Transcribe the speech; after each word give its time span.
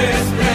Christmas. 0.00 0.49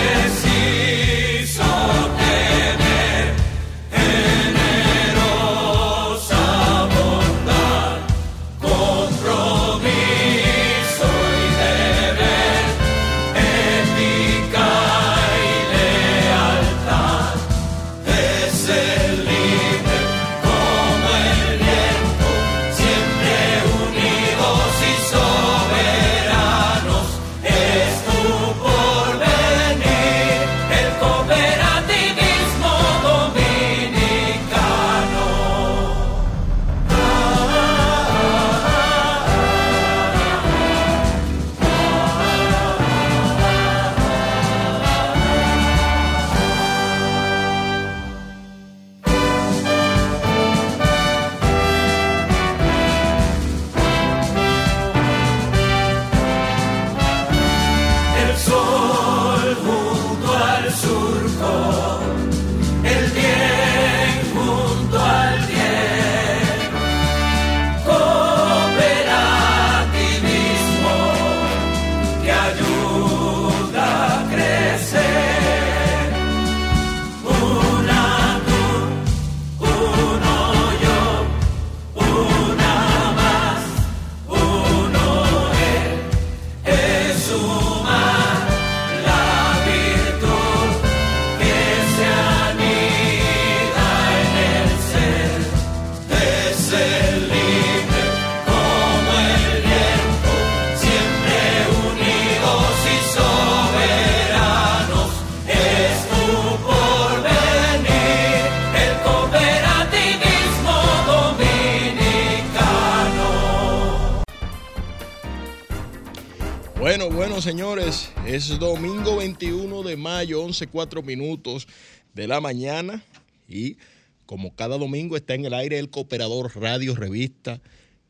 Señores, 117.45 118.11
es 118.25 118.57
domingo 118.57 119.17
21 119.17 119.83
de 119.83 119.95
mayo, 119.95 120.44
11.4 120.44 121.03
minutos 121.03 121.67
de 122.16 122.28
la 122.28 122.41
mañana 122.41 123.03
y 123.47 123.78
como 124.25 124.56
cada 124.56 124.79
domingo 124.79 125.16
está 125.16 125.35
en 125.35 125.45
el 125.45 125.53
aire 125.53 125.78
el 125.78 125.91
Cooperador 125.91 126.59
Radio 126.59 126.95
Revista 126.95 127.61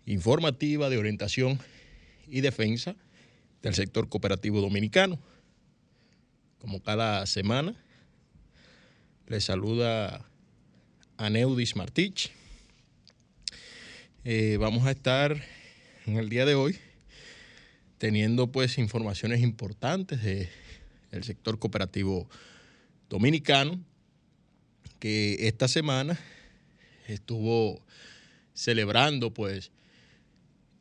informativa 0.06 0.90
de 0.90 0.98
orientación 0.98 1.60
y 2.30 2.40
defensa 2.40 2.96
del 3.62 3.76
sector 3.76 4.08
cooperativo 4.08 4.62
dominicano. 4.62 5.20
Como 6.60 6.82
cada 6.82 7.26
semana, 7.26 7.76
les 9.28 9.44
saluda 9.44 10.26
Aneudis 11.18 11.76
Martich. 11.76 12.32
Eh, 14.24 14.56
vamos 14.62 14.86
a 14.88 14.92
estar 14.92 15.36
en 16.06 16.16
el 16.16 16.30
día 16.30 16.46
de 16.46 16.56
hoy 16.56 16.80
teniendo 18.06 18.52
pues 18.52 18.78
informaciones 18.78 19.42
importantes 19.42 20.22
del 20.22 21.24
sector 21.24 21.58
cooperativo 21.58 22.30
dominicano, 23.10 23.84
que 25.00 25.48
esta 25.48 25.68
semana 25.68 26.16
estuvo 27.08 27.84
celebrando 28.54 29.34
pues 29.34 29.72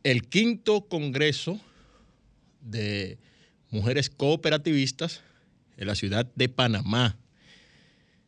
el 0.02 0.28
quinto 0.28 0.86
congreso 0.86 1.58
de 2.60 3.16
mujeres 3.70 4.10
cooperativistas 4.10 5.22
en 5.78 5.86
la 5.86 5.94
ciudad 5.94 6.30
de 6.34 6.50
Panamá, 6.50 7.16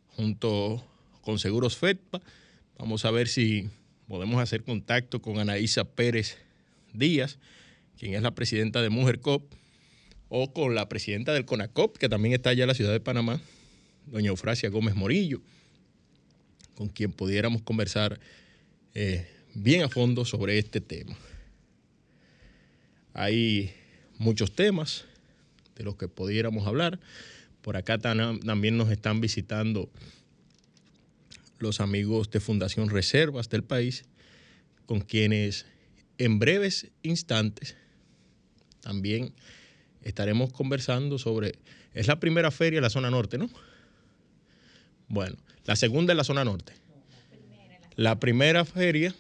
junto 0.09 0.83
con 1.21 1.39
Seguros 1.39 1.77
FEDPA. 1.77 2.23
Vamos 2.79 3.05
a 3.05 3.11
ver 3.11 3.29
si 3.29 3.69
podemos 4.09 4.41
hacer 4.41 4.65
contacto 4.65 5.21
con 5.21 5.39
Anaísa 5.39 5.85
Pérez 5.85 6.39
Díaz, 6.95 7.39
quien 7.99 8.15
es 8.15 8.23
la 8.23 8.35
presidenta 8.35 8.83
de 8.83 8.91
Mujer 8.91 9.21
Cop, 9.21 9.53
o 10.29 10.53
con 10.53 10.75
la 10.75 10.89
presidenta 10.89 11.33
del 11.33 11.45
CONACOP, 11.45 11.99
que 11.99 12.09
también 12.09 12.35
está 12.35 12.51
allá 12.51 12.65
en 12.65 12.69
la 12.69 12.75
ciudad 12.75 12.93
de 12.93 13.01
Panamá, 13.01 13.41
doña 14.07 14.29
Eufrasia 14.29 14.69
Gómez 14.71 14.95
Morillo, 14.95 15.41
con 16.75 16.89
quien 16.89 17.13
pudiéramos 17.13 17.63
conversar 17.63 18.19
eh, 18.95 19.29
bien 19.55 19.83
a 19.83 19.89
fondo 19.89 20.25
sobre 20.25 20.59
este 20.59 20.81
tema. 20.81 21.17
Hay 23.15 23.73
muchos 24.19 24.55
temas 24.55 25.05
de 25.77 25.85
los 25.85 25.97
que 25.97 26.09
pudiéramos 26.09 26.67
hablar. 26.67 26.99
Por 27.63 27.77
acá 27.77 27.99
también 27.99 28.77
nos 28.77 28.91
están 28.91 29.21
visitando 29.21 29.91
los 31.59 31.81
amigos 31.81 32.31
de 32.31 32.41
Fundación 32.41 32.91
Reservas 32.91 33.49
del 33.49 33.65
país, 33.65 34.05
con 34.85 35.01
quienes 35.01 35.67
en 36.19 36.39
breves 36.39 36.89
instantes 37.03 37.77
también 38.87 39.33
estaremos 40.05 40.53
conversando 40.53 41.19
sobre, 41.19 41.57
es 41.93 42.07
la 42.07 42.21
primera 42.21 42.53
feria 42.53 42.77
en 42.77 42.85
la 42.85 42.91
zona 42.91 43.11
norte, 43.11 43.37
¿no? 43.37 43.51
Bueno, 45.09 45.37
la 45.65 45.75
segunda 45.75 46.13
en 46.13 46.19
la 46.19 46.23
zona 46.23 46.45
norte. 46.45 46.73
La 47.97 48.21
primera 48.21 48.65
feria 48.65 49.13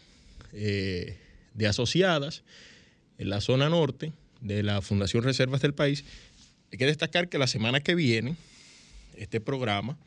eh, 0.52 1.18
de 1.54 1.66
asociadas 1.66 2.44
en 3.18 3.28
la 3.28 3.40
zona 3.40 3.68
norte 3.68 4.12
de 4.40 4.62
la 4.62 4.80
Fundación 4.82 5.24
Reservas 5.24 5.62
del 5.62 5.74
País. 5.74 6.04
Hay 6.70 6.78
que 6.78 6.86
destacar 6.86 7.28
que 7.28 7.38
la 7.38 7.48
semana 7.48 7.80
que 7.80 7.96
viene 7.96 8.36
este 9.16 9.40
programa 9.40 9.98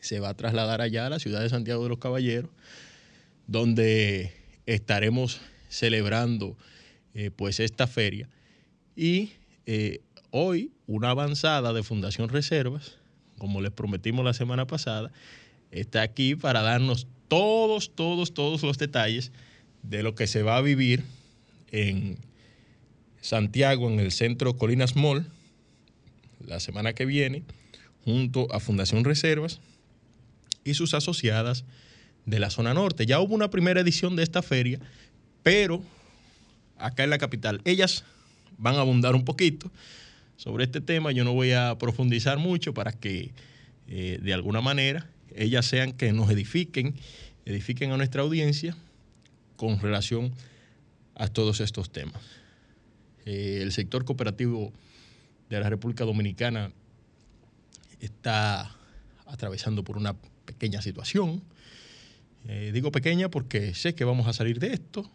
se 0.00 0.20
va 0.20 0.28
a 0.28 0.34
trasladar 0.34 0.82
allá 0.82 1.06
a 1.06 1.10
la 1.10 1.18
ciudad 1.18 1.40
de 1.40 1.48
Santiago 1.48 1.82
de 1.82 1.88
los 1.88 1.98
Caballeros, 1.98 2.50
donde 3.48 4.32
estaremos 4.66 5.40
celebrando 5.68 6.56
eh, 7.18 7.30
pues 7.34 7.60
esta 7.60 7.86
feria. 7.86 8.28
Y 8.96 9.32
eh, 9.66 10.00
hoy 10.30 10.72
una 10.86 11.10
avanzada 11.10 11.72
de 11.72 11.82
Fundación 11.82 12.28
Reservas, 12.28 12.96
como 13.38 13.60
les 13.60 13.70
prometimos 13.70 14.24
la 14.24 14.32
semana 14.32 14.66
pasada, 14.66 15.12
está 15.70 16.02
aquí 16.02 16.34
para 16.34 16.62
darnos 16.62 17.06
todos, 17.28 17.94
todos, 17.94 18.34
todos 18.34 18.62
los 18.62 18.78
detalles 18.78 19.30
de 19.82 20.02
lo 20.02 20.14
que 20.14 20.26
se 20.26 20.42
va 20.42 20.56
a 20.56 20.62
vivir 20.62 21.04
en 21.70 22.18
Santiago, 23.20 23.90
en 23.90 24.00
el 24.00 24.12
centro 24.12 24.56
Colinas 24.56 24.96
Mall, 24.96 25.26
la 26.44 26.60
semana 26.60 26.94
que 26.94 27.04
viene, 27.04 27.42
junto 28.04 28.52
a 28.52 28.60
Fundación 28.60 29.04
Reservas 29.04 29.60
y 30.64 30.74
sus 30.74 30.94
asociadas 30.94 31.64
de 32.24 32.38
la 32.38 32.50
zona 32.50 32.72
norte. 32.72 33.04
Ya 33.04 33.20
hubo 33.20 33.34
una 33.34 33.50
primera 33.50 33.80
edición 33.80 34.16
de 34.16 34.22
esta 34.22 34.42
feria 34.42 34.80
pero 35.46 35.80
acá 36.76 37.04
en 37.04 37.10
la 37.10 37.18
capital, 37.18 37.60
ellas 37.64 38.02
van 38.58 38.76
a 38.76 38.80
abundar 38.80 39.14
un 39.14 39.24
poquito 39.24 39.70
sobre 40.36 40.64
este 40.64 40.80
tema. 40.80 41.12
Yo 41.12 41.24
no 41.24 41.32
voy 41.32 41.52
a 41.52 41.76
profundizar 41.78 42.38
mucho 42.38 42.74
para 42.74 42.92
que 42.92 43.32
eh, 43.88 44.18
de 44.22 44.34
alguna 44.34 44.60
manera 44.60 45.08
ellas 45.34 45.66
sean 45.66 45.92
que 45.92 46.12
nos 46.12 46.30
edifiquen, 46.30 46.94
edifiquen 47.44 47.92
a 47.92 47.96
nuestra 47.96 48.22
audiencia 48.22 48.76
con 49.56 49.80
relación 49.80 50.32
a 51.14 51.28
todos 51.28 51.60
estos 51.60 51.90
temas. 51.90 52.22
Eh, 53.24 53.60
el 53.62 53.72
sector 53.72 54.04
cooperativo 54.04 54.72
de 55.48 55.60
la 55.60 55.68
República 55.68 56.04
Dominicana 56.04 56.72
está 58.00 58.76
atravesando 59.26 59.82
por 59.82 59.96
una 59.96 60.14
pequeña 60.44 60.82
situación. 60.82 61.42
Eh, 62.48 62.70
digo 62.72 62.92
pequeña 62.92 63.28
porque 63.28 63.74
sé 63.74 63.94
que 63.94 64.04
vamos 64.04 64.28
a 64.28 64.32
salir 64.32 64.60
de 64.60 64.72
esto, 64.72 65.10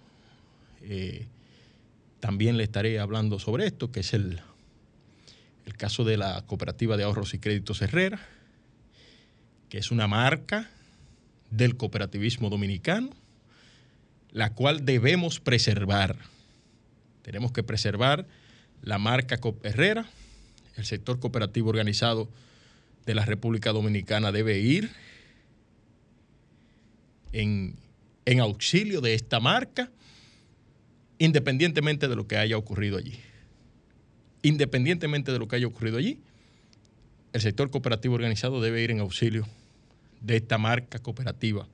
también 2.22 2.56
le 2.56 2.64
estaré 2.64 3.00
hablando 3.00 3.40
sobre 3.40 3.66
esto, 3.66 3.92
que 3.92 4.00
es 4.00 4.14
el, 4.14 4.40
el 5.66 5.76
caso 5.76 6.06
de 6.06 6.18
la 6.18 6.44
Cooperativa 6.46 6.96
de 6.96 7.04
Ahorros 7.04 7.34
y 7.34 7.40
Créditos 7.40 7.82
Herrera, 7.82 8.20
que 9.68 9.80
es 9.80 9.92
una 9.92 10.08
marca 10.08 10.70
del 11.50 11.76
cooperativismo 11.76 12.50
dominicano, 12.50 13.10
la 14.32 14.54
cual 14.54 14.86
debemos 14.86 15.40
preservar. 15.40 16.16
Tenemos 17.24 17.52
que 17.52 17.64
preservar 17.64 18.28
la 18.82 19.00
marca 19.00 19.40
Herrera, 19.64 20.06
el 20.78 20.86
sector 20.86 21.20
cooperativo 21.20 21.70
organizado 21.70 22.30
de 23.06 23.16
la 23.16 23.26
República 23.26 23.72
Dominicana 23.72 24.32
debe 24.32 24.60
ir 24.60 24.92
en, 27.34 27.76
en 28.26 28.40
auxilio 28.40 29.02
de 29.02 29.16
esta 29.16 29.40
marca 29.40 29.90
independientemente 31.22 32.08
de 32.08 32.16
lo 32.16 32.26
que 32.28 32.36
haya 32.36 32.58
ocurrido 32.58 32.98
allí. 32.98 33.20
Independientemente 34.42 35.32
de 35.32 35.38
lo 35.38 35.48
que 35.48 35.56
haya 35.56 35.68
ocurrido 35.68 36.00
allí, 36.00 36.20
el 37.32 37.42
sector 37.42 37.70
cooperativo 37.70 38.16
organizado 38.16 38.60
debe 38.60 38.82
ir 38.82 38.90
en 38.90 39.02
auxilio 39.02 39.48
de 40.20 40.38
esta 40.38 40.58
marca 40.58 40.98
cooperativa. 40.98 41.68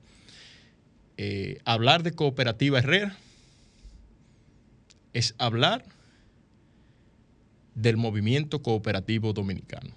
Eh, 1.16 1.60
hablar 1.64 2.02
de 2.02 2.12
cooperativa 2.12 2.80
Herrera 2.80 3.16
es 5.14 5.34
hablar 5.38 5.82
del 7.74 7.96
movimiento 7.96 8.60
cooperativo 8.60 9.32
dominicano. 9.32 9.94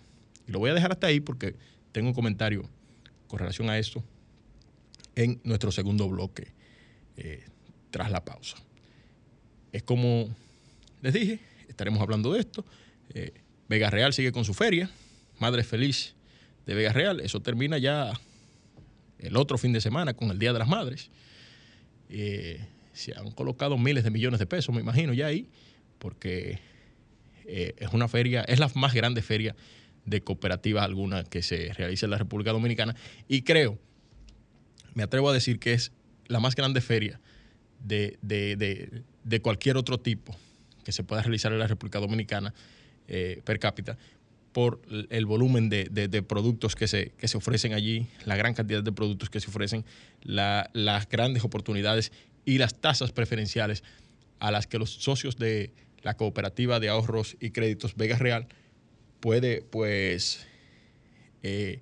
Y 0.47 0.54
lo 0.54 0.59
voy 0.59 0.69
a 0.69 0.75
dejar 0.75 0.94
hasta 0.94 1.07
ahí 1.07 1.19
porque 1.19 1.57
tengo 1.92 2.07
un 2.07 2.13
comentario 2.13 2.69
con 3.27 3.39
relación 3.39 3.69
a 3.69 3.77
esto 3.77 4.01
en 5.18 5.42
nuestro 5.44 5.74
segundo 5.74 6.07
bloque 6.07 6.54
eh, 7.18 7.44
tras 7.92 8.09
la 8.12 8.24
pausa 8.24 8.56
es 9.71 9.83
como 9.83 10.29
les 11.01 11.13
dije, 11.13 11.39
estaremos 11.68 12.00
hablando 12.01 12.31
de 12.33 12.39
esto. 12.39 12.63
Eh, 13.13 13.33
Vega 13.68 13.89
Real 13.89 14.13
sigue 14.13 14.31
con 14.31 14.45
su 14.45 14.53
feria, 14.53 14.89
Madre 15.39 15.63
Feliz 15.63 16.13
de 16.65 16.75
Vega 16.75 16.94
Real. 16.94 17.19
Eso 17.19 17.39
termina 17.39 17.77
ya 17.77 18.13
el 19.19 19.35
otro 19.35 19.57
fin 19.57 19.73
de 19.73 19.81
semana 19.81 20.13
con 20.13 20.29
el 20.29 20.39
Día 20.39 20.53
de 20.53 20.59
las 20.59 20.68
Madres. 20.68 21.09
Eh, 22.09 22.59
se 22.94 23.15
han 23.15 23.31
colocado 23.31 23.77
miles 23.77 24.03
de 24.03 24.12
millones 24.12 24.39
de 24.39 24.45
pesos, 24.45 24.75
me 24.75 24.81
imagino, 24.81 25.13
ya 25.13 25.27
ahí, 25.27 25.47
porque 25.97 26.59
eh, 27.45 27.73
es 27.77 27.94
una 27.94 28.07
feria, 28.07 28.41
es 28.41 28.59
la 28.59 28.69
más 28.75 28.94
grande 28.94 29.21
feria 29.21 29.56
de 30.06 30.21
cooperativas 30.21 30.83
alguna 30.83 31.23
que 31.23 31.41
se 31.41 31.73
realiza 31.73 32.06
en 32.06 32.12
la 32.12 32.18
República 32.18 32.51
Dominicana. 32.51 32.95
Y 33.27 33.41
creo, 33.41 33.79
me 34.94 35.03
atrevo 35.03 35.29
a 35.29 35.33
decir 35.33 35.57
que 35.57 35.73
es 35.73 35.91
la 36.27 36.39
más 36.39 36.56
grande 36.56 36.81
feria 36.81 37.19
de, 37.79 38.19
de 38.21 39.03
cualquier 39.41 39.77
otro 39.77 40.00
tipo 40.00 40.35
que 40.83 40.91
se 40.91 41.03
pueda 41.03 41.21
realizar 41.21 41.51
en 41.51 41.59
la 41.59 41.68
República 41.68 42.00
Dominicana 42.00 42.53
eh, 43.07 43.41
per 43.44 43.59
cápita 43.59 43.97
por 44.51 44.81
el 45.09 45.25
volumen 45.25 45.69
de, 45.69 46.23
productos 46.27 46.75
que 46.75 46.88
se, 46.88 47.13
se, 47.23 47.38
ofrecen 47.38 47.73
allí, 47.73 48.07
la 48.25 48.35
gran 48.35 48.53
cantidad 48.53 48.83
de 48.83 48.91
productos 48.91 49.29
que 49.29 49.39
se 49.39 49.50
ofrecen, 49.50 49.85
las 50.23 51.07
grandes 51.09 51.45
oportunidades 51.45 52.12
y 52.44 52.57
las 52.57 52.75
tasas 52.75 53.13
preferenciales 53.13 53.83
a 54.39 54.51
las 54.51 54.68
que 54.68 54.77
los 54.77 54.91
socios 54.91 55.38
de 55.38 55.71
la 56.01 56.15
cooperativa 56.15 56.79
de 56.79 56.89
ahorros 56.89 57.38
y 57.39 57.51
créditos 57.51 57.95
Vega 57.95 58.18
Real 58.18 58.47
puede, 59.21 59.62
pues, 59.62 60.45
eh, 61.44 61.81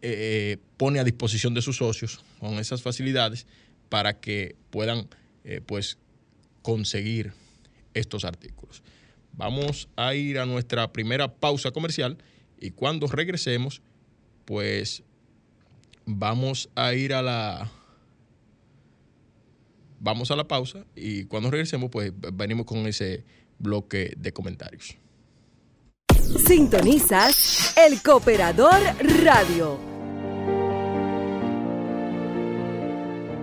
eh, 0.00 0.56
pone 0.76 0.98
a 0.98 1.04
disposición 1.04 1.54
de 1.54 1.62
sus 1.62 1.76
socios 1.76 2.24
con 2.38 2.54
esas 2.54 2.82
facilidades 2.82 3.46
para 3.88 4.18
que 4.18 4.56
puedan 4.70 5.08
eh, 5.44 5.60
pues 5.64 5.98
conseguir 6.62 7.32
estos 7.94 8.24
artículos. 8.24 8.82
Vamos 9.32 9.88
a 9.96 10.14
ir 10.14 10.38
a 10.38 10.46
nuestra 10.46 10.92
primera 10.92 11.34
pausa 11.34 11.70
comercial 11.70 12.18
y 12.60 12.70
cuando 12.70 13.06
regresemos, 13.06 13.82
pues 14.44 15.02
vamos 16.04 16.68
a 16.74 16.94
ir 16.94 17.14
a 17.14 17.22
la 17.22 17.70
vamos 20.00 20.30
a 20.30 20.36
la 20.36 20.46
pausa 20.46 20.84
y 20.96 21.24
cuando 21.24 21.50
regresemos, 21.50 21.90
pues 21.90 22.12
venimos 22.34 22.66
con 22.66 22.86
ese 22.86 23.24
bloque 23.58 24.12
de 24.16 24.32
comentarios. 24.32 24.96
Sintonizas 26.46 27.74
El 27.76 28.02
Cooperador 28.02 28.80
Radio. 29.22 29.91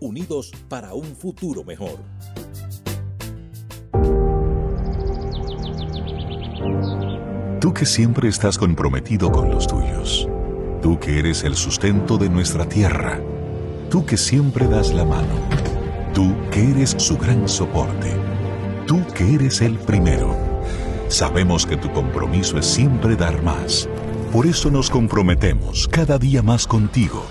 unidos 0.00 0.52
para 0.68 0.94
un 0.94 1.16
futuro 1.16 1.64
mejor. 1.64 1.98
Tú 7.60 7.74
que 7.74 7.84
siempre 7.84 8.28
estás 8.28 8.56
comprometido 8.56 9.32
con 9.32 9.50
los 9.50 9.66
tuyos. 9.66 10.28
Tú 10.80 10.98
que 11.00 11.18
eres 11.18 11.42
el 11.42 11.56
sustento 11.56 12.16
de 12.16 12.28
nuestra 12.28 12.68
tierra. 12.68 13.20
Tú 13.90 14.06
que 14.06 14.16
siempre 14.16 14.68
das 14.68 14.94
la 14.94 15.04
mano. 15.04 15.34
Tú 16.14 16.34
que 16.52 16.70
eres 16.70 16.94
su 16.98 17.18
gran 17.18 17.48
soporte. 17.48 18.14
Tú 18.86 19.04
que 19.12 19.34
eres 19.34 19.60
el 19.60 19.76
primero. 19.76 20.36
Sabemos 21.08 21.66
que 21.66 21.76
tu 21.76 21.90
compromiso 21.92 22.58
es 22.58 22.66
siempre 22.66 23.16
dar 23.16 23.42
más. 23.42 23.88
Por 24.32 24.46
eso 24.46 24.70
nos 24.70 24.88
comprometemos 24.88 25.88
cada 25.88 26.16
día 26.16 26.42
más 26.42 26.66
contigo. 26.66 27.24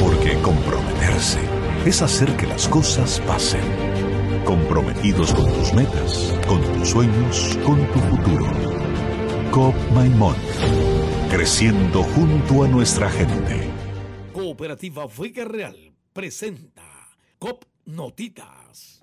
Porque 0.00 0.40
comprometerse 0.40 1.49
es 1.86 2.02
hacer 2.02 2.36
que 2.36 2.46
las 2.46 2.68
cosas 2.68 3.20
pasen. 3.26 3.62
Comprometidos 4.44 5.32
con 5.34 5.46
tus 5.52 5.72
metas, 5.72 6.34
con 6.46 6.60
tus 6.74 6.90
sueños, 6.90 7.58
con 7.64 7.78
tu 7.92 7.98
futuro. 8.00 8.46
COP 9.50 9.74
Maimón, 9.94 10.36
creciendo 11.30 12.02
junto 12.02 12.64
a 12.64 12.68
nuestra 12.68 13.08
gente. 13.10 13.68
Cooperativa 14.32 15.06
Vega 15.06 15.44
Real 15.44 15.92
presenta 16.12 17.08
COP 17.38 17.64
Notitas. 17.86 19.02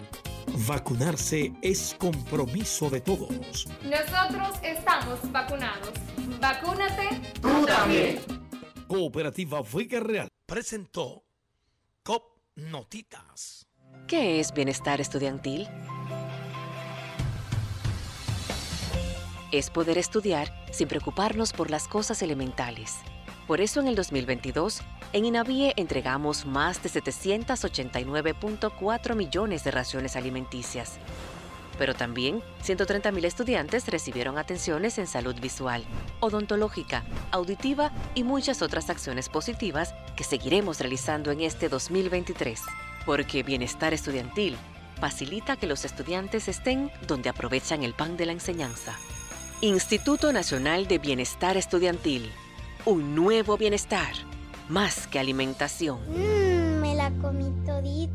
Vacunarse 0.53 1.53
es 1.61 1.95
compromiso 1.97 2.89
de 2.89 3.01
todos. 3.01 3.67
Nosotros 3.83 4.59
estamos 4.63 5.31
vacunados. 5.31 5.91
Vacúnate. 6.39 7.21
Tú 7.41 7.65
también. 7.65 8.19
Cooperativa 8.87 9.61
Vega 9.61 9.99
Real 10.01 10.27
presentó 10.45 11.23
COP 12.03 12.23
Notitas. 12.55 13.67
¿Qué 14.07 14.39
es 14.39 14.53
bienestar 14.53 14.99
estudiantil? 14.99 15.67
Es 19.51 19.69
poder 19.69 19.97
estudiar 19.97 20.53
sin 20.71 20.87
preocuparnos 20.87 21.53
por 21.53 21.69
las 21.71 21.87
cosas 21.87 22.21
elementales. 22.21 22.97
Por 23.51 23.59
eso 23.59 23.81
en 23.81 23.89
el 23.89 23.95
2022, 23.95 24.79
en 25.11 25.25
INAVIE 25.25 25.73
entregamos 25.75 26.45
más 26.45 26.81
de 26.81 26.89
789.4 26.89 29.13
millones 29.13 29.65
de 29.65 29.71
raciones 29.71 30.15
alimenticias. 30.15 30.93
Pero 31.77 31.93
también 31.93 32.41
130.000 32.63 33.25
estudiantes 33.25 33.89
recibieron 33.89 34.37
atenciones 34.37 34.97
en 34.99 35.07
salud 35.07 35.35
visual, 35.41 35.83
odontológica, 36.21 37.03
auditiva 37.31 37.91
y 38.15 38.23
muchas 38.23 38.61
otras 38.61 38.89
acciones 38.89 39.27
positivas 39.27 39.93
que 40.15 40.23
seguiremos 40.23 40.79
realizando 40.79 41.31
en 41.31 41.41
este 41.41 41.67
2023 41.67 42.61
porque 43.05 43.43
bienestar 43.43 43.93
estudiantil 43.93 44.55
facilita 45.01 45.57
que 45.57 45.67
los 45.67 45.83
estudiantes 45.83 46.47
estén 46.47 46.89
donde 47.05 47.27
aprovechan 47.27 47.83
el 47.83 47.95
pan 47.95 48.15
de 48.15 48.27
la 48.27 48.31
enseñanza. 48.31 48.97
Instituto 49.59 50.31
Nacional 50.31 50.87
de 50.87 50.99
Bienestar 50.99 51.57
Estudiantil. 51.57 52.31
Un 52.85 53.15
nuevo 53.15 53.57
bienestar, 53.57 54.13
más 54.69 55.07
que 55.07 55.19
alimentación. 55.19 55.99
Mmm, 56.09 56.81
me 56.81 56.95
la 56.95 57.11
comí 57.21 57.51
todita. 57.65 58.09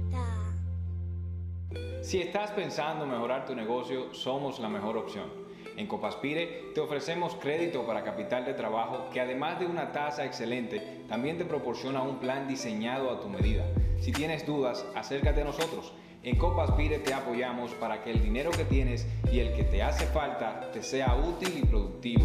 Si 2.03 2.21
estás 2.21 2.51
pensando 2.51 3.07
mejorar 3.07 3.47
tu 3.47 3.55
negocio, 3.55 4.13
somos 4.13 4.59
la 4.59 4.69
mejor 4.69 4.97
opción. 4.97 5.47
En 5.77 5.87
Copaspire 5.87 6.73
te 6.75 6.81
ofrecemos 6.81 7.35
crédito 7.35 7.87
para 7.87 8.03
capital 8.03 8.45
de 8.45 8.55
trabajo 8.55 9.11
que 9.13 9.21
además 9.21 9.61
de 9.61 9.67
una 9.67 9.93
tasa 9.93 10.25
excelente, 10.25 11.05
también 11.09 11.39
te 11.39 11.45
proporciona 11.45 12.03
un 12.03 12.19
plan 12.19 12.49
diseñado 12.49 13.11
a 13.11 13.21
tu 13.21 13.29
medida 13.29 13.65
si 14.01 14.13
tienes 14.13 14.47
dudas, 14.47 14.85
acércate 14.95 15.41
a 15.43 15.45
nosotros. 15.45 15.93
En 16.23 16.37
Copaspire 16.37 16.99
te 16.99 17.15
apoyamos 17.15 17.73
para 17.73 18.03
que 18.03 18.11
el 18.11 18.23
dinero 18.23 18.51
que 18.51 18.65
tienes 18.65 19.07
y 19.33 19.41
el 19.41 19.55
que 19.55 19.65
te 19.65 19.83
hace 19.83 20.07
falta 20.07 20.71
te 20.73 20.83
sea 20.83 21.15
útil 21.17 21.59
y 21.59 21.67
productivo. 21.67 22.25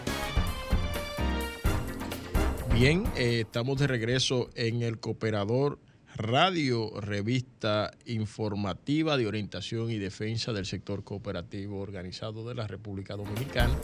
Bien, 2.73 3.03
eh, 3.17 3.41
estamos 3.41 3.77
de 3.79 3.87
regreso 3.87 4.49
en 4.55 4.81
el 4.81 4.97
Cooperador 4.97 5.77
Radio, 6.15 6.89
revista 7.01 7.91
informativa 8.05 9.17
de 9.17 9.27
orientación 9.27 9.91
y 9.91 9.97
defensa 9.97 10.53
del 10.53 10.65
sector 10.65 11.03
cooperativo 11.03 11.79
organizado 11.79 12.47
de 12.47 12.55
la 12.55 12.67
República 12.67 13.15
Dominicana. 13.15 13.75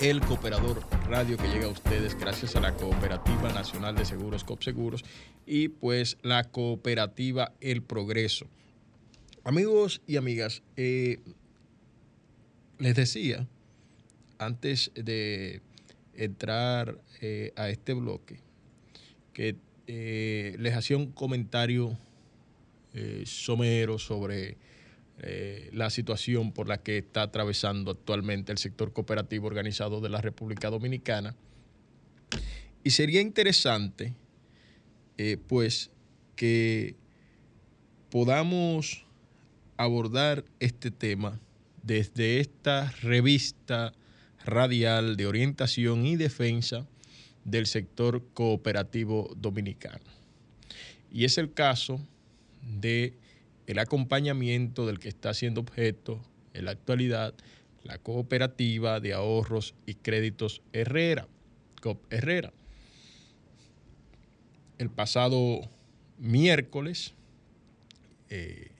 El 0.00 0.20
Cooperador 0.20 0.82
Radio 1.08 1.36
que 1.36 1.48
llega 1.48 1.66
a 1.66 1.70
ustedes 1.70 2.18
gracias 2.18 2.56
a 2.56 2.60
la 2.60 2.74
Cooperativa 2.74 3.52
Nacional 3.52 3.94
de 3.94 4.06
Seguros 4.06 4.42
COPSEGUROS 4.42 5.04
y 5.46 5.68
pues 5.68 6.16
la 6.22 6.44
Cooperativa 6.44 7.52
El 7.60 7.82
Progreso. 7.82 8.46
Amigos 9.44 10.00
y 10.06 10.16
amigas, 10.16 10.62
eh, 10.76 11.20
les 12.78 12.96
decía 12.96 13.46
antes 14.38 14.90
de 14.94 15.60
entrar 16.14 17.00
eh, 17.20 17.52
a 17.56 17.68
este 17.68 17.94
bloque 17.94 18.40
que 19.32 19.56
eh, 19.86 20.56
les 20.58 20.74
hacía 20.74 20.96
un 20.96 21.12
comentario 21.12 21.98
somero 23.24 23.98
sobre 23.98 24.58
eh, 25.24 25.70
la 25.72 25.88
situación 25.90 26.50
por 26.50 26.68
la 26.68 26.82
que 26.82 26.98
está 26.98 27.22
atravesando 27.22 27.92
actualmente 27.92 28.50
el 28.50 28.58
sector 28.58 28.92
cooperativo 28.92 29.46
organizado 29.46 30.00
de 30.00 30.08
la 30.08 30.20
República 30.20 30.68
Dominicana. 30.68 31.36
Y 32.82 32.90
sería 32.90 33.20
interesante, 33.20 34.14
eh, 35.18 35.36
pues, 35.46 35.92
que 36.34 36.96
podamos 38.10 39.06
abordar 39.76 40.44
este 40.58 40.90
tema 40.90 41.38
desde 41.84 42.40
esta 42.40 42.90
revista 43.02 43.92
radial 44.44 45.16
de 45.16 45.26
orientación 45.26 46.06
y 46.06 46.16
defensa 46.16 46.86
del 47.44 47.66
sector 47.66 48.22
cooperativo 48.34 49.32
dominicano. 49.36 50.04
Y 51.10 51.24
es 51.24 51.38
el 51.38 51.52
caso 51.52 52.00
de 52.62 53.14
el 53.66 53.78
acompañamiento 53.78 54.86
del 54.86 54.98
que 54.98 55.08
está 55.08 55.34
siendo 55.34 55.60
objeto 55.60 56.20
en 56.54 56.64
la 56.64 56.72
actualidad 56.72 57.34
la 57.84 57.98
cooperativa 57.98 59.00
de 59.00 59.12
ahorros 59.12 59.74
y 59.86 59.94
créditos 59.94 60.62
Herrera, 60.72 61.26
COP 61.80 62.00
Herrera. 62.12 62.52
El 64.78 64.90
pasado 64.90 65.68
miércoles 66.18 67.14
eh, 68.30 68.70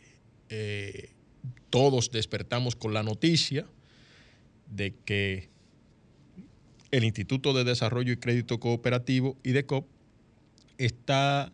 eh, 0.48 1.10
todos 1.70 2.10
despertamos 2.10 2.76
con 2.76 2.94
la 2.94 3.02
noticia 3.02 3.66
de 4.70 4.94
que 5.04 5.48
el 6.92 7.04
Instituto 7.04 7.54
de 7.54 7.64
Desarrollo 7.64 8.12
y 8.12 8.18
Crédito 8.18 8.60
Cooperativo, 8.60 9.36
IDECOP, 9.42 9.88
está 10.76 11.50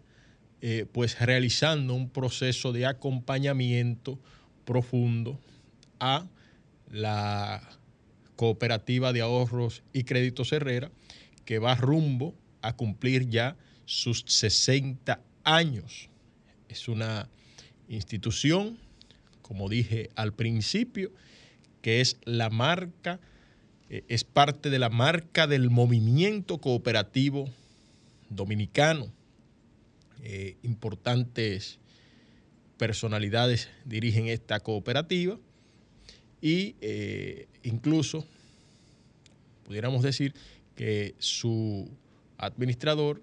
eh, 0.60 0.84
pues 0.92 1.18
realizando 1.20 1.94
un 1.94 2.10
proceso 2.10 2.72
de 2.72 2.86
acompañamiento 2.86 4.18
profundo 4.64 5.40
a 6.00 6.26
la 6.90 7.62
cooperativa 8.34 9.12
de 9.12 9.20
ahorros 9.20 9.82
y 9.92 10.04
créditos 10.04 10.52
Herrera, 10.52 10.90
que 11.44 11.60
va 11.60 11.76
rumbo 11.76 12.34
a 12.60 12.74
cumplir 12.76 13.28
ya 13.28 13.56
sus 13.84 14.24
60 14.26 15.20
años. 15.44 16.10
Es 16.68 16.88
una 16.88 17.28
institución, 17.88 18.76
como 19.40 19.68
dije 19.68 20.10
al 20.16 20.34
principio, 20.34 21.12
que 21.80 22.00
es 22.00 22.18
la 22.24 22.50
marca, 22.50 23.20
eh, 23.90 24.04
es 24.08 24.24
parte 24.24 24.70
de 24.70 24.78
la 24.78 24.90
marca 24.90 25.46
del 25.46 25.70
movimiento 25.70 26.58
cooperativo 26.58 27.48
dominicano 28.28 29.12
eh, 30.22 30.56
importantes 30.62 31.78
personalidades 32.76 33.68
dirigen 33.84 34.26
esta 34.26 34.60
cooperativa 34.60 35.38
y 36.40 36.76
eh, 36.80 37.48
incluso 37.62 38.24
pudiéramos 39.64 40.02
decir 40.02 40.34
que 40.74 41.14
su 41.18 41.88
administrador 42.36 43.22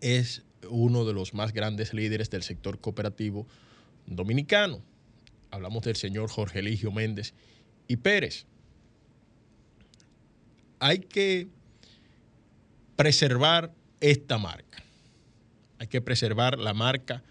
es 0.00 0.42
uno 0.68 1.04
de 1.04 1.12
los 1.12 1.34
más 1.34 1.52
grandes 1.52 1.94
líderes 1.94 2.30
del 2.30 2.42
sector 2.42 2.80
cooperativo 2.80 3.46
dominicano. 4.06 4.82
Hablamos 5.50 5.84
del 5.84 5.96
señor 5.96 6.28
Jorge 6.28 6.60
Eligio 6.60 6.92
Méndez 6.92 7.34
y 7.88 7.96
Pérez. 7.96 8.46
Hay 10.80 10.98
que 10.98 11.48
preservar 12.96 13.72
esta 14.00 14.38
marca. 14.38 14.82
Hay 15.78 15.86
que 15.86 16.00
preservar 16.00 16.58
la 16.58 16.74
marca 16.74 17.22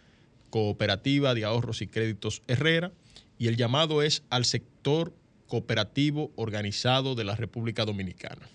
cooperativa 0.49 1.33
de 1.33 1.45
ahorros 1.45 1.81
y 1.81 1.87
créditos 1.87 2.41
Herrera 2.47 2.91
y 3.37 3.47
el 3.47 3.57
llamado 3.57 4.01
es 4.01 4.23
al 4.29 4.45
sector 4.45 5.13
cooperativo 5.47 6.31
organizado 6.35 7.15
de 7.15 7.23
la 7.23 7.35
República 7.35 7.85
Dominicana. 7.85 8.47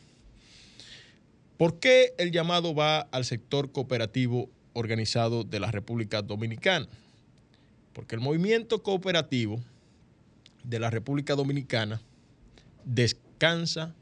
¿Por 1.56 1.78
qué 1.78 2.14
el 2.18 2.32
llamado 2.32 2.74
va 2.74 3.00
al 3.00 3.24
sector 3.24 3.72
cooperativo 3.72 4.48
organizado 4.72 5.44
de 5.44 5.60
la 5.60 5.70
República 5.70 6.22
Dominicana? 6.22 6.88
Porque 7.92 8.16
el 8.16 8.20
movimiento 8.20 8.82
cooperativo 8.82 9.60
de 10.64 10.78
la 10.78 10.90
República 10.90 11.36
Dominicana 11.36 12.00
descansa 12.84 13.94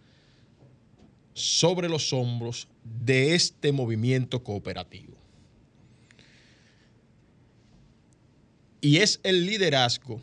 sobre 1.35 1.89
los 1.89 2.13
hombros 2.13 2.69
de 2.85 3.35
este 3.35 3.73
movimiento 3.73 4.43
cooperativo. 4.43 5.17
Y 8.81 8.99
es 8.99 9.21
el 9.23 9.47
liderazgo 9.47 10.21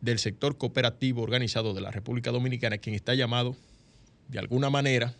del 0.00 0.18
sector 0.18 0.56
cooperativo 0.56 1.22
organizado 1.22 1.74
de 1.74 1.80
la 1.80 1.90
República 1.90 2.30
Dominicana 2.30 2.78
quien 2.78 2.94
está 2.94 3.14
llamado, 3.14 3.56
de 4.28 4.38
alguna 4.38 4.70
manera, 4.70 5.14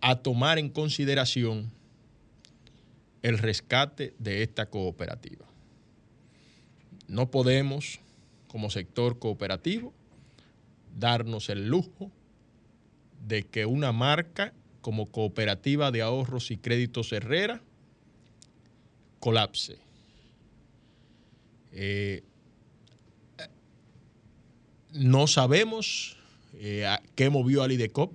a 0.00 0.16
tomar 0.16 0.58
en 0.58 0.68
consideración 0.68 1.70
el 3.22 3.38
rescate 3.38 4.14
de 4.18 4.42
esta 4.42 4.66
cooperativa. 4.66 5.46
No 7.06 7.30
podemos, 7.30 8.00
como 8.48 8.70
sector 8.70 9.18
cooperativo, 9.18 9.92
darnos 10.96 11.48
el 11.48 11.68
lujo 11.68 12.10
de 13.26 13.44
que 13.44 13.66
una 13.66 13.92
marca 13.92 14.52
como 14.80 15.10
Cooperativa 15.10 15.90
de 15.90 16.02
Ahorros 16.02 16.50
y 16.50 16.56
Créditos 16.56 17.12
Herrera 17.12 17.62
colapse 19.18 19.78
eh, 21.72 22.22
no 24.92 25.26
sabemos 25.26 26.16
eh, 26.54 26.86
qué 27.14 27.30
movió 27.30 27.62
al 27.62 27.72
IDECOP 27.72 28.12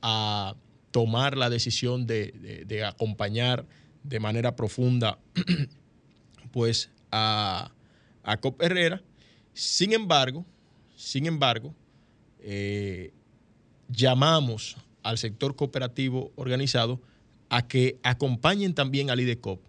a 0.00 0.54
tomar 0.90 1.36
la 1.36 1.50
decisión 1.50 2.06
de, 2.06 2.84
acompañar 2.86 3.66
de 4.04 4.20
manera 4.20 4.54
profunda 4.54 5.18
pues 6.52 6.90
a, 7.10 7.72
COP 8.40 8.62
Herrera. 8.62 9.02
Sin 9.54 9.92
embargo, 9.92 10.46
sin 10.96 11.26
embargo, 11.26 11.74
eh, 12.40 13.12
llamamos 13.92 14.76
al 15.02 15.18
sector 15.18 15.54
cooperativo 15.56 16.32
organizado 16.36 17.00
a 17.48 17.66
que 17.66 17.98
acompañen 18.02 18.74
también 18.74 19.10
al 19.10 19.20
IDECOP 19.20 19.60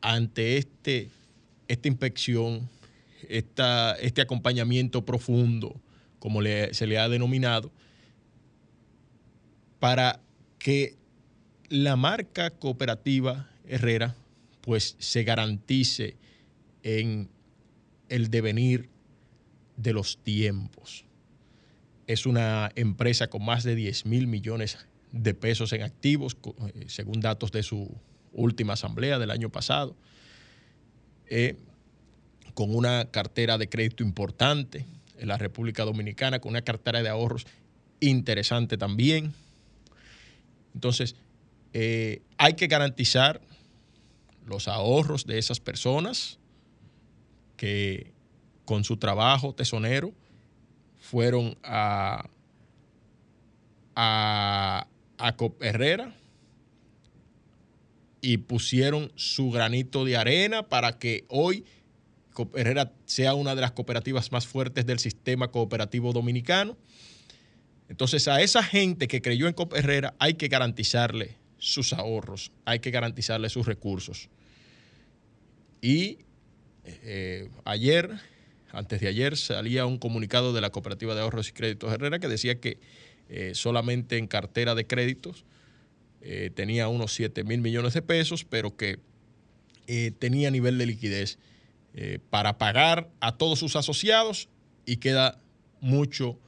ante 0.00 0.56
este 0.56 1.10
esta 1.68 1.88
inspección, 1.88 2.68
este 3.28 4.20
acompañamiento 4.20 5.04
profundo, 5.04 5.80
como 6.18 6.40
se 6.42 6.86
le 6.86 6.98
ha 6.98 7.08
denominado, 7.08 7.72
para 9.78 10.20
que 10.58 10.96
la 11.68 11.96
marca 11.96 12.50
cooperativa 12.50 13.50
Herrera 13.66 14.14
pues 14.60 14.96
se 14.98 15.24
garantice 15.24 16.16
en 16.82 17.28
el 18.08 18.30
devenir 18.30 18.88
de 19.76 19.92
los 19.92 20.18
tiempos. 20.18 21.05
Es 22.06 22.26
una 22.26 22.70
empresa 22.74 23.28
con 23.28 23.44
más 23.44 23.64
de 23.64 23.74
10 23.74 24.06
mil 24.06 24.26
millones 24.26 24.78
de 25.12 25.34
pesos 25.34 25.72
en 25.72 25.82
activos, 25.82 26.36
eh, 26.74 26.84
según 26.88 27.20
datos 27.20 27.52
de 27.52 27.62
su 27.62 27.90
última 28.32 28.74
asamblea 28.74 29.18
del 29.18 29.30
año 29.30 29.50
pasado. 29.50 29.96
Eh, 31.28 31.56
con 32.54 32.74
una 32.74 33.10
cartera 33.10 33.58
de 33.58 33.68
crédito 33.68 34.02
importante 34.02 34.86
en 35.18 35.28
la 35.28 35.36
República 35.36 35.84
Dominicana, 35.84 36.38
con 36.38 36.50
una 36.50 36.62
cartera 36.62 37.02
de 37.02 37.08
ahorros 37.08 37.46
interesante 38.00 38.78
también. 38.78 39.34
Entonces, 40.74 41.16
eh, 41.72 42.22
hay 42.38 42.54
que 42.54 42.66
garantizar 42.66 43.40
los 44.46 44.68
ahorros 44.68 45.26
de 45.26 45.38
esas 45.38 45.60
personas 45.60 46.38
que 47.56 48.12
con 48.64 48.84
su 48.84 48.96
trabajo 48.96 49.54
tesonero 49.54 50.12
fueron 51.06 51.56
a, 51.62 52.28
a, 53.94 54.86
Cop 55.36 55.62
Herrera 55.62 56.14
y 58.20 58.38
pusieron 58.38 59.12
su 59.14 59.50
granito 59.50 60.04
de 60.04 60.16
arena 60.16 60.68
para 60.68 60.98
que 60.98 61.24
hoy 61.28 61.64
Herrera 62.54 62.92
sea 63.04 63.34
una 63.34 63.54
de 63.54 63.60
las 63.60 63.72
cooperativas 63.72 64.32
más 64.32 64.46
fuertes 64.46 64.84
del 64.84 64.98
sistema 64.98 65.48
cooperativo 65.48 66.12
dominicano. 66.12 66.76
Entonces 67.88 68.26
a 68.26 68.42
esa 68.42 68.62
gente 68.62 69.06
que 69.06 69.22
creyó 69.22 69.46
en 69.46 69.54
Cop 69.54 69.74
Herrera 69.74 70.14
hay 70.18 70.34
que 70.34 70.48
garantizarle 70.48 71.36
sus 71.58 71.92
ahorros, 71.92 72.50
hay 72.64 72.80
que 72.80 72.90
garantizarle 72.90 73.48
sus 73.48 73.64
recursos. 73.64 74.28
Y 75.80 76.18
eh, 76.84 77.48
ayer, 77.64 78.18
antes 78.76 79.00
de 79.00 79.08
ayer, 79.08 79.36
salía 79.36 79.86
un 79.86 79.98
comunicado 79.98 80.52
de 80.52 80.60
la 80.60 80.70
Cooperativa 80.70 81.14
de 81.14 81.20
Ahorros 81.20 81.48
y 81.48 81.52
Créditos 81.52 81.92
Herrera 81.92 82.18
que 82.18 82.28
decía 82.28 82.60
que 82.60 82.78
eh, 83.28 83.52
solamente 83.54 84.18
en 84.18 84.26
cartera 84.26 84.74
de 84.74 84.86
créditos 84.86 85.44
eh, 86.20 86.50
tenía 86.54 86.88
unos 86.88 87.12
7 87.14 87.44
mil 87.44 87.60
millones 87.60 87.94
de 87.94 88.02
pesos, 88.02 88.44
pero 88.44 88.76
que 88.76 88.98
tenía 90.18 90.50
nivel 90.50 90.78
de 90.78 90.86
liquidez 90.86 91.38
para 92.28 92.58
pagar 92.58 93.08
a 93.20 93.38
todos 93.38 93.60
sus 93.60 93.76
asociados 93.76 94.48
y 94.84 94.96
queda 94.96 95.38
mucho 95.80 96.40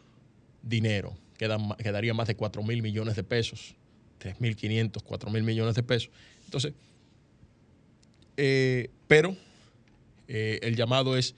dinero, 0.63 1.17
quedaría 1.37 2.15
más 2.15 2.27
de 2.27 2.35
4 2.35 2.65
mil 2.65 2.83
millones 2.83 3.15
de 3.15 3.23
pesos, 3.23 3.77
3.500, 4.21 5.03
4 5.05 5.31
mil 5.31 5.45
millones 5.45 5.77
de 5.77 5.85
pesos. 5.85 6.11
Entonces, 6.47 6.73
pero 9.07 9.37
eh, 10.29 10.61
el 10.63 10.77
llamado 10.77 11.17
es 11.17 11.35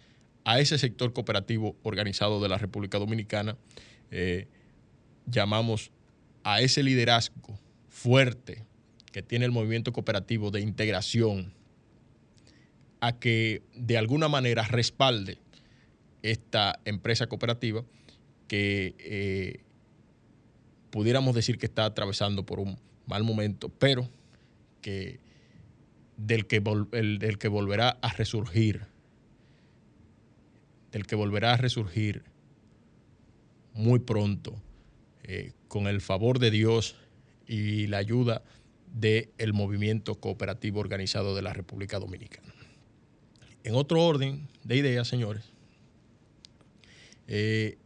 a 0.51 0.59
ese 0.59 0.79
sector 0.79 1.13
cooperativo 1.13 1.77
organizado 1.85 2.43
de 2.43 2.49
la 2.49 2.59
República 2.59 2.99
Dominicana. 2.99 3.57
Eh, 4.11 4.49
llamamos 5.27 5.93
a 6.43 6.61
ese 6.61 6.83
liderazgo 6.83 7.57
fuerte 7.89 8.65
que 9.13 9.23
tiene 9.23 9.45
el 9.45 9.53
movimiento 9.53 9.93
cooperativo 9.93 10.51
de 10.51 10.61
integración 10.61 11.55
a 12.99 13.13
que 13.13 13.63
de 13.77 13.97
alguna 13.97 14.27
manera 14.27 14.65
respalde 14.65 15.39
esta 16.23 16.81
empresa 16.85 17.29
cooperativa 17.29 17.85
que 18.49 18.97
eh, 18.99 19.61
pudiéramos 20.91 21.33
decir 21.37 21.59
que 21.59 21.67
está 21.67 21.85
atravesando 21.85 22.45
por 22.45 22.59
un 22.59 22.77
mal 23.07 23.23
momento, 23.23 23.69
pero 23.69 24.11
que 24.83 25.21
del 26.17 26.49
que, 26.49 26.59
del 26.59 27.39
que 27.39 27.49
volverá 27.49 27.99
a 28.03 28.13
resurgir, 28.13 28.90
del 30.93 31.07
que 31.07 31.17
volverá 31.17 31.55
a 31.55 31.57
resurgir 31.57 32.25
muy 33.75 34.01
pronto, 34.01 34.61
eh, 35.23 35.53
con 35.69 35.87
el 35.87 36.01
favor 36.01 36.39
de 36.39 36.51
Dios 36.51 36.97
y 37.47 37.87
la 37.87 37.99
ayuda 37.99 38.43
del 38.93 39.53
movimiento 39.53 40.17
cooperativo 40.17 40.81
organizado 40.81 41.37
de 41.37 41.43
la 41.43 41.53
República 41.53 41.99
Dominicana. 41.99 42.53
En 43.63 43.75
otro 43.75 44.03
orden 44.05 44.49
de 44.65 44.77
ideas, 44.77 45.07
señores, 45.07 45.45
eh, 47.29 47.79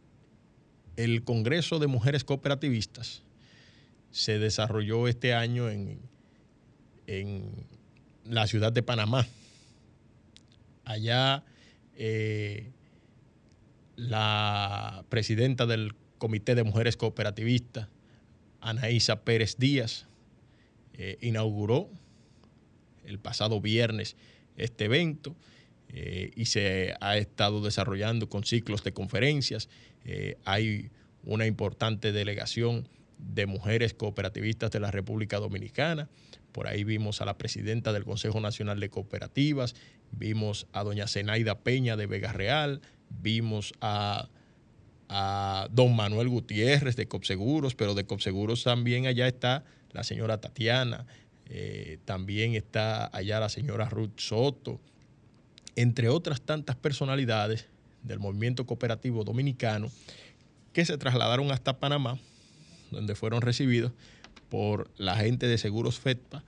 el 0.95 1.23
Congreso 1.23 1.77
de 1.79 1.87
Mujeres 1.87 2.23
Cooperativistas 2.23 3.21
se 4.09 4.39
desarrolló 4.39 5.07
este 5.07 5.33
año 5.33 5.69
en, 5.69 5.99
en 7.05 7.67
la 8.23 8.47
ciudad 8.47 8.71
de 8.71 8.81
Panamá. 8.81 9.27
Allá 10.85 11.43
eh, 11.95 12.71
la 13.95 15.05
presidenta 15.09 15.65
del 15.65 15.95
Comité 16.17 16.55
de 16.55 16.63
Mujeres 16.63 16.97
Cooperativistas, 16.97 17.87
Anaísa 18.61 19.23
Pérez 19.23 19.57
Díaz, 19.57 20.07
eh, 20.93 21.17
inauguró 21.21 21.89
el 23.03 23.19
pasado 23.19 23.61
viernes 23.61 24.15
este 24.57 24.85
evento 24.85 25.35
eh, 25.89 26.31
y 26.35 26.45
se 26.45 26.95
ha 27.01 27.17
estado 27.17 27.61
desarrollando 27.61 28.29
con 28.29 28.43
ciclos 28.43 28.83
de 28.83 28.93
conferencias. 28.93 29.69
hay 30.45 30.91
una 31.23 31.47
importante 31.47 32.11
delegación 32.11 32.87
de 33.17 33.45
mujeres 33.45 33.93
cooperativistas 33.93 34.71
de 34.71 34.79
la 34.79 34.91
República 34.91 35.39
Dominicana. 35.39 36.09
Por 36.51 36.67
ahí 36.67 36.83
vimos 36.83 37.21
a 37.21 37.25
la 37.25 37.37
presidenta 37.37 37.91
del 37.91 38.05
Consejo 38.05 38.39
Nacional 38.39 38.79
de 38.79 38.89
Cooperativas, 38.89 39.75
vimos 40.11 40.67
a 40.71 40.83
doña 40.83 41.07
Zenaida 41.07 41.59
Peña 41.59 41.97
de 41.97 42.07
Vega 42.07 42.31
Real, 42.31 42.81
vimos 43.09 43.73
a, 43.81 44.29
don 45.71 45.95
Manuel 45.95 46.29
Gutiérrez 46.29 46.95
de 46.95 47.07
Copseguros, 47.07 47.75
pero 47.75 47.93
de 47.93 48.05
Copseguros 48.05 48.63
también 48.63 49.05
allá 49.05 49.27
está 49.27 49.63
la 49.91 50.03
señora 50.03 50.41
Tatiana, 50.41 51.05
eh, 51.47 51.99
también 52.05 52.55
está 52.55 53.15
allá 53.15 53.39
la 53.39 53.49
señora 53.49 53.87
Ruth 53.87 54.17
Soto, 54.17 54.79
entre 55.75 56.09
otras 56.09 56.41
tantas 56.41 56.75
personalidades 56.75 57.67
del 58.01 58.19
movimiento 58.19 58.65
cooperativo 58.65 59.23
dominicano 59.23 59.91
que 60.73 60.85
se 60.85 60.97
trasladaron 60.97 61.51
hasta 61.51 61.79
Panamá, 61.79 62.17
donde 62.95 63.13
fueron 63.15 63.41
recibidos 63.41 63.91
por 64.49 64.89
la 64.97 65.15
gente 65.17 65.47
de 65.47 65.57
Seguros 65.57 65.99
FEDPA, 65.99 66.43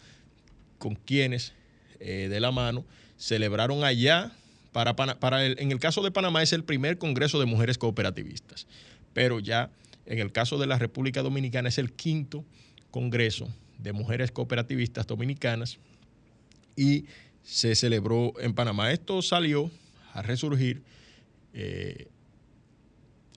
con 0.80 0.96
quienes 0.96 1.54
eh, 2.00 2.28
de 2.30 2.40
la 2.40 2.52
mano 2.52 2.86
celebraron 3.18 3.84
allá, 3.84 4.32
para, 4.72 4.96
para 4.96 5.46
en 5.46 5.72
el 5.72 5.80
caso 5.80 6.04
de 6.04 6.12
Panamá 6.12 6.44
es 6.44 6.54
el 6.54 6.64
primer 6.64 6.98
Congreso 6.98 7.40
de 7.40 7.46
Mujeres 7.46 7.78
Cooperativistas, 7.78 8.68
pero 9.14 9.40
ya 9.40 9.72
en 10.06 10.20
el 10.20 10.32
caso 10.32 10.58
de 10.58 10.68
la 10.68 10.78
República 10.78 11.22
Dominicana 11.22 11.70
es 11.70 11.78
el 11.78 11.92
quinto 11.92 12.46
Congreso 12.92 13.48
de 13.80 13.92
Mujeres 13.94 14.32
Cooperativistas 14.32 15.08
Dominicanas 15.08 15.80
y 16.76 17.06
se 17.44 17.76
celebró 17.76 18.34
en 18.40 18.54
Panamá. 18.54 18.92
Esto 18.92 19.22
salió 19.22 19.72
a 20.14 20.22
resurgir 20.22 20.84
eh, 21.54 22.08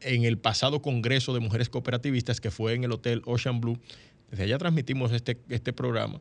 en 0.00 0.24
el 0.24 0.38
pasado 0.38 0.82
Congreso 0.82 1.34
de 1.34 1.40
Mujeres 1.40 1.68
Cooperativistas 1.68 2.40
que 2.40 2.50
fue 2.50 2.74
en 2.74 2.84
el 2.84 2.92
Hotel 2.92 3.22
Ocean 3.26 3.60
Blue 3.60 3.78
desde 4.30 4.44
allá 4.44 4.58
transmitimos 4.58 5.12
este, 5.12 5.38
este 5.48 5.72
programa 5.72 6.20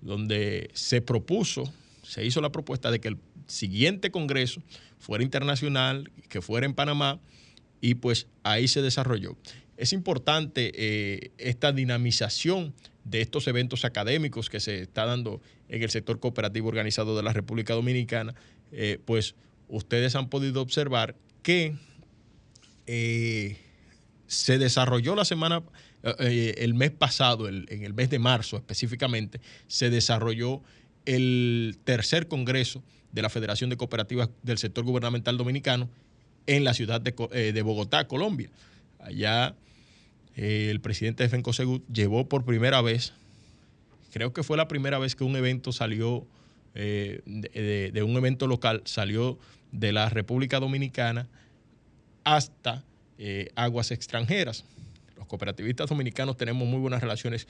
donde 0.00 0.70
se 0.72 1.02
propuso, 1.02 1.70
se 2.02 2.24
hizo 2.24 2.40
la 2.40 2.50
propuesta 2.50 2.90
de 2.90 3.00
que 3.00 3.08
el 3.08 3.18
siguiente 3.46 4.10
Congreso 4.10 4.62
fuera 4.98 5.22
internacional, 5.22 6.10
que 6.28 6.40
fuera 6.40 6.66
en 6.66 6.74
Panamá, 6.74 7.20
y 7.82 7.94
pues 7.94 8.28
ahí 8.42 8.66
se 8.68 8.82
desarrolló. 8.82 9.36
Es 9.76 9.92
importante 9.92 10.72
eh, 10.74 11.32
esta 11.38 11.72
dinamización 11.72 12.74
de 13.04 13.20
estos 13.20 13.46
eventos 13.46 13.84
académicos 13.84 14.50
que 14.50 14.60
se 14.60 14.82
está 14.82 15.04
dando 15.06 15.40
en 15.68 15.82
el 15.82 15.90
sector 15.90 16.18
cooperativo 16.20 16.68
organizado 16.68 17.16
de 17.16 17.22
la 17.22 17.32
República 17.32 17.74
Dominicana, 17.74 18.34
eh, 18.72 18.98
pues 19.04 19.34
ustedes 19.68 20.16
han 20.16 20.28
podido 20.28 20.62
observar 20.62 21.16
que 21.42 21.76
eh, 22.92 23.56
se 24.26 24.58
desarrolló 24.58 25.14
la 25.14 25.24
semana 25.24 25.62
eh, 26.02 26.14
eh, 26.18 26.54
el 26.58 26.74
mes 26.74 26.90
pasado, 26.90 27.48
en 27.48 27.84
el 27.84 27.94
mes 27.94 28.10
de 28.10 28.18
marzo 28.18 28.56
específicamente, 28.56 29.40
se 29.68 29.90
desarrolló 29.90 30.60
el 31.06 31.78
tercer 31.84 32.26
congreso 32.26 32.82
de 33.12 33.22
la 33.22 33.28
Federación 33.28 33.70
de 33.70 33.76
Cooperativas 33.76 34.28
del 34.42 34.58
Sector 34.58 34.84
Gubernamental 34.84 35.36
Dominicano 35.36 35.88
en 36.48 36.64
la 36.64 36.74
ciudad 36.74 37.00
de, 37.00 37.62
Bogotá, 37.62 38.08
Colombia. 38.08 38.50
Allá 38.98 39.54
el 40.34 40.80
presidente 40.80 41.22
de 41.22 41.28
FENCOSEGUT 41.28 41.86
llevó 41.92 42.28
por 42.28 42.44
primera 42.44 42.82
vez, 42.82 43.12
creo 44.12 44.32
que 44.32 44.42
fue 44.42 44.56
la 44.56 44.66
primera 44.66 44.98
vez 44.98 45.14
que 45.14 45.22
un 45.22 45.36
evento 45.36 45.70
salió, 45.70 46.26
de, 46.74 48.02
un 48.04 48.16
evento 48.16 48.48
local, 48.48 48.82
salió 48.84 49.38
de 49.70 49.92
la 49.92 50.08
República 50.08 50.58
Dominicana 50.58 51.28
hasta 52.24 52.84
aguas 53.54 53.90
extranjeras 53.90 54.64
cooperativistas 55.30 55.88
dominicanos 55.88 56.36
tenemos 56.36 56.66
muy 56.66 56.80
buenas 56.80 57.00
relaciones 57.00 57.46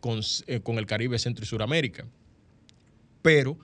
con, 0.00 0.20
eh, 0.46 0.60
el 0.64 0.86
Caribe, 0.86 1.18
Centro 1.18 1.44
y 1.44 1.48
Suramérica. 1.48 2.06
Pero 3.22 3.58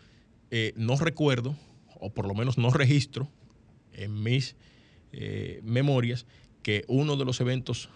eh, 0.50 0.72
no 0.76 0.96
recuerdo, 0.96 1.56
o 2.00 2.10
por 2.10 2.26
lo 2.26 2.34
menos 2.34 2.58
no 2.58 2.70
registro 2.70 3.28
en 3.92 4.22
mis 4.22 4.56
eh, 5.12 5.60
memorias, 5.62 6.26
que 6.62 6.84
uno 6.88 7.16
de 7.16 7.24
los 7.24 7.40
eventos 7.40 7.88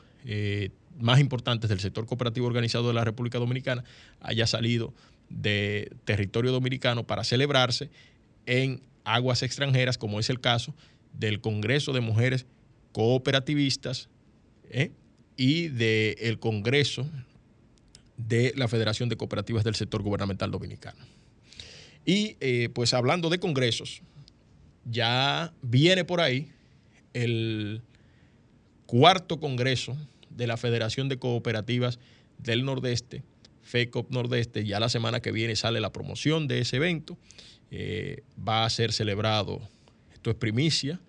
más 0.98 1.20
importantes 1.20 1.68
del 1.68 1.80
sector 1.80 2.06
cooperativo 2.06 2.46
organizado 2.46 2.88
de 2.88 2.94
la 2.94 3.04
República 3.04 3.38
Dominicana 3.38 3.84
haya 4.20 4.46
salido 4.46 4.94
de 5.28 5.92
territorio 6.06 6.50
dominicano 6.50 7.06
para 7.06 7.24
celebrarse 7.24 7.90
en 8.46 8.80
aguas 9.04 9.42
extranjeras, 9.42 9.98
como 9.98 10.18
es 10.18 10.30
el 10.30 10.40
caso 10.40 10.74
del 11.12 11.42
Congreso 11.42 11.92
de 11.92 12.00
Mujeres 12.00 12.46
Cooperativistas, 12.94 14.08
y 15.36 15.68
del 15.68 16.38
Congreso 16.38 17.06
de 18.16 18.52
la 18.56 18.68
Federación 18.68 19.08
de 19.08 19.16
Cooperativas 19.16 19.64
del 19.64 19.74
Sector 19.74 20.02
Gubernamental 20.02 20.50
Dominicano. 20.50 21.04
Y 22.06 22.36
eh, 22.40 22.68
pues 22.72 22.94
hablando 22.94 23.30
de 23.30 23.40
congresos, 23.40 24.02
ya 24.84 25.52
viene 25.62 26.04
por 26.04 26.20
ahí 26.20 26.50
el 27.14 27.82
cuarto 28.86 29.40
congreso 29.40 29.96
de 30.30 30.46
la 30.46 30.56
Federación 30.56 31.08
de 31.08 31.18
Cooperativas 31.18 31.98
del 32.38 32.64
Nordeste, 32.64 33.22
FECOP 33.62 34.10
Nordeste. 34.10 34.64
Ya 34.64 34.78
la 34.80 34.88
semana 34.88 35.20
que 35.20 35.32
viene 35.32 35.56
sale 35.56 35.80
la 35.80 35.92
promoción 35.92 36.46
de 36.46 36.60
ese 36.60 36.76
evento. 36.76 37.16
Eh, 37.70 38.22
va 38.46 38.64
a 38.64 38.70
ser 38.70 38.92
celebrado, 38.92 39.60
esto 40.12 40.30
es 40.30 40.36
primicia, 40.36 41.00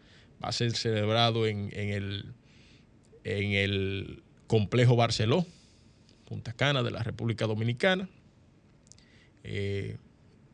a 0.48 0.52
ser 0.52 0.76
celebrado 0.76 1.48
en, 1.48 1.72
el 1.74 2.34
en 3.24 3.52
el 3.54 4.24
Complejo 4.48 4.96
Barceló, 4.96 5.46
Punta 6.26 6.54
Cana 6.54 6.84
de 6.84 6.92
la 6.92 7.02
República 7.02 7.48
Dominicana. 7.48 8.08
Eh, 9.44 9.98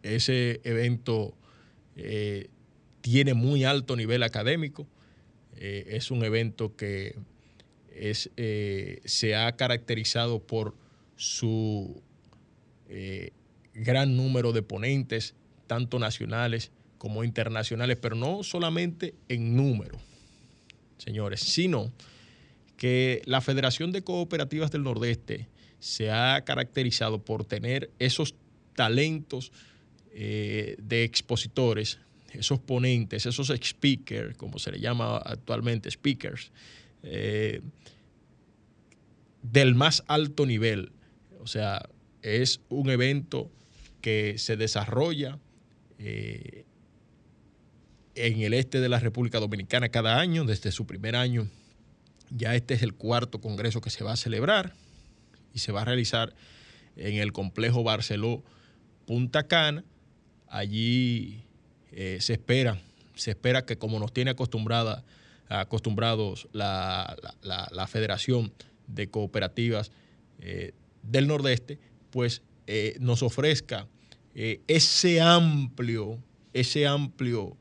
ese 0.04 0.62
evento 0.64 1.36
eh, 1.96 2.50
tiene 3.02 3.34
muy 3.34 3.66
alto 3.66 3.96
nivel 3.96 4.24
académico. 4.24 4.88
Eh, 5.58 5.86
es 5.90 6.12
un 6.12 6.24
evento 6.24 6.76
que 6.76 7.16
es, 7.94 8.32
se 9.06 9.36
ha 9.36 9.56
caracterizado 9.56 10.40
por 10.40 10.76
su 11.18 12.02
gran 13.74 14.18
número 14.18 14.54
de 14.54 14.64
ponentes, 14.64 15.36
tanto 15.68 16.00
nacionales 16.00 16.72
como 17.02 17.24
internacionales, 17.24 17.98
pero 18.00 18.16
no 18.16 18.44
solamente 18.44 19.16
en 19.28 19.56
número, 19.56 19.98
señores, 21.00 21.40
sino 21.40 21.92
que 22.78 23.24
la 23.26 23.42
Federación 23.42 23.92
de 23.92 24.04
Cooperativas 24.04 24.70
del 24.70 24.84
Nordeste 24.84 25.50
se 25.80 26.12
ha 26.12 26.40
caracterizado 26.46 27.26
por 27.26 27.44
tener 27.44 27.90
esos 27.98 28.36
talentos 28.76 29.52
eh, 30.12 30.76
de 30.80 31.04
expositores, 31.04 31.98
esos 32.34 32.60
ponentes, 32.60 33.26
esos 33.26 33.52
speakers, 33.64 34.38
como 34.38 34.60
se 34.60 34.72
le 34.72 34.80
llama 34.80 35.18
actualmente, 35.18 35.90
speakers, 35.90 36.52
eh, 37.02 37.62
del 39.42 39.74
más 39.74 40.04
alto 40.06 40.46
nivel. 40.46 40.92
O 41.40 41.48
sea, 41.48 41.82
es 42.22 42.62
un 42.70 42.92
evento 42.92 43.50
que 44.02 44.38
se 44.38 44.56
desarrolla 44.56 45.40
eh, 45.98 46.66
en 48.16 48.42
el 48.42 48.54
este 48.54 48.80
de 48.80 48.90
la 48.90 49.00
República 49.00 49.40
Dominicana 49.40 49.90
cada 49.90 50.20
año, 50.20 50.46
desde 50.46 50.72
su 50.72 50.86
primer 50.86 51.16
año. 51.16 51.48
Ya 52.30 52.56
este 52.56 52.74
es 52.74 52.82
el 52.82 52.94
cuarto 52.94 53.42
congreso 53.42 53.82
que 53.82 53.90
se 53.90 54.04
va 54.04 54.14
a 54.14 54.18
celebrar 54.18 54.74
y 55.54 55.60
se 55.60 55.72
va 55.72 55.82
a 55.82 55.86
realizar 55.86 56.34
en 56.96 57.16
el 57.16 57.32
complejo 57.32 57.84
Barceló 57.84 58.44
Punta 59.06 59.48
Cana. 59.48 59.84
Allí 60.48 61.44
eh, 61.92 62.18
se 62.22 62.34
espera, 62.34 62.80
se 63.16 63.32
espera 63.32 63.66
que 63.66 63.78
como 63.78 64.00
nos 64.00 64.14
tiene 64.14 64.32
acostumbrada, 64.32 65.04
acostumbrados 65.50 66.48
la, 66.54 67.18
Federación 67.90 68.54
de 68.88 69.10
Cooperativas 69.10 69.92
eh, 70.40 70.74
del 71.04 71.28
Nordeste, 71.28 71.80
pues 72.10 72.42
eh, 72.68 72.96
nos 73.00 73.24
ofrezca 73.24 73.88
ese 74.34 75.20
amplio, 75.20 76.18
ese 76.54 76.88
amplio 76.88 77.58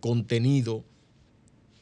contenido 0.00 0.84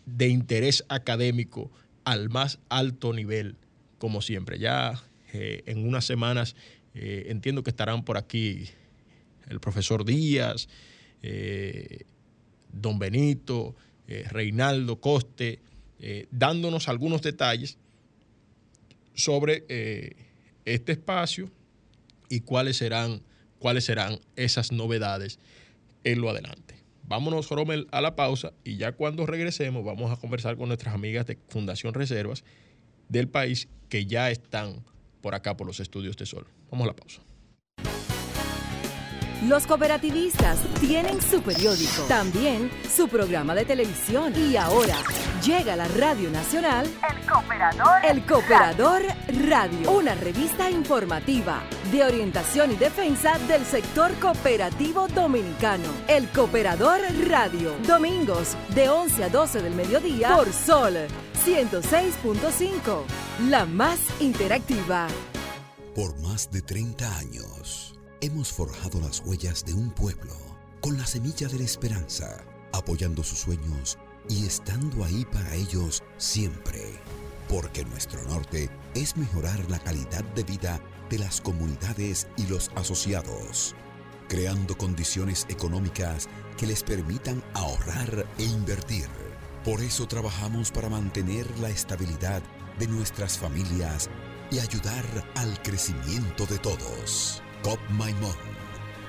de 0.07 0.29
interés 0.29 0.85
académico 0.89 1.71
al 2.05 2.31
más 2.31 2.61
alto 2.69 3.13
nivel 3.13 3.57
como 3.99 4.23
siempre. 4.23 4.59
Ya 4.59 5.03
eh, 5.33 5.65
en 5.67 5.87
unas 5.87 6.07
semanas 6.07 6.55
eh, 6.95 7.27
entiendo 7.29 7.63
que 7.63 7.71
estarán 7.71 8.05
por 8.05 8.17
aquí 8.17 8.69
el 9.49 9.61
profesor 9.61 10.05
Díaz, 10.05 10.69
eh, 11.23 12.05
don 12.73 12.99
Benito, 12.99 13.75
Reinaldo 14.07 15.01
Coste, 15.01 15.59
dándonos 16.31 16.89
algunos 16.89 17.23
detalles 17.23 17.77
sobre 19.15 19.65
este 20.65 20.93
espacio 20.93 21.51
y 22.29 22.41
cuáles 22.41 22.77
serán, 22.77 23.21
cuáles 23.59 23.85
serán 23.85 24.21
esas 24.37 24.71
novedades 24.71 25.41
en 26.07 26.21
lo 26.21 26.31
adelante. 26.31 26.77
Vámonos, 27.03 27.51
Rommel, 27.51 27.89
a 27.91 28.01
la 28.01 28.17
pausa 28.17 28.53
y 28.65 28.77
ya 28.77 28.93
cuando 28.93 29.27
regresemos 29.27 29.85
vamos 29.85 30.11
a 30.11 30.17
conversar 30.17 30.57
con 30.57 30.69
nuestras 30.69 30.95
amigas 30.95 31.27
de 31.27 31.39
Fundación 31.49 31.95
Reservas 31.95 32.45
del 33.09 33.29
país 33.29 33.69
que 33.89 34.07
ya 34.07 34.31
están 34.31 34.85
por 35.21 35.35
acá 35.35 35.57
por 35.57 35.67
los 35.67 35.81
estudios 35.81 36.17
de 36.17 36.27
Sol. 36.27 36.47
Vamos 36.71 36.85
a 36.85 36.89
la 36.89 36.97
pausa. 36.97 37.23
Los 39.49 39.67
cooperativistas 39.67 40.61
tienen 40.81 41.21
su 41.21 41.43
periódico, 41.43 42.05
también 42.09 42.71
su 42.89 43.07
programa 43.07 43.55
de 43.55 43.65
televisión 43.65 44.33
y 44.35 44.57
ahora 44.57 44.97
llega 45.45 45.75
a 45.75 45.77
la 45.77 45.89
Radio 45.89 46.31
Nacional 46.31 46.87
El 46.87 47.27
Cooperador, 47.31 48.05
El 48.09 48.23
Cooperador 48.25 49.03
Radio, 49.49 49.91
una 49.93 50.15
revista 50.15 50.71
informativa 50.71 51.63
de 51.91 52.05
orientación 52.05 52.73
y 52.73 52.77
defensa 52.77 53.39
del 53.47 53.65
sector 53.65 54.13
cooperativo 54.21 55.09
dominicano. 55.09 55.85
El 56.09 56.29
Cooperador 56.31 57.01
Radio, 57.29 57.75
domingos 57.87 58.57
de 58.75 58.89
11 58.89 59.25
a 59.25 59.29
12 59.29 59.63
del 59.63 59.75
mediodía 59.75 60.37
por 60.37 60.53
Sol 60.53 60.95
106.5, 61.45 63.03
la 63.49 63.67
más 63.67 63.99
interactiva. 64.21 65.07
Por 65.95 66.19
más 66.21 66.51
de 66.51 66.63
30 66.63 67.19
años, 67.19 67.99
hemos 68.21 68.53
forjado 68.53 69.01
las 69.01 69.21
huellas 69.21 69.65
de 69.65 69.75
un 69.75 69.91
pueblo 69.91 70.35
con 70.81 70.99
la 70.99 71.07
semilla 71.07 71.49
de 71.49 71.59
la 71.59 71.65
esperanza, 71.65 72.45
apoyando 72.73 73.23
sus 73.23 73.39
sueños 73.39 73.99
y 74.29 74.45
estando 74.47 75.05
ahí 75.05 75.25
para 75.25 75.55
ellos 75.55 76.03
siempre. 76.17 76.83
Porque 77.49 77.85
nuestro 77.85 78.23
norte 78.25 78.69
es 78.95 79.17
mejorar 79.17 79.71
la 79.71 79.79
calidad 79.79 80.25
de 80.35 80.43
vida 80.43 80.81
de 81.11 81.19
las 81.19 81.41
comunidades 81.41 82.29
y 82.37 82.47
los 82.47 82.71
asociados, 82.75 83.75
creando 84.29 84.77
condiciones 84.77 85.47
económicas 85.49 86.29
que 86.57 86.67
les 86.67 86.83
permitan 86.83 87.43
ahorrar 87.55 88.27
e 88.39 88.45
invertir 88.45 89.09
por 89.67 89.81
eso 89.81 90.07
trabajamos 90.07 90.71
para 90.71 90.89
mantener 90.89 91.45
la 91.59 91.71
estabilidad 91.71 92.41
de 92.79 92.87
nuestras 92.87 93.37
familias 93.37 94.09
y 94.49 94.61
ayudar 94.61 95.05
al 95.35 95.61
crecimiento 95.61 96.47
de 96.47 96.57
todos. 96.61 97.43
COP 97.65 97.81
Maimón, 97.91 98.37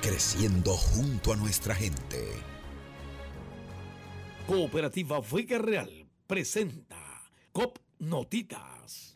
creciendo 0.01 0.71
junto 0.71 1.31
a 1.31 1.35
nuestra 1.35 1.75
gente. 1.75 2.27
Cooperativa 4.47 5.19
Vega 5.31 5.59
Real 5.59 6.09
presenta 6.25 7.29
COP 7.51 7.77
Notitas. 7.99 9.15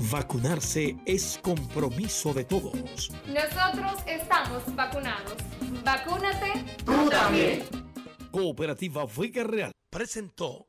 Vacunarse 0.00 0.96
es 1.06 1.40
compromiso 1.42 2.32
de 2.32 2.44
todos. 2.44 3.10
Nosotros 3.26 4.00
estamos 4.06 4.62
vacunados. 4.76 5.34
Vacúnate 5.84 6.64
tú 6.84 7.10
también. 7.10 7.64
Cooperativa 8.30 9.04
Vega 9.06 9.42
Real 9.42 9.72
presentó 9.90 10.68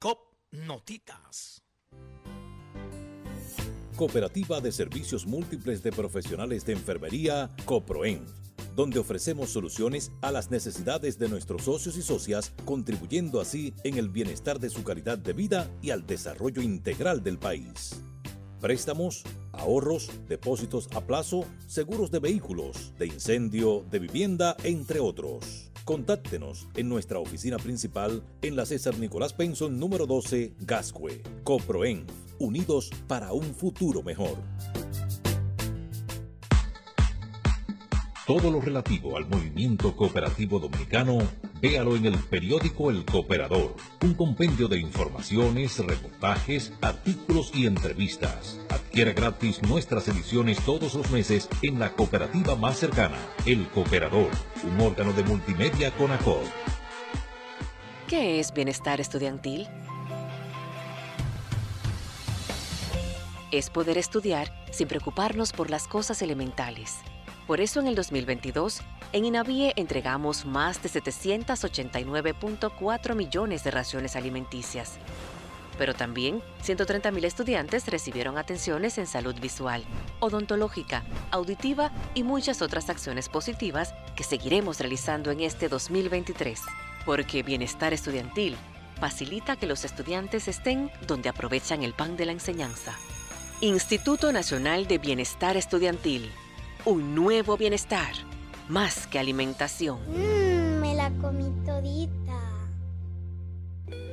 COP 0.00 0.18
Notitas. 0.50 1.62
Cooperativa 3.94 4.60
de 4.60 4.72
Servicios 4.72 5.26
Múltiples 5.26 5.84
de 5.84 5.92
Profesionales 5.92 6.64
de 6.66 6.72
Enfermería, 6.72 7.50
COPROEN, 7.66 8.26
donde 8.74 8.98
ofrecemos 8.98 9.50
soluciones 9.50 10.10
a 10.22 10.32
las 10.32 10.50
necesidades 10.50 11.20
de 11.20 11.28
nuestros 11.28 11.62
socios 11.62 11.96
y 11.96 12.02
socias, 12.02 12.52
contribuyendo 12.64 13.40
así 13.40 13.74
en 13.84 13.96
el 13.96 14.08
bienestar 14.08 14.58
de 14.58 14.70
su 14.70 14.82
calidad 14.82 15.18
de 15.18 15.34
vida 15.34 15.70
y 15.82 15.90
al 15.90 16.04
desarrollo 16.04 16.62
integral 16.62 17.22
del 17.22 17.38
país 17.38 18.02
préstamos, 18.60 19.24
ahorros, 19.52 20.10
depósitos 20.28 20.88
a 20.94 21.00
plazo, 21.00 21.46
seguros 21.66 22.10
de 22.10 22.20
vehículos, 22.20 22.92
de 22.98 23.06
incendio, 23.06 23.84
de 23.90 23.98
vivienda, 23.98 24.56
entre 24.62 25.00
otros. 25.00 25.70
Contáctenos 25.84 26.68
en 26.76 26.88
nuestra 26.88 27.18
oficina 27.18 27.56
principal 27.56 28.22
en 28.42 28.54
la 28.54 28.66
César 28.66 28.96
Nicolás 28.98 29.32
Penson 29.32 29.80
número 29.80 30.06
12, 30.06 30.54
Gascue. 30.60 31.22
Coproen, 31.42 32.06
unidos 32.38 32.90
para 33.08 33.32
un 33.32 33.54
futuro 33.54 34.02
mejor. 34.02 34.36
Todo 38.26 38.50
lo 38.50 38.60
relativo 38.60 39.16
al 39.16 39.26
movimiento 39.26 39.96
cooperativo 39.96 40.60
dominicano, 40.60 41.18
véalo 41.60 41.96
en 41.96 42.06
el 42.06 42.18
periódico 42.18 42.90
El 42.90 43.04
Cooperador, 43.04 43.74
un 44.02 44.14
compendio 44.14 44.68
de 44.68 44.78
informaciones, 44.78 45.78
reportajes, 45.78 46.72
artículos 46.80 47.50
y 47.54 47.66
entrevistas. 47.66 48.60
Adquiera 48.68 49.12
gratis 49.12 49.62
nuestras 49.62 50.06
ediciones 50.08 50.60
todos 50.60 50.94
los 50.94 51.10
meses 51.10 51.48
en 51.62 51.78
la 51.78 51.92
cooperativa 51.92 52.54
más 52.54 52.78
cercana, 52.78 53.18
El 53.46 53.66
Cooperador, 53.68 54.30
un 54.62 54.80
órgano 54.80 55.12
de 55.12 55.24
multimedia 55.24 55.90
con 55.92 56.12
ACOD. 56.12 56.44
¿Qué 58.06 58.38
es 58.40 58.52
bienestar 58.52 59.00
estudiantil? 59.00 59.66
es 63.50 63.70
poder 63.70 63.98
estudiar 63.98 64.52
sin 64.70 64.88
preocuparnos 64.88 65.52
por 65.52 65.70
las 65.70 65.88
cosas 65.88 66.22
elementales. 66.22 66.98
Por 67.50 67.60
eso 67.60 67.80
en 67.80 67.88
el 67.88 67.96
2022, 67.96 68.80
en 69.12 69.24
Inavie 69.24 69.72
entregamos 69.74 70.46
más 70.46 70.80
de 70.84 70.88
789.4 70.88 73.16
millones 73.16 73.64
de 73.64 73.72
raciones 73.72 74.14
alimenticias. 74.14 74.98
Pero 75.76 75.92
también 75.92 76.44
130.000 76.64 77.24
estudiantes 77.24 77.88
recibieron 77.88 78.38
atenciones 78.38 78.98
en 78.98 79.08
salud 79.08 79.34
visual, 79.40 79.82
odontológica, 80.20 81.02
auditiva 81.32 81.90
y 82.14 82.22
muchas 82.22 82.62
otras 82.62 82.88
acciones 82.88 83.28
positivas 83.28 83.94
que 84.14 84.22
seguiremos 84.22 84.78
realizando 84.78 85.32
en 85.32 85.40
este 85.40 85.68
2023. 85.68 86.60
Porque 87.04 87.42
bienestar 87.42 87.92
estudiantil 87.92 88.56
facilita 89.00 89.56
que 89.56 89.66
los 89.66 89.84
estudiantes 89.84 90.46
estén 90.46 90.88
donde 91.08 91.28
aprovechan 91.28 91.82
el 91.82 91.94
pan 91.94 92.16
de 92.16 92.26
la 92.26 92.32
enseñanza. 92.32 92.94
Instituto 93.60 94.30
Nacional 94.30 94.86
de 94.86 94.98
Bienestar 94.98 95.56
Estudiantil. 95.56 96.30
Un 96.86 97.14
nuevo 97.14 97.58
bienestar. 97.58 98.14
Más 98.68 99.06
que 99.06 99.18
alimentación. 99.18 99.98
Mmm, 100.08 100.80
me 100.80 100.94
la 100.94 101.10
comí 101.20 101.52
todita. 101.66 102.40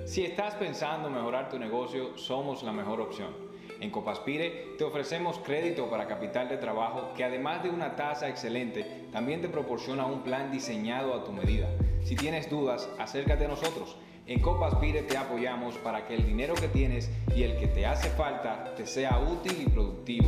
Si 0.05 0.25
estás 0.25 0.55
pensando 0.55 1.09
mejorar 1.09 1.49
tu 1.49 1.57
negocio, 1.57 2.17
somos 2.17 2.63
la 2.63 2.73
mejor 2.73 2.99
opción. 2.99 3.29
En 3.79 3.89
Copaspire 3.89 4.75
te 4.77 4.83
ofrecemos 4.83 5.39
crédito 5.45 5.89
para 5.89 6.07
capital 6.07 6.49
de 6.49 6.57
trabajo 6.57 7.13
que 7.15 7.23
además 7.23 7.63
de 7.63 7.69
una 7.69 7.95
tasa 7.95 8.27
excelente, 8.27 9.07
también 9.13 9.41
te 9.41 9.47
proporciona 9.47 10.05
un 10.05 10.23
plan 10.23 10.51
diseñado 10.51 11.13
a 11.13 11.23
tu 11.23 11.31
medida. 11.31 11.69
Si 12.03 12.15
tienes 12.15 12.49
dudas, 12.49 12.89
acércate 12.99 13.45
a 13.45 13.49
nosotros. 13.49 13.95
En 14.25 14.41
Copaspire 14.41 15.03
te 15.03 15.15
apoyamos 15.15 15.77
para 15.77 16.05
que 16.05 16.15
el 16.15 16.25
dinero 16.25 16.53
que 16.55 16.67
tienes 16.67 17.09
y 17.33 17.43
el 17.43 17.57
que 17.59 17.67
te 17.67 17.85
hace 17.85 18.09
falta 18.09 18.75
te 18.75 18.85
sea 18.85 19.19
útil 19.19 19.61
y 19.65 19.69
productivo. 19.69 20.27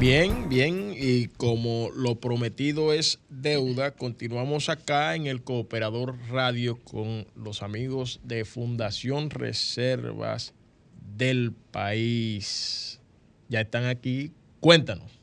Bien, 0.00 0.48
bien, 0.48 0.94
y 0.96 1.26
como 1.26 1.90
lo 1.94 2.14
prometido 2.20 2.94
es 2.94 3.18
deuda, 3.28 3.90
continuamos 3.90 4.70
acá 4.70 5.14
en 5.14 5.26
el 5.26 5.42
Cooperador 5.42 6.16
Radio 6.30 6.82
con 6.82 7.26
los 7.36 7.62
amigos 7.62 8.18
de 8.24 8.46
Fundación 8.46 9.28
Reservas 9.28 10.54
del 11.18 11.52
País. 11.70 12.98
Ya 13.50 13.60
están 13.60 13.84
aquí, 13.84 14.32
cuéntanos. 14.60 15.19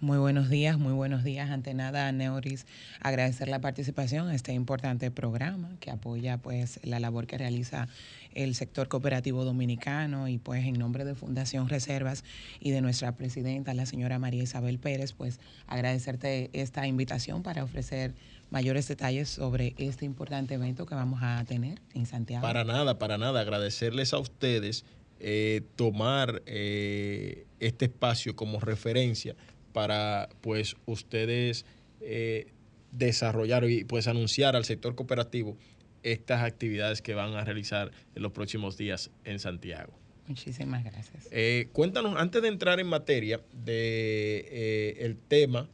Muy 0.00 0.18
buenos 0.18 0.48
días, 0.48 0.78
muy 0.78 0.92
buenos 0.92 1.24
días. 1.24 1.50
Ante 1.50 1.74
nada, 1.74 2.12
Neuris, 2.12 2.66
agradecer 3.00 3.48
la 3.48 3.60
participación 3.60 4.28
a 4.28 4.34
este 4.36 4.52
importante 4.52 5.10
programa 5.10 5.70
que 5.80 5.90
apoya 5.90 6.38
pues 6.38 6.78
la 6.84 7.00
labor 7.00 7.26
que 7.26 7.36
realiza 7.36 7.88
el 8.32 8.54
sector 8.54 8.86
cooperativo 8.86 9.44
dominicano 9.44 10.28
y 10.28 10.38
pues 10.38 10.64
en 10.64 10.74
nombre 10.74 11.04
de 11.04 11.16
Fundación 11.16 11.68
Reservas 11.68 12.22
y 12.60 12.70
de 12.70 12.80
nuestra 12.80 13.16
presidenta, 13.16 13.74
la 13.74 13.86
señora 13.86 14.20
María 14.20 14.44
Isabel 14.44 14.78
Pérez, 14.78 15.14
pues 15.14 15.40
agradecerte 15.66 16.50
esta 16.52 16.86
invitación 16.86 17.42
para 17.42 17.64
ofrecer 17.64 18.14
mayores 18.50 18.86
detalles 18.86 19.28
sobre 19.28 19.74
este 19.78 20.04
importante 20.04 20.54
evento 20.54 20.86
que 20.86 20.94
vamos 20.94 21.18
a 21.24 21.44
tener 21.44 21.80
en 21.92 22.06
Santiago. 22.06 22.42
Para 22.42 22.62
nada, 22.62 23.00
para 23.00 23.18
nada, 23.18 23.40
agradecerles 23.40 24.12
a 24.12 24.18
ustedes 24.18 24.84
eh, 25.18 25.62
tomar 25.74 26.40
eh, 26.46 27.46
este 27.58 27.86
espacio 27.86 28.36
como 28.36 28.60
referencia 28.60 29.34
para 29.78 30.28
pues 30.40 30.74
ustedes 30.86 31.64
eh, 32.00 32.48
desarrollar 32.90 33.62
y 33.70 33.84
pues 33.84 34.08
anunciar 34.08 34.56
al 34.56 34.64
sector 34.64 34.96
cooperativo 34.96 35.56
estas 36.02 36.42
actividades 36.42 37.00
que 37.00 37.14
van 37.14 37.34
a 37.34 37.44
realizar 37.44 37.92
en 38.16 38.22
los 38.22 38.32
próximos 38.32 38.76
días 38.76 39.12
en 39.22 39.38
Santiago. 39.38 39.92
Muchísimas 40.26 40.82
gracias. 40.82 41.28
Eh, 41.30 41.68
cuéntanos, 41.72 42.16
antes 42.16 42.42
de 42.42 42.48
entrar 42.48 42.80
en 42.80 42.88
materia 42.88 43.40
de 43.52 44.48
eh, 44.50 44.96
el 44.98 45.16
tema, 45.16 45.68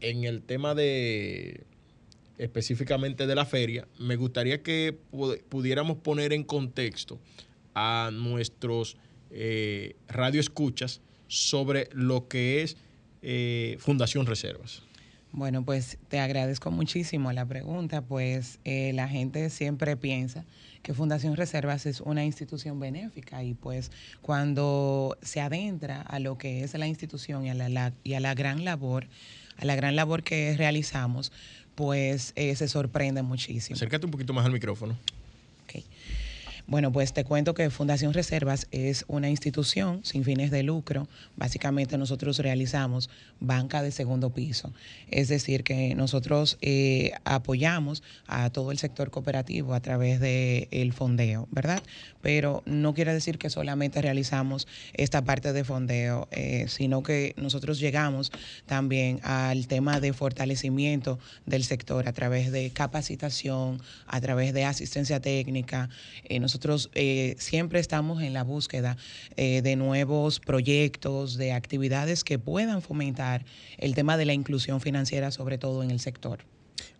en 0.00 0.24
el 0.24 0.42
tema 0.42 0.74
de 0.74 1.66
específicamente 2.36 3.28
de 3.28 3.34
la 3.36 3.46
feria, 3.46 3.86
me 4.00 4.16
gustaría 4.16 4.64
que 4.64 4.98
pudiéramos 5.48 5.98
poner 5.98 6.32
en 6.32 6.42
contexto 6.42 7.20
a 7.76 8.10
nuestros 8.12 8.96
eh, 9.30 9.94
radioescuchas 10.08 11.00
sobre 11.28 11.90
lo 11.92 12.26
que 12.26 12.62
es 12.62 12.76
eh, 13.22 13.76
Fundación 13.80 14.26
Reservas? 14.26 14.82
Bueno, 15.32 15.62
pues 15.62 15.98
te 16.08 16.20
agradezco 16.20 16.70
muchísimo 16.70 17.32
la 17.32 17.44
pregunta, 17.44 18.00
pues 18.00 18.58
eh, 18.64 18.92
la 18.94 19.08
gente 19.08 19.50
siempre 19.50 19.96
piensa 19.96 20.44
que 20.82 20.94
Fundación 20.94 21.36
Reservas 21.36 21.84
es 21.84 22.00
una 22.00 22.24
institución 22.24 22.80
benéfica 22.80 23.42
y 23.42 23.52
pues 23.52 23.90
cuando 24.22 25.18
se 25.20 25.40
adentra 25.40 26.00
a 26.00 26.18
lo 26.18 26.38
que 26.38 26.64
es 26.64 26.72
la 26.74 26.86
institución 26.86 27.44
y 27.44 27.50
a 27.50 27.54
la, 27.54 27.92
y 28.04 28.14
a 28.14 28.20
la 28.20 28.34
gran 28.34 28.64
labor, 28.64 29.06
a 29.58 29.66
la 29.66 29.76
gran 29.76 29.96
labor 29.96 30.22
que 30.22 30.56
realizamos, 30.56 31.30
pues 31.74 32.32
eh, 32.34 32.56
se 32.56 32.66
sorprende 32.66 33.22
muchísimo. 33.22 33.76
Acércate 33.76 34.06
un 34.06 34.12
poquito 34.12 34.32
más 34.32 34.46
al 34.46 34.52
micrófono. 34.52 34.96
Bueno, 36.68 36.92
pues 36.92 37.14
te 37.14 37.24
cuento 37.24 37.54
que 37.54 37.70
Fundación 37.70 38.12
Reservas 38.12 38.66
es 38.72 39.06
una 39.08 39.30
institución 39.30 40.00
sin 40.04 40.22
fines 40.22 40.50
de 40.50 40.62
lucro. 40.62 41.08
Básicamente 41.34 41.96
nosotros 41.96 42.40
realizamos 42.40 43.08
banca 43.40 43.82
de 43.82 43.90
segundo 43.90 44.34
piso. 44.34 44.74
Es 45.10 45.28
decir, 45.28 45.64
que 45.64 45.94
nosotros 45.94 46.58
eh, 46.60 47.12
apoyamos 47.24 48.02
a 48.26 48.50
todo 48.50 48.70
el 48.70 48.76
sector 48.76 49.10
cooperativo 49.10 49.72
a 49.72 49.80
través 49.80 50.20
del 50.20 50.92
fondeo, 50.92 51.48
¿verdad? 51.50 51.82
Pero 52.20 52.62
no 52.66 52.92
quiere 52.92 53.14
decir 53.14 53.38
que 53.38 53.48
solamente 53.48 54.02
realizamos 54.02 54.68
esta 54.92 55.24
parte 55.24 55.54
de 55.54 55.64
fondeo, 55.64 56.28
eh, 56.32 56.66
sino 56.68 57.02
que 57.02 57.32
nosotros 57.38 57.78
llegamos 57.78 58.30
también 58.66 59.20
al 59.22 59.68
tema 59.68 60.00
de 60.00 60.12
fortalecimiento 60.12 61.18
del 61.46 61.64
sector 61.64 62.06
a 62.06 62.12
través 62.12 62.52
de 62.52 62.68
capacitación, 62.72 63.80
a 64.06 64.20
través 64.20 64.52
de 64.52 64.66
asistencia 64.66 65.18
técnica. 65.20 65.88
Eh, 66.24 66.40
eh, 66.94 67.34
siempre 67.38 67.80
estamos 67.80 68.22
en 68.22 68.32
la 68.32 68.44
búsqueda 68.44 68.96
eh, 69.36 69.62
de 69.62 69.76
nuevos 69.76 70.40
proyectos, 70.40 71.36
de 71.36 71.52
actividades 71.52 72.24
que 72.24 72.38
puedan 72.38 72.82
fomentar 72.82 73.44
el 73.78 73.94
tema 73.94 74.16
de 74.16 74.26
la 74.26 74.32
inclusión 74.32 74.80
financiera, 74.80 75.30
sobre 75.30 75.58
todo 75.58 75.82
en 75.82 75.90
el 75.90 76.00
sector. 76.00 76.40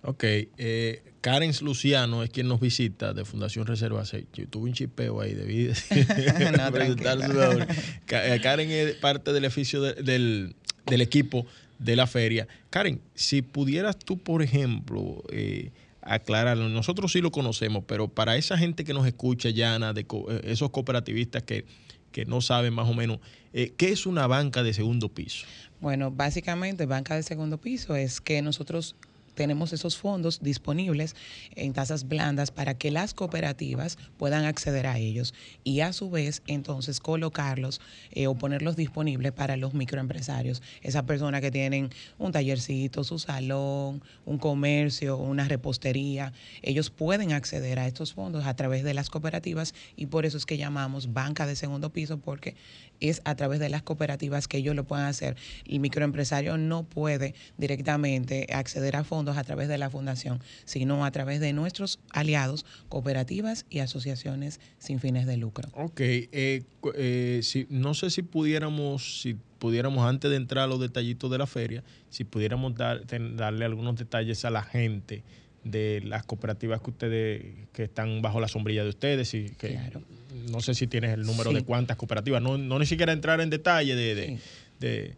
Ok, 0.02 0.24
eh, 0.24 1.02
Karen 1.20 1.52
Luciano 1.62 2.22
es 2.22 2.30
quien 2.30 2.46
nos 2.46 2.60
visita 2.60 3.12
de 3.12 3.24
Fundación 3.24 3.66
Reservas. 3.66 4.12
Yo 4.32 4.46
tuve 4.48 4.68
un 4.68 4.72
chipeo 4.72 5.20
ahí, 5.20 5.34
debí 5.34 5.66
presentar 6.72 7.20
su 7.20 8.42
Karen 8.42 8.70
es 8.70 8.94
parte 8.94 9.32
del 9.32 9.44
oficio 9.44 9.82
del, 9.82 10.54
del, 10.86 11.00
equipo 11.00 11.46
de 11.78 11.96
la 11.96 12.06
feria. 12.06 12.46
Karen, 12.70 13.00
si 13.14 13.42
pudieras 13.42 13.98
tú, 13.98 14.18
por 14.18 14.42
ejemplo, 14.42 15.24
eh, 15.30 15.70
aclararlo. 16.08 16.68
Nosotros 16.68 17.12
sí 17.12 17.20
lo 17.20 17.30
conocemos, 17.30 17.84
pero 17.86 18.08
para 18.08 18.36
esa 18.36 18.56
gente 18.58 18.84
que 18.84 18.94
nos 18.94 19.06
escucha, 19.06 19.50
Yana, 19.50 19.92
de 19.92 20.02
eh, 20.02 20.40
esos 20.44 20.70
cooperativistas 20.70 21.42
que, 21.42 21.64
que 22.12 22.24
no 22.24 22.40
saben 22.40 22.74
más 22.74 22.88
o 22.88 22.94
menos, 22.94 23.18
eh, 23.52 23.72
¿qué 23.76 23.90
es 23.90 24.06
una 24.06 24.26
banca 24.26 24.62
de 24.62 24.72
segundo 24.72 25.08
piso? 25.08 25.46
Bueno, 25.80 26.10
básicamente 26.10 26.86
banca 26.86 27.14
de 27.14 27.22
segundo 27.22 27.58
piso 27.58 27.94
es 27.94 28.20
que 28.20 28.42
nosotros 28.42 28.96
tenemos 29.38 29.72
esos 29.72 29.96
fondos 29.96 30.40
disponibles 30.42 31.14
en 31.54 31.72
tasas 31.72 32.08
blandas 32.08 32.50
para 32.50 32.74
que 32.74 32.90
las 32.90 33.14
cooperativas 33.14 33.96
puedan 34.16 34.44
acceder 34.44 34.88
a 34.88 34.98
ellos 34.98 35.32
y 35.62 35.78
a 35.80 35.92
su 35.92 36.10
vez 36.10 36.42
entonces 36.48 36.98
colocarlos 36.98 37.80
eh, 38.10 38.26
o 38.26 38.34
ponerlos 38.34 38.74
disponibles 38.74 39.30
para 39.30 39.56
los 39.56 39.74
microempresarios, 39.74 40.60
esas 40.82 41.04
personas 41.04 41.40
que 41.40 41.52
tienen 41.52 41.90
un 42.18 42.32
tallercito, 42.32 43.04
su 43.04 43.20
salón, 43.20 44.02
un 44.26 44.38
comercio, 44.38 45.16
una 45.16 45.46
repostería, 45.46 46.32
ellos 46.62 46.90
pueden 46.90 47.32
acceder 47.32 47.78
a 47.78 47.86
estos 47.86 48.14
fondos 48.14 48.44
a 48.44 48.56
través 48.56 48.82
de 48.82 48.92
las 48.92 49.08
cooperativas 49.08 49.72
y 49.94 50.06
por 50.06 50.26
eso 50.26 50.36
es 50.36 50.46
que 50.46 50.58
llamamos 50.58 51.12
banca 51.12 51.46
de 51.46 51.54
segundo 51.54 51.90
piso 51.90 52.18
porque 52.18 52.56
es 53.00 53.22
a 53.24 53.34
través 53.34 53.60
de 53.60 53.68
las 53.68 53.82
cooperativas 53.82 54.48
que 54.48 54.58
ellos 54.58 54.74
lo 54.74 54.84
puedan 54.84 55.06
hacer. 55.06 55.36
El 55.66 55.80
microempresario 55.80 56.56
no 56.58 56.84
puede 56.84 57.34
directamente 57.56 58.46
acceder 58.52 58.96
a 58.96 59.04
fondos 59.04 59.36
a 59.36 59.44
través 59.44 59.68
de 59.68 59.78
la 59.78 59.90
fundación, 59.90 60.40
sino 60.64 61.04
a 61.04 61.10
través 61.10 61.40
de 61.40 61.52
nuestros 61.52 62.00
aliados, 62.10 62.64
cooperativas 62.88 63.66
y 63.70 63.80
asociaciones 63.80 64.60
sin 64.78 65.00
fines 65.00 65.26
de 65.26 65.36
lucro. 65.36 65.68
Ok, 65.74 66.00
eh, 66.00 66.62
eh, 66.94 67.40
si, 67.42 67.66
no 67.70 67.94
sé 67.94 68.10
si 68.10 68.22
pudiéramos, 68.22 69.22
si 69.22 69.36
pudiéramos 69.58 70.06
antes 70.06 70.30
de 70.30 70.36
entrar 70.36 70.64
a 70.64 70.66
los 70.68 70.80
detallitos 70.80 71.30
de 71.30 71.38
la 71.38 71.46
feria, 71.46 71.84
si 72.10 72.24
pudiéramos 72.24 72.74
dar, 72.74 73.04
darle 73.36 73.64
algunos 73.64 73.96
detalles 73.96 74.44
a 74.44 74.50
la 74.50 74.62
gente 74.62 75.22
de 75.70 76.02
las 76.04 76.24
cooperativas 76.24 76.80
que 76.80 76.90
ustedes 76.90 77.44
que 77.72 77.84
están 77.84 78.22
bajo 78.22 78.40
la 78.40 78.48
sombrilla 78.48 78.82
de 78.82 78.90
ustedes 78.90 79.32
y 79.34 79.50
que 79.50 79.78
no 80.50 80.60
sé 80.60 80.74
si 80.74 80.86
tienes 80.86 81.12
el 81.12 81.22
número 81.22 81.52
de 81.52 81.62
cuántas 81.62 81.96
cooperativas. 81.96 82.42
No, 82.42 82.58
no 82.58 82.78
ni 82.78 82.86
siquiera 82.86 83.12
entrar 83.12 83.40
en 83.40 83.50
detalle 83.50 83.94
de, 83.94 84.38
de 84.80 85.14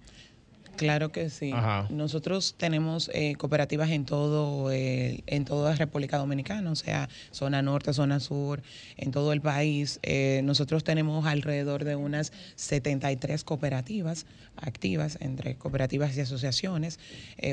Claro 0.81 1.13
que 1.13 1.31
sí. 1.31 1.53
Nosotros 1.91 2.55
tenemos 2.57 3.11
eh, 3.13 3.35
cooperativas 3.37 3.91
en 3.91 4.05
todo 4.05 4.73
eh, 4.73 5.23
en 5.27 5.45
toda 5.45 5.75
República 5.75 6.19
Dominicana, 6.19 6.71
o 6.71 6.77
sea, 6.77 7.09
zona 7.31 7.63
norte, 7.63 7.93
zona 7.93 8.19
sur, 8.21 8.63
en 8.97 9.11
todo 9.11 9.33
el 9.33 9.41
país. 9.41 10.01
Eh, 10.03 10.41
nosotros 10.45 10.83
tenemos 10.83 11.27
alrededor 11.27 11.85
de 11.85 11.97
unas 11.97 12.33
73 12.57 13.45
cooperativas 13.45 14.27
activas 14.57 15.19
entre 15.21 15.55
cooperativas 15.55 16.17
y 16.17 16.21
asociaciones 16.21 16.99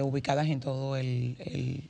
ubicadas 0.01 0.47
en 0.47 0.59
todo 0.59 0.95
el, 0.97 1.35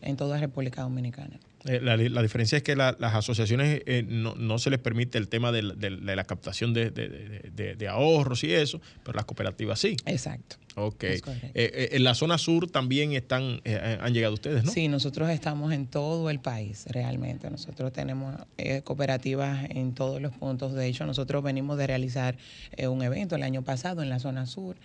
en 0.02 0.16
toda 0.18 0.38
República 0.38 0.82
Dominicana. 0.82 1.40
La, 1.64 2.22
diferencia 2.22 2.58
es 2.58 2.64
que 2.64 2.76
las 2.76 2.96
asociaciones 3.02 3.82
no, 4.08 4.60
se 4.60 4.70
les 4.70 4.80
permite 4.80 5.18
el 5.18 5.28
tema 5.28 5.52
de, 5.52 5.62
la 5.62 6.24
captación 6.24 6.74
de, 6.74 6.92
de, 6.92 7.88
ahorros 7.88 8.44
y 8.44 8.54
eso, 8.54 8.82
pero 9.04 9.16
las 9.16 9.26
cooperativas 9.26 9.80
sí. 9.80 9.98
Exacto. 10.06 10.58
Ok. 10.80 11.04
Eh, 11.04 11.22
eh, 11.56 11.90
en 11.94 12.04
la 12.04 12.14
zona 12.14 12.38
sur 12.38 12.70
también 12.70 13.14
están, 13.14 13.62
eh, 13.66 13.98
han 14.00 14.14
llegado 14.14 14.36
ustedes, 14.36 14.64
¿no? 14.64 14.72
Sí, 14.72 14.88
nosotros 14.88 15.28
estamos 15.32 15.74
en 15.74 15.88
todo 15.88 16.30
el 16.30 16.40
país, 16.40 16.86
realmente. 16.90 17.50
Nosotros 17.50 17.92
tenemos 17.92 18.36
cooperativas 18.84 19.66
en 19.72 19.94
todos 19.96 20.22
los 20.22 20.34
puntos. 20.34 20.74
De 20.74 20.86
hecho, 20.86 21.06
nosotros 21.08 21.44
venimos 21.44 21.80
de 21.80 21.88
realizar 21.88 22.38
un 22.88 23.02
evento 23.02 23.36
el 23.36 23.44
año 23.44 23.64
pasado 23.64 24.04
en 24.04 24.10
la 24.10 24.20
zona 24.20 24.46
sur. 24.46 24.76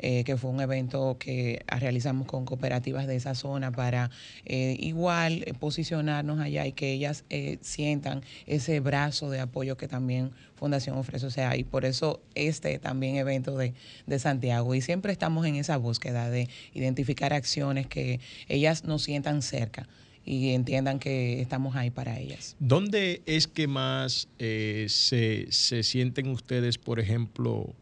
Que 0.00 0.36
fue 0.36 0.50
un 0.50 0.60
evento 0.60 1.16
que 1.18 1.62
realizamos 1.66 2.26
con 2.26 2.44
cooperativas 2.44 3.06
de 3.06 3.16
esa 3.16 3.34
zona 3.34 3.70
para 3.70 4.10
igual 4.46 5.44
posicionarnos 5.58 6.40
allá 6.40 6.66
y 6.66 6.72
que 6.72 6.92
ellas 6.92 7.24
sientan 7.60 8.22
ese 8.46 8.80
brazo 8.80 9.30
de 9.30 9.40
apoyo 9.40 9.76
que 9.76 9.88
también 9.88 10.30
Fundación 10.60 10.98
ofrece. 10.98 11.24
O 11.24 11.30
sea, 11.30 11.56
y 11.56 11.64
por 11.64 11.86
eso 11.86 12.20
este 12.34 12.78
también 12.78 13.16
evento 13.16 13.56
de, 13.56 13.72
de 14.06 14.18
Santiago. 14.18 14.74
Y 14.74 14.82
siempre 14.82 15.10
estamos 15.10 15.46
en 15.46 15.54
esa 15.54 15.78
búsqueda 15.78 16.28
de 16.28 16.50
identificar 16.74 17.32
acciones 17.32 17.86
que 17.86 18.20
ellas 18.46 18.84
nos 18.84 19.02
sientan 19.02 19.40
cerca 19.40 19.88
y 20.22 20.50
entiendan 20.50 20.98
que 20.98 21.40
estamos 21.40 21.76
ahí 21.76 21.90
para 21.90 22.18
ellas. 22.18 22.56
¿Dónde 22.58 23.22
es 23.24 23.46
que 23.46 23.68
más 23.68 24.28
eh, 24.38 24.84
se, 24.90 25.50
se 25.50 25.82
sienten 25.82 26.28
ustedes, 26.28 26.76
por 26.76 27.00
ejemplo, 27.00 27.74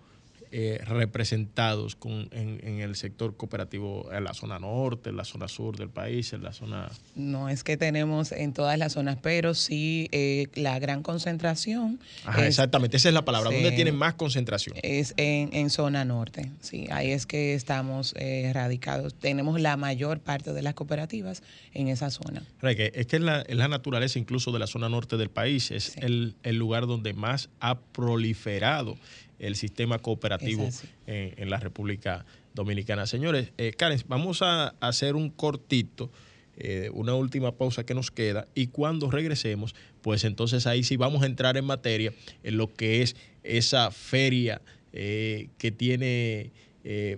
eh, 0.50 0.80
representados 0.86 1.96
con, 1.96 2.28
en, 2.32 2.80
el 2.80 2.96
sector 2.96 3.36
cooperativo 3.36 4.10
en 4.12 4.24
la 4.24 4.34
zona 4.34 4.58
norte, 4.58 5.10
en 5.10 5.16
la 5.16 5.24
zona 5.24 5.48
sur 5.48 5.76
del 5.76 5.90
país, 5.90 6.32
en 6.32 6.42
la 6.42 6.52
zona... 6.52 6.90
No 7.14 7.48
es 7.48 7.64
que 7.64 7.76
tenemos 7.76 8.32
en 8.32 8.52
todas 8.52 8.78
las 8.78 8.92
zonas, 8.92 9.18
pero 9.20 9.54
sí 9.54 10.08
eh, 10.12 10.48
la 10.54 10.78
gran 10.78 11.02
concentración. 11.02 12.00
exactamente, 12.38 12.96
esa 12.96 13.08
es 13.08 13.14
la 13.14 13.24
palabra. 13.24 13.50
¿Dónde 13.50 13.72
tienen 13.72 13.96
más 13.96 14.14
concentración? 14.14 14.76
Es 14.82 15.14
en, 15.16 15.70
zona 15.70 16.04
norte, 16.04 16.50
sí, 16.60 16.86
ahí 16.90 17.10
es 17.10 17.26
que 17.26 17.54
estamos 17.54 18.14
eh, 18.16 18.50
radicados. 18.54 19.14
Tenemos 19.14 19.60
la 19.60 19.76
mayor 19.76 20.20
parte 20.20 20.52
de 20.52 20.62
las 20.62 20.74
cooperativas 20.74 21.42
en 21.74 21.88
esa 21.88 22.10
zona. 22.10 22.42
Es 22.62 23.06
que 23.06 23.16
es 23.16 23.22
la, 23.22 23.44
la 23.48 23.68
naturaleza 23.68 24.18
incluso 24.18 24.52
de 24.52 24.58
la 24.58 24.66
zona 24.66 24.88
norte 24.88 25.16
del 25.16 25.30
país, 25.30 25.70
es 25.70 25.96
el, 25.98 26.36
el 26.42 26.56
lugar 26.56 26.86
donde 26.86 27.12
más 27.12 27.50
ha 27.60 27.78
proliferado 27.78 28.96
el 29.38 29.56
sistema 29.56 29.98
cooperativo 29.98 30.68
en, 31.06 31.50
la 31.50 31.58
República 31.58 32.24
Dominicana. 32.54 33.06
Señores, 33.06 33.52
eh, 33.58 33.72
Karen, 33.76 34.02
vamos 34.08 34.42
a 34.42 34.74
hacer 34.80 35.14
un 35.14 35.30
cortito, 35.30 36.10
eh, 36.56 36.90
una 36.92 37.14
última 37.14 37.52
pausa 37.52 37.84
que 37.84 37.94
nos 37.94 38.10
queda 38.10 38.48
y 38.54 38.68
cuando 38.68 39.10
regresemos, 39.10 39.74
pues 40.02 40.24
entonces 40.24 40.66
ahí 40.66 40.82
sí 40.82 40.96
vamos 40.96 41.22
a 41.22 41.26
entrar 41.26 41.56
en 41.56 41.64
materia 41.64 42.12
en 42.42 42.56
lo 42.56 42.72
que 42.72 43.02
es 43.02 43.16
esa 43.44 43.90
feria 43.90 44.60
eh, 44.92 45.48
que 45.58 45.70
tiene 45.70 46.52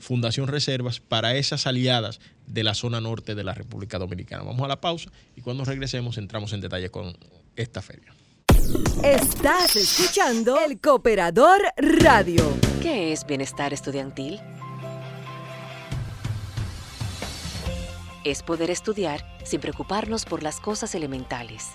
Fundación 0.01 0.49
Reservas 0.49 0.99
para 0.99 1.37
esas 1.37 1.69
aliadas 1.69 2.19
de 2.49 2.65
la 2.65 2.75
zona 2.75 3.01
norte 3.01 3.37
de 3.37 3.45
la 3.45 3.55
República 3.55 4.01
Dominicana. 4.01 4.43
Vamos 4.43 4.63
a 4.63 4.69
la 4.69 4.81
pausa 4.81 5.13
y 5.37 5.43
cuando 5.43 5.65
regresemos 5.65 6.19
entramos 6.19 6.53
en 6.53 6.61
detalle 6.61 6.91
con 6.91 7.17
esta 7.55 7.81
feria. 7.81 8.13
Estás 9.03 9.77
escuchando 9.77 10.59
el 10.61 10.81
Cooperador 10.81 11.61
Radio. 11.77 12.45
¿Qué 12.83 13.13
es 13.13 13.27
bienestar 13.27 13.73
estudiantil? 13.73 14.41
Es 18.25 18.43
poder 18.43 18.71
estudiar 18.71 19.25
sin 19.45 19.61
preocuparnos 19.61 20.25
por 20.25 20.43
las 20.43 20.59
cosas 20.61 20.95
elementales. 20.95 21.69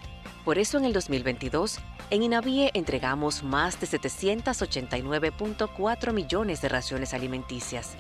Por 0.44 0.58
eso 0.60 0.78
en 0.78 0.86
el 0.86 0.94
2022, 0.94 1.80
en 2.12 2.24
INAVIE 2.24 2.72
entregamos 2.74 3.44
más 3.44 3.80
de 3.80 3.88
789.4 3.88 6.14
millones 6.14 6.62
de 6.62 6.70
raciones 6.70 7.14
alimenticias 7.14 7.96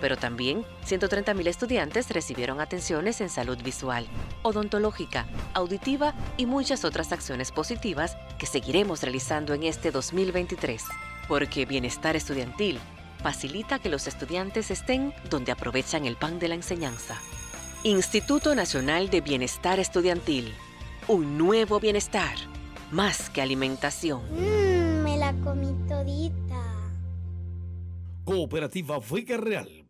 pero 0.00 0.16
también 0.16 0.64
130.000 0.86 1.46
estudiantes 1.46 2.10
recibieron 2.10 2.60
atenciones 2.60 3.20
en 3.20 3.28
salud 3.28 3.58
visual, 3.62 4.06
odontológica, 4.42 5.26
auditiva 5.54 6.14
y 6.36 6.46
muchas 6.46 6.84
otras 6.84 7.12
acciones 7.12 7.52
positivas 7.52 8.16
que 8.38 8.46
seguiremos 8.46 9.02
realizando 9.02 9.54
en 9.54 9.64
este 9.64 9.90
2023. 9.90 10.84
Porque 11.28 11.66
bienestar 11.66 12.16
estudiantil 12.16 12.80
facilita 13.22 13.78
que 13.78 13.90
los 13.90 14.06
estudiantes 14.06 14.70
estén 14.70 15.12
donde 15.28 15.52
aprovechan 15.52 16.06
el 16.06 16.16
pan 16.16 16.38
de 16.38 16.48
la 16.48 16.54
enseñanza. 16.54 17.20
Instituto 17.84 18.54
Nacional 18.54 19.10
de 19.10 19.20
Bienestar 19.20 19.78
Estudiantil. 19.78 20.52
Un 21.08 21.38
nuevo 21.38 21.80
bienestar. 21.80 22.34
Más 22.90 23.30
que 23.30 23.40
alimentación. 23.40 24.22
Mmm, 24.30 25.02
me 25.02 25.16
la 25.16 25.32
comí 25.44 25.74
todita. 25.88 26.62
Cooperativa 28.24 28.98
Vega 28.98 29.36
Real 29.36 29.89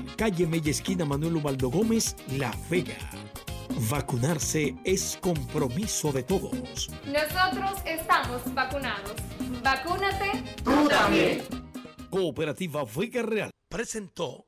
calle 0.21 0.45
Mella 0.45 0.69
Esquina 0.69 1.03
Manuel 1.03 1.37
Ubaldo 1.37 1.71
Gómez, 1.71 2.15
La 2.37 2.55
Vega. 2.69 2.93
Vacunarse 3.89 4.75
es 4.83 5.17
compromiso 5.19 6.11
de 6.11 6.21
todos. 6.21 6.91
Nosotros 7.07 7.81
estamos 7.87 8.53
vacunados. 8.53 9.15
Vacúnate. 9.63 10.43
Tú 10.63 10.87
también. 10.87 11.41
Cooperativa 12.11 12.83
Vega 12.95 13.23
Real 13.23 13.49
presentó 13.67 14.45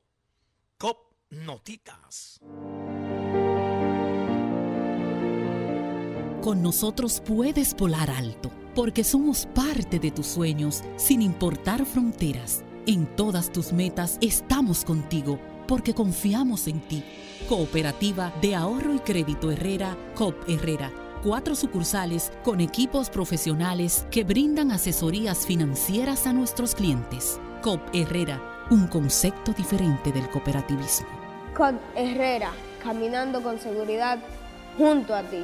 COP 0.78 0.97
Notitas. 1.32 2.39
Con 6.43 6.61
nosotros 6.61 7.19
puedes 7.26 7.76
volar 7.76 8.11
alto, 8.11 8.51
porque 8.76 9.03
somos 9.03 9.47
parte 9.55 9.97
de 9.97 10.11
tus 10.11 10.28
sueños, 10.28 10.84
sin 10.97 11.24
importar 11.24 11.84
fronteras. 11.88 12.63
En 12.86 13.07
todas 13.15 13.49
tus 13.49 13.71
metas 13.71 14.17
estamos 14.19 14.84
contigo, 14.84 15.39
porque 15.68 15.93
confiamos 15.93 16.68
en 16.68 16.80
ti. 16.82 17.03
Cooperativa 17.47 18.34
de 18.41 18.55
Ahorro 18.55 18.93
y 18.93 18.99
Crédito 18.99 19.51
Herrera, 19.51 19.97
COP 20.16 20.47
Herrera. 20.47 20.91
Cuatro 21.24 21.55
sucursales 21.55 22.32
con 22.43 22.61
equipos 22.61 23.09
profesionales 23.09 24.05
que 24.11 24.24
brindan 24.24 24.72
asesorías 24.72 25.45
financieras 25.45 26.28
a 26.28 26.34
nuestros 26.34 26.76
clientes. 26.76 27.39
COP 27.61 27.82
Herrera, 27.93 28.66
un 28.70 28.88
concepto 28.88 29.53
diferente 29.53 30.11
del 30.11 30.30
cooperativismo. 30.30 31.07
COP 31.55 31.76
Herrera, 31.95 32.51
caminando 32.82 33.41
con 33.41 33.59
seguridad 33.59 34.20
junto 34.78 35.14
a 35.14 35.24
ti. 35.24 35.43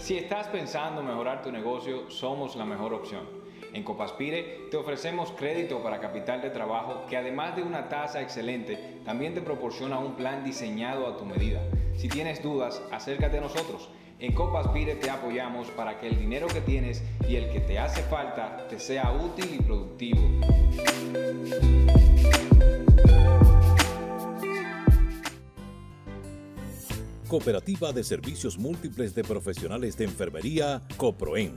Si 0.00 0.16
estás 0.16 0.48
pensando 0.48 1.02
mejorar 1.02 1.42
tu 1.42 1.52
negocio, 1.52 2.10
somos 2.10 2.56
la 2.56 2.64
mejor 2.64 2.92
opción. 2.92 3.41
En 3.74 3.84
Copaspire 3.84 4.68
te 4.70 4.76
ofrecemos 4.76 5.32
crédito 5.32 5.82
para 5.82 5.98
capital 5.98 6.42
de 6.42 6.50
trabajo 6.50 7.06
que 7.08 7.16
además 7.16 7.56
de 7.56 7.62
una 7.62 7.88
tasa 7.88 8.20
excelente, 8.20 8.78
también 9.02 9.32
te 9.32 9.40
proporciona 9.40 9.98
un 9.98 10.14
plan 10.14 10.44
diseñado 10.44 11.06
a 11.06 11.16
tu 11.16 11.24
medida. 11.24 11.62
Si 11.96 12.08
tienes 12.08 12.42
dudas, 12.42 12.82
acércate 12.90 13.38
a 13.38 13.40
nosotros. 13.40 13.88
En 14.18 14.34
Copaspire 14.34 14.96
te 14.96 15.08
apoyamos 15.08 15.68
para 15.68 15.98
que 15.98 16.08
el 16.08 16.18
dinero 16.18 16.48
que 16.48 16.60
tienes 16.60 17.02
y 17.26 17.36
el 17.36 17.50
que 17.50 17.60
te 17.60 17.78
hace 17.78 18.02
falta 18.02 18.68
te 18.68 18.78
sea 18.78 19.10
útil 19.10 19.54
y 19.58 19.62
productivo. 19.62 20.20
Cooperativa 27.26 27.92
de 27.92 28.04
Servicios 28.04 28.58
Múltiples 28.58 29.14
de 29.14 29.24
Profesionales 29.24 29.96
de 29.96 30.04
Enfermería, 30.04 30.82
COPROEN, 30.98 31.56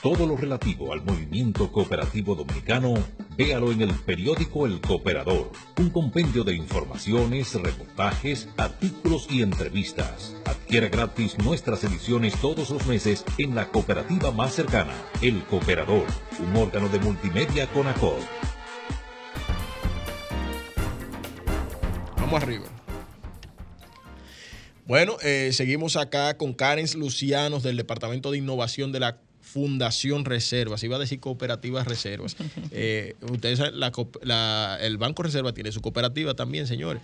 Todo 0.00 0.28
lo 0.28 0.36
relativo 0.36 0.92
al 0.92 1.02
movimiento 1.02 1.72
cooperativo 1.72 2.36
dominicano, 2.36 2.94
véalo 3.36 3.72
en 3.72 3.82
el 3.82 3.92
periódico 3.92 4.64
El 4.64 4.80
Cooperador, 4.80 5.50
un 5.76 5.90
compendio 5.90 6.44
de 6.44 6.54
informaciones, 6.54 7.52
reportajes, 7.54 8.48
artículos 8.56 9.26
y 9.28 9.42
entrevistas. 9.42 10.36
Adquiera 10.44 10.88
gratis 10.88 11.36
nuestras 11.38 11.82
ediciones 11.82 12.40
todos 12.40 12.70
los 12.70 12.86
meses 12.86 13.24
en 13.38 13.56
la 13.56 13.70
cooperativa 13.70 14.30
más 14.30 14.54
cercana, 14.54 14.92
El 15.20 15.42
Cooperador, 15.46 16.06
un 16.38 16.56
órgano 16.56 16.88
de 16.90 17.00
multimedia 17.00 17.66
con 17.72 17.88
ACOD. 17.88 18.20
Vamos 22.18 22.40
arriba. 22.40 22.66
Bueno, 24.86 25.16
eh, 25.22 25.50
seguimos 25.52 25.96
acá 25.96 26.36
con 26.36 26.54
Karen 26.54 26.86
Lucianos 26.94 27.64
del 27.64 27.76
Departamento 27.76 28.30
de 28.30 28.38
Innovación 28.38 28.92
de 28.92 29.00
la 29.00 29.18
Fundación 29.52 30.24
Reservas, 30.24 30.82
iba 30.82 30.96
a 30.96 30.98
decir 30.98 31.20
cooperativas 31.20 31.86
reservas. 31.86 32.36
Eh, 32.70 33.14
ustedes 33.22 33.58
saben, 33.58 33.80
la, 33.80 33.92
la, 34.22 34.78
el 34.80 34.98
Banco 34.98 35.22
Reserva 35.22 35.52
tiene 35.52 35.72
su 35.72 35.80
cooperativa 35.80 36.34
también, 36.34 36.66
señores. 36.66 37.02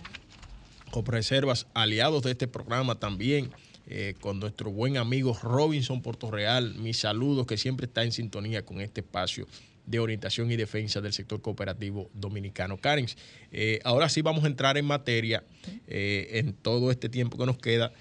Reservas, 1.05 1.67
aliados 1.73 2.23
de 2.23 2.31
este 2.31 2.47
programa 2.47 2.95
también, 2.95 3.51
eh, 3.87 4.15
con 4.19 4.39
nuestro 4.39 4.71
buen 4.71 4.97
amigo 4.97 5.37
Robinson 5.41 6.01
Portorreal. 6.01 6.75
Mis 6.75 6.99
saludos, 6.99 7.45
que 7.45 7.57
siempre 7.57 7.87
está 7.87 8.03
en 8.03 8.11
sintonía 8.11 8.63
con 8.63 8.79
este 8.79 9.01
espacio 9.01 9.47
de 9.85 9.99
orientación 9.99 10.51
y 10.51 10.55
defensa 10.55 11.01
del 11.01 11.13
sector 11.13 11.41
cooperativo 11.41 12.09
dominicano. 12.13 12.77
Karen, 12.77 13.07
eh, 13.51 13.79
ahora 13.83 14.09
sí 14.09 14.21
vamos 14.21 14.43
a 14.43 14.47
entrar 14.47 14.77
en 14.77 14.85
materia 14.85 15.43
eh, 15.87 16.29
en 16.33 16.53
todo 16.53 16.91
este 16.91 17.09
tiempo 17.09 17.37
que 17.37 17.45
nos 17.45 17.57
queda. 17.57 17.91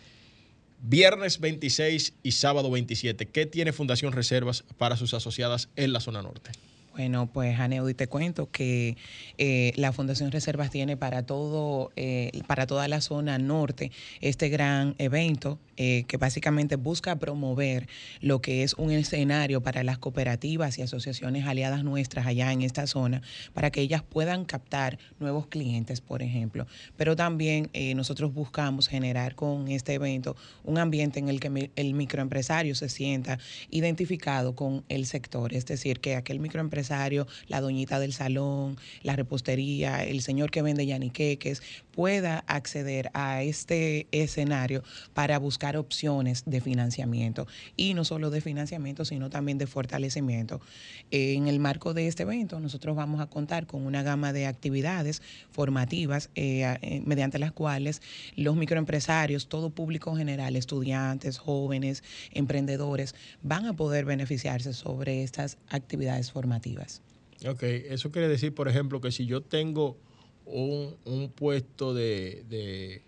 Viernes 0.87 1.41
26 1.41 2.13
y 2.23 2.33
sábado 2.33 2.71
27, 2.71 3.25
¿qué 3.25 3.47
tiene 3.47 3.73
Fundación 3.73 4.13
Reservas 4.13 4.65
para 4.77 4.99
sus 4.99 5.15
asociadas 5.15 5.71
en 5.77 5.95
la 5.95 6.01
zona 6.01 6.21
norte? 6.21 6.51
Bueno, 6.93 7.27
pues 7.27 7.59
Aneudi, 7.59 7.95
te 7.95 8.07
cuento 8.07 8.51
que 8.51 8.99
eh, 9.39 9.73
la 9.77 9.93
Fundación 9.93 10.31
Reservas 10.31 10.71
tiene 10.71 10.99
para 10.99 11.23
todo, 11.23 11.91
eh, 11.97 12.31
para 12.47 12.67
toda 12.67 12.87
la 12.87 13.01
zona 13.01 13.39
norte 13.39 13.93
este 14.21 14.51
gran 14.51 14.95
evento 14.99 15.59
eh, 15.77 16.05
que 16.07 16.17
básicamente 16.17 16.77
busca 16.77 17.17
promover 17.17 17.89
lo 18.21 18.41
que 18.41 18.63
es 18.63 18.75
un 18.75 18.91
escenario 18.91 19.63
para 19.63 19.83
las 19.85 19.99
cooperativas 19.99 20.79
y 20.79 20.83
asociaciones 20.83 21.47
aliadas 21.47 21.85
nuestras 21.85 22.27
allá 22.27 22.53
en 22.53 22.63
esta 22.63 22.87
zona, 22.87 23.23
para 23.53 23.71
que 23.71 23.81
ellas 23.81 24.03
puedan 24.03 24.45
captar 24.45 24.99
nuevos 25.19 25.47
clientes, 25.47 26.01
por 26.01 26.23
ejemplo. 26.23 26.67
Pero 26.97 27.17
también 27.17 27.71
nosotros 27.97 28.33
buscamos 28.33 28.89
generar 28.89 29.35
con 29.35 29.69
este 29.69 29.95
evento 29.95 30.37
un 30.63 30.79
ambiente 30.79 31.19
en 31.19 31.29
el 31.29 31.41
que 31.41 31.71
el 31.77 31.95
microempresario 31.95 32.75
se 32.75 32.89
sienta 32.89 33.39
identificado 33.71 34.55
con 34.55 34.85
el 34.89 35.07
sector, 35.07 35.55
es 35.55 35.67
decir, 35.67 36.01
que 36.01 36.17
aquel 36.17 36.41
microempresario 36.41 37.27
la 37.49 37.61
doñita 37.61 37.99
del 37.99 38.13
salón, 38.13 38.77
la 39.03 39.17
repostería, 39.17 40.05
el 40.05 40.23
señor 40.23 40.51
que 40.51 40.63
vende 40.63 40.87
yaniqueques, 40.87 41.63
pueda 41.93 42.45
acceder 42.47 43.11
a 43.15 43.43
este 43.43 44.07
escenario 44.11 44.83
para 45.13 45.39
buscar 45.39 45.64
opciones 45.73 46.45
de 46.47 46.61
financiamiento 46.61 47.47
y 47.77 47.95
no 47.95 48.05
solo 48.05 48.31
de 48.31 48.41
financiamiento, 48.41 49.05
sino 49.05 49.31
también 49.31 49.59
de 49.59 49.67
fortalecimiento. 49.67 50.61
En 51.11 51.49
el 51.49 51.59
marco 51.59 51.95
de 51.95 52.07
este 52.07 52.25
evento, 52.25 52.61
nosotros 52.61 52.95
vamos 52.95 53.21
a 53.21 53.27
contar 53.27 53.67
con 53.67 53.87
una 53.87 54.03
gama 54.03 54.33
de 54.33 54.47
actividades 54.47 55.23
formativas 55.51 56.31
eh, 56.35 56.77
eh, 56.83 57.03
mediante 57.05 57.39
las 57.39 57.53
cuales 57.53 58.03
los 58.37 58.57
microempresarios, 58.57 59.49
todo 59.49 59.71
público 59.71 60.11
en 60.11 60.19
general, 60.19 60.57
estudiantes, 60.57 61.39
jóvenes, 61.39 62.05
emprendedores, 62.33 63.15
van 63.43 63.67
a 63.67 63.75
poder 63.75 64.05
beneficiarse 64.05 64.73
sobre 64.73 65.23
estas 65.23 65.59
actividades 65.69 66.31
formativas. 66.31 67.03
Ok, 67.49 67.63
eso 67.63 68.11
quiere 68.11 68.29
decir, 68.29 68.55
por 68.55 68.69
ejemplo, 68.69 69.01
que 69.01 69.11
si 69.11 69.27
yo 69.27 69.43
tengo 69.43 69.99
un, 70.47 71.33
puesto 71.35 71.95
de, 71.95 73.03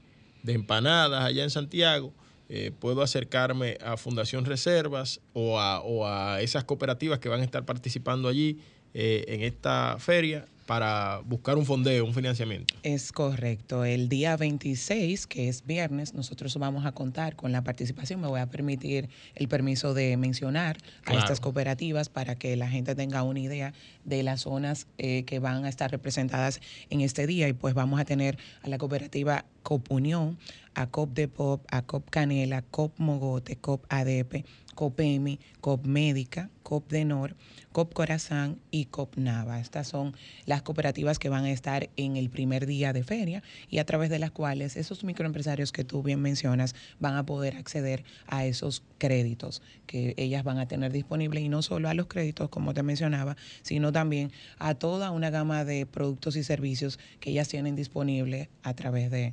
empanadas 0.46 1.24
allá 1.24 1.42
en 1.42 1.50
Santiago, 1.50 2.12
eh, 2.49 2.72
puedo 2.78 3.03
acercarme 3.03 3.78
a 3.84 3.97
Fundación 3.97 4.44
Reservas 4.44 5.20
o 5.32 5.59
a, 5.59 6.40
esas 6.40 6.64
cooperativas 6.64 7.18
que 7.18 7.28
van 7.28 7.40
a 7.40 7.44
estar 7.44 7.64
participando 7.64 8.28
allí 8.28 8.59
eh, 8.94 9.24
en 9.28 9.42
esta 9.42 9.97
feria 9.99 10.47
para 10.66 11.20
buscar 11.24 11.57
un 11.57 11.64
fondeo, 11.64 12.05
un 12.05 12.12
financiamiento. 12.12 12.74
Es 12.82 13.12
correcto. 13.12 13.84
El 13.84 14.09
día 14.09 14.36
26, 14.36 15.26
que 15.26 15.49
es 15.49 15.64
viernes, 15.64 16.12
nosotros 16.12 16.57
vamos 16.59 16.84
a 16.84 16.92
contar 16.92 17.36
con 17.36 17.53
la 17.53 17.62
participación. 17.62 18.20
Me 18.20 18.26
voy 18.26 18.40
a 18.40 18.47
permitir 18.47 19.09
el 19.36 19.49
permiso 19.49 19.94
de 19.94 20.16
mencionar 20.16 20.76
a 21.05 21.14
estas 21.14 21.40
cooperativas 21.40 22.09
para 22.09 22.34
que 22.34 22.57
la 22.57 22.68
gente 22.68 22.94
tenga 22.97 23.22
una 23.22 23.40
idea 23.40 23.72
de 24.05 24.24
las 24.24 24.42
zonas 24.42 24.88
eh, 24.99 25.22
que 25.24 25.38
van 25.38 25.64
a 25.64 25.68
estar 25.68 25.90
representadas 25.90 26.61
en 26.90 27.01
este 27.01 27.26
día. 27.26 27.49
Y 27.49 27.53
pues 27.53 27.74
vamos 27.74 28.01
a 28.01 28.05
tener 28.05 28.36
a 28.62 28.68
la 28.68 28.78
cooperativa 28.78 29.44
COP 29.62 29.90
Unión, 29.90 30.36
a 30.76 30.86
COP 30.86 31.14
Depop, 31.14 31.64
a 31.70 31.82
COP 31.82 32.10
Canela, 32.10 32.62
COP 32.62 32.98
Mogote, 32.98 33.56
COP 33.56 33.84
ADP, 33.88 34.44
COPEMI, 34.74 35.40
COP 35.62 35.86
Médica, 35.86 36.50
COP 36.62 36.90
Denor, 36.90 37.34
COP 37.72 37.94
Corazán 37.94 38.60
y 38.70 38.84
COP 38.84 39.16
Nava. 39.16 39.58
Estas 39.58 39.88
son 39.88 40.14
las 40.44 40.60
cooperativas 40.62 41.18
que 41.18 41.30
van 41.30 41.46
a 41.46 41.50
estar 41.50 41.88
en 41.96 42.16
el 42.16 42.28
primer 42.28 42.66
día 42.66 42.92
de 42.92 43.04
feria 43.04 43.42
y 43.70 43.78
a 43.78 43.86
través 43.86 44.10
de 44.10 44.18
las 44.18 44.32
cuales 44.32 44.76
esos 44.76 45.02
microempresarios 45.02 45.72
que 45.72 45.84
tú 45.84 46.02
bien 46.02 46.20
mencionas 46.20 46.74
van 47.00 47.16
a 47.16 47.24
poder 47.24 47.56
acceder 47.56 48.04
a 48.26 48.44
esos 48.44 48.82
créditos 48.98 49.62
que 49.86 50.14
ellas 50.18 50.44
van 50.44 50.58
a 50.58 50.68
tener 50.68 50.92
disponibles 50.92 51.42
y 51.42 51.48
no 51.48 51.62
solo 51.62 51.88
a 51.88 51.94
los 51.94 52.06
créditos, 52.06 52.50
como 52.50 52.74
te 52.74 52.82
mencionaba, 52.82 53.36
sino 53.62 53.92
también 53.92 54.30
a 54.58 54.74
toda 54.74 55.10
una 55.10 55.30
gama 55.30 55.64
de 55.64 55.86
productos 55.86 56.36
y 56.36 56.44
servicios 56.44 56.98
que 57.20 57.30
ellas 57.30 57.48
tienen 57.48 57.76
disponibles 57.76 58.48
a 58.62 58.74
través 58.74 59.10
de, 59.10 59.32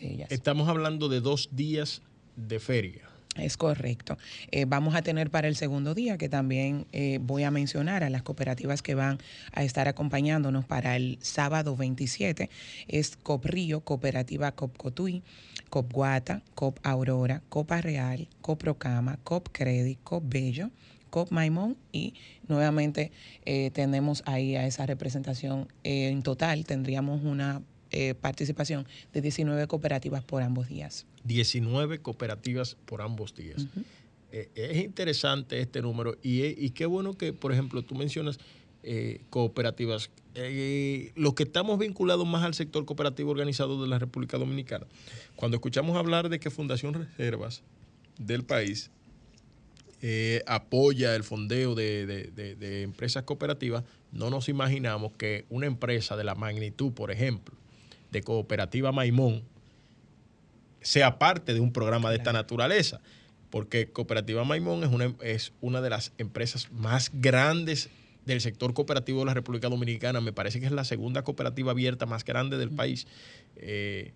ellas. 0.00 0.30
Estamos 0.30 0.68
hablando 0.68 1.08
de 1.08 1.20
dos 1.20 1.48
días 1.52 2.02
de 2.36 2.60
feria. 2.60 3.10
Es 3.36 3.56
correcto. 3.56 4.18
Eh, 4.50 4.64
vamos 4.64 4.96
a 4.96 5.02
tener 5.02 5.30
para 5.30 5.46
el 5.46 5.54
segundo 5.54 5.94
día, 5.94 6.18
que 6.18 6.28
también 6.28 6.86
eh, 6.92 7.20
voy 7.22 7.44
a 7.44 7.52
mencionar 7.52 8.02
a 8.02 8.10
las 8.10 8.22
cooperativas 8.22 8.82
que 8.82 8.96
van 8.96 9.18
a 9.52 9.62
estar 9.62 9.86
acompañándonos 9.86 10.64
para 10.64 10.96
el 10.96 11.16
sábado 11.20 11.76
27, 11.76 12.50
es 12.88 13.16
COP 13.16 13.44
Río, 13.46 13.80
Cooperativa 13.82 14.50
COP 14.52 14.76
Cotuí, 14.76 15.22
COP 15.68 15.92
Guata, 15.92 16.42
COP 16.56 16.80
Aurora, 16.82 17.40
Copa 17.48 17.80
Real, 17.80 18.26
COP 18.40 18.60
Procama, 18.60 19.16
COP 19.22 19.48
Credit, 19.52 19.98
COP 20.02 20.24
Bello, 20.26 20.70
COP 21.10 21.30
Maimón 21.30 21.76
y 21.92 22.14
nuevamente 22.48 23.12
eh, 23.44 23.70
tenemos 23.72 24.24
ahí 24.26 24.56
a 24.56 24.66
esa 24.66 24.86
representación. 24.86 25.68
en 25.84 26.22
total 26.22 26.64
tendríamos 26.64 27.22
una 27.22 27.62
eh, 27.92 28.14
participación 28.14 28.86
de 29.12 29.20
19 29.20 29.66
cooperativas 29.66 30.22
por 30.22 30.42
ambos 30.42 30.68
días. 30.68 31.06
19 31.24 31.98
cooperativas 31.98 32.76
por 32.84 33.02
ambos 33.02 33.34
días. 33.34 33.66
Eh, 34.30 34.48
es 34.54 34.84
interesante 34.84 35.60
este 35.60 35.82
número 35.82 36.16
y, 36.22 36.44
y, 36.44 36.70
qué 36.70 36.86
bueno 36.86 37.14
que, 37.14 37.32
por 37.32 37.52
ejemplo, 37.52 37.82
tú 37.82 37.96
mencionas 37.96 38.38
eh, 38.84 39.22
cooperativas. 39.28 40.08
los 41.16 41.34
que 41.34 41.42
estamos 41.42 41.80
vinculados 41.80 42.24
más 42.28 42.44
al 42.44 42.54
sector 42.54 42.84
cooperativo 42.84 43.32
organizado 43.32 43.82
de 43.82 43.88
la 43.88 43.98
República 43.98 44.38
Dominicana, 44.38 44.86
cuando 45.34 45.56
escuchamos 45.56 45.96
hablar 45.96 46.28
de 46.28 46.38
que 46.38 46.48
Fundación 46.48 46.94
Reservas 46.94 47.64
del 48.18 48.44
país 48.44 48.92
apoya 50.46 51.16
el 51.16 51.24
fondeo 51.24 51.74
de, 51.74 52.06
de, 52.06 52.82
empresas 52.82 53.24
cooperativas, 53.24 53.82
no 54.12 54.30
nos 54.30 54.48
imaginamos 54.48 55.10
que 55.18 55.44
una 55.50 55.66
empresa 55.66 56.16
de 56.16 56.22
la 56.22 56.36
magnitud, 56.36 56.92
por 56.92 57.10
ejemplo, 57.10 57.59
de 58.10 58.22
Cooperativa 58.22 58.92
Maimón, 58.92 59.44
sea 60.80 61.18
parte 61.18 61.54
de 61.54 61.60
un 61.60 61.72
programa 61.72 62.10
de 62.10 62.16
esta 62.16 62.32
naturaleza. 62.32 63.00
Porque 63.50 63.90
Cooperativa 63.90 64.44
Maimón 64.44 64.84
es 64.84 64.90
una, 64.90 65.14
es 65.22 65.52
una 65.60 65.80
de 65.80 65.90
las 65.90 66.12
empresas 66.18 66.70
más 66.70 67.10
grandes 67.12 67.90
del 68.24 68.40
sector 68.40 68.74
cooperativo 68.74 69.20
de 69.20 69.26
la 69.26 69.34
República 69.34 69.68
Dominicana. 69.68 70.20
Me 70.20 70.32
parece 70.32 70.60
que 70.60 70.66
es 70.66 70.72
la 70.72 70.84
segunda 70.84 71.22
cooperativa 71.22 71.72
abierta 71.72 72.06
más 72.06 72.24
grande 72.24 72.58
del 72.58 72.70
país. 72.70 73.06
Eh, 73.56 74.12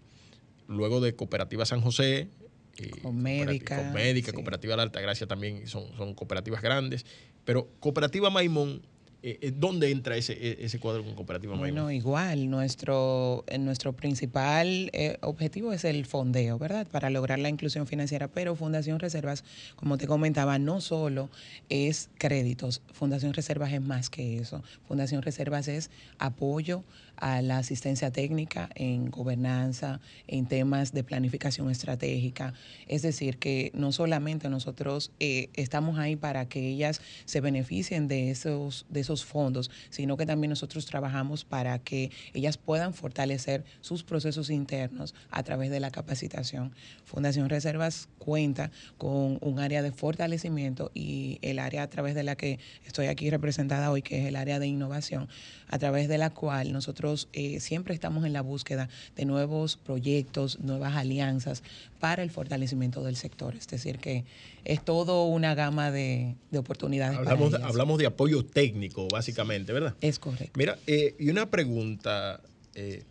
luego 0.68 1.00
de 1.00 1.14
Cooperativa 1.16 1.66
San 1.66 1.80
José, 1.80 2.28
eh, 2.76 2.90
con 3.02 3.20
médica. 3.20 3.76
Con 3.76 3.92
médica, 3.92 4.32
Cooperativa 4.32 4.76
La 4.76 4.82
Altagracia 4.82 5.26
también 5.26 5.66
son, 5.66 5.84
son 5.96 6.14
cooperativas 6.14 6.62
grandes. 6.62 7.04
Pero 7.44 7.68
Cooperativa 7.80 8.30
Maimón 8.30 8.82
eh, 9.26 9.38
eh, 9.40 9.52
¿Dónde 9.56 9.90
entra 9.90 10.18
ese, 10.18 10.34
e, 10.34 10.66
ese 10.66 10.78
cuadro 10.78 11.02
con 11.02 11.14
Cooperativa 11.14 11.54
Maimón? 11.54 11.84
Bueno, 11.84 11.90
igual, 11.90 12.50
nuestro, 12.50 13.42
nuestro 13.58 13.94
principal 13.94 14.90
eh, 14.92 15.16
objetivo 15.22 15.72
es 15.72 15.84
el 15.84 16.04
fondeo, 16.04 16.58
¿verdad? 16.58 16.86
Para 16.86 17.08
lograr 17.08 17.38
la 17.38 17.48
inclusión 17.48 17.86
financiera, 17.86 18.28
pero 18.28 18.54
Fundación 18.54 19.00
Reservas, 19.00 19.42
como 19.76 19.96
te 19.96 20.06
comentaba, 20.06 20.58
no 20.58 20.82
solo 20.82 21.30
es 21.70 22.10
créditos, 22.18 22.82
Fundación 22.92 23.32
Reservas 23.32 23.72
es 23.72 23.80
más 23.80 24.10
que 24.10 24.36
eso. 24.36 24.62
Fundación 24.86 25.22
Reservas 25.22 25.68
es 25.68 25.90
apoyo 26.18 26.84
a 27.16 27.42
la 27.42 27.58
asistencia 27.58 28.10
técnica 28.10 28.68
en 28.74 29.10
gobernanza, 29.10 30.00
en 30.26 30.46
temas 30.46 30.92
de 30.92 31.04
planificación 31.04 31.70
estratégica. 31.70 32.54
Es 32.88 33.02
decir, 33.02 33.38
que 33.38 33.70
no 33.74 33.92
solamente 33.92 34.48
nosotros 34.48 35.12
eh, 35.20 35.48
estamos 35.54 35.98
ahí 35.98 36.16
para 36.16 36.48
que 36.48 36.68
ellas 36.68 37.00
se 37.24 37.40
beneficien 37.40 38.08
de 38.08 38.30
esos, 38.30 38.86
de 38.88 39.00
esos 39.00 39.13
fondos, 39.22 39.70
sino 39.90 40.16
que 40.16 40.24
también 40.24 40.48
nosotros 40.48 40.86
trabajamos 40.86 41.44
para 41.44 41.78
que 41.78 42.10
ellas 42.32 42.56
puedan 42.56 42.94
fortalecer 42.94 43.64
sus 43.82 44.02
procesos 44.02 44.48
internos 44.48 45.14
a 45.30 45.42
través 45.42 45.70
de 45.70 45.80
la 45.80 45.90
capacitación. 45.90 46.72
Fundación 47.04 47.50
Reservas 47.50 48.08
cuenta 48.18 48.70
con 48.96 49.36
un 49.42 49.58
área 49.60 49.82
de 49.82 49.92
fortalecimiento 49.92 50.90
y 50.94 51.38
el 51.42 51.58
área 51.58 51.82
a 51.82 51.90
través 51.90 52.14
de 52.14 52.22
la 52.22 52.34
que 52.34 52.58
estoy 52.86 53.06
aquí 53.06 53.28
representada 53.28 53.90
hoy, 53.90 54.00
que 54.00 54.22
es 54.22 54.26
el 54.26 54.36
área 54.36 54.58
de 54.58 54.66
innovación, 54.66 55.28
a 55.68 55.78
través 55.78 56.08
de 56.08 56.16
la 56.16 56.30
cual 56.30 56.72
nosotros 56.72 57.28
eh, 57.32 57.60
siempre 57.60 57.94
estamos 57.94 58.24
en 58.24 58.32
la 58.32 58.40
búsqueda 58.40 58.88
de 59.16 59.26
nuevos 59.26 59.76
proyectos, 59.76 60.58
nuevas 60.60 60.96
alianzas 60.96 61.62
para 62.04 62.22
el 62.22 62.30
fortalecimiento 62.30 63.02
del 63.02 63.16
sector. 63.16 63.56
Es 63.56 63.66
decir, 63.66 63.98
que 63.98 64.26
es 64.66 64.84
todo 64.84 65.24
una 65.24 65.54
gama 65.54 65.90
de, 65.90 66.36
oportunidades. 66.54 67.16
Hablamos, 67.16 67.52
de, 67.52 67.62
hablamos 67.62 67.98
de 67.98 68.04
apoyo 68.04 68.44
técnico, 68.44 69.08
básicamente, 69.10 69.72
¿verdad? 69.72 69.94
Es 70.02 70.18
correcto. 70.18 70.52
Mira, 70.58 70.76
eh, 70.86 71.14
y 71.18 71.30
una 71.30 71.50
pregunta. 71.50 72.42
Eh, 72.74 73.04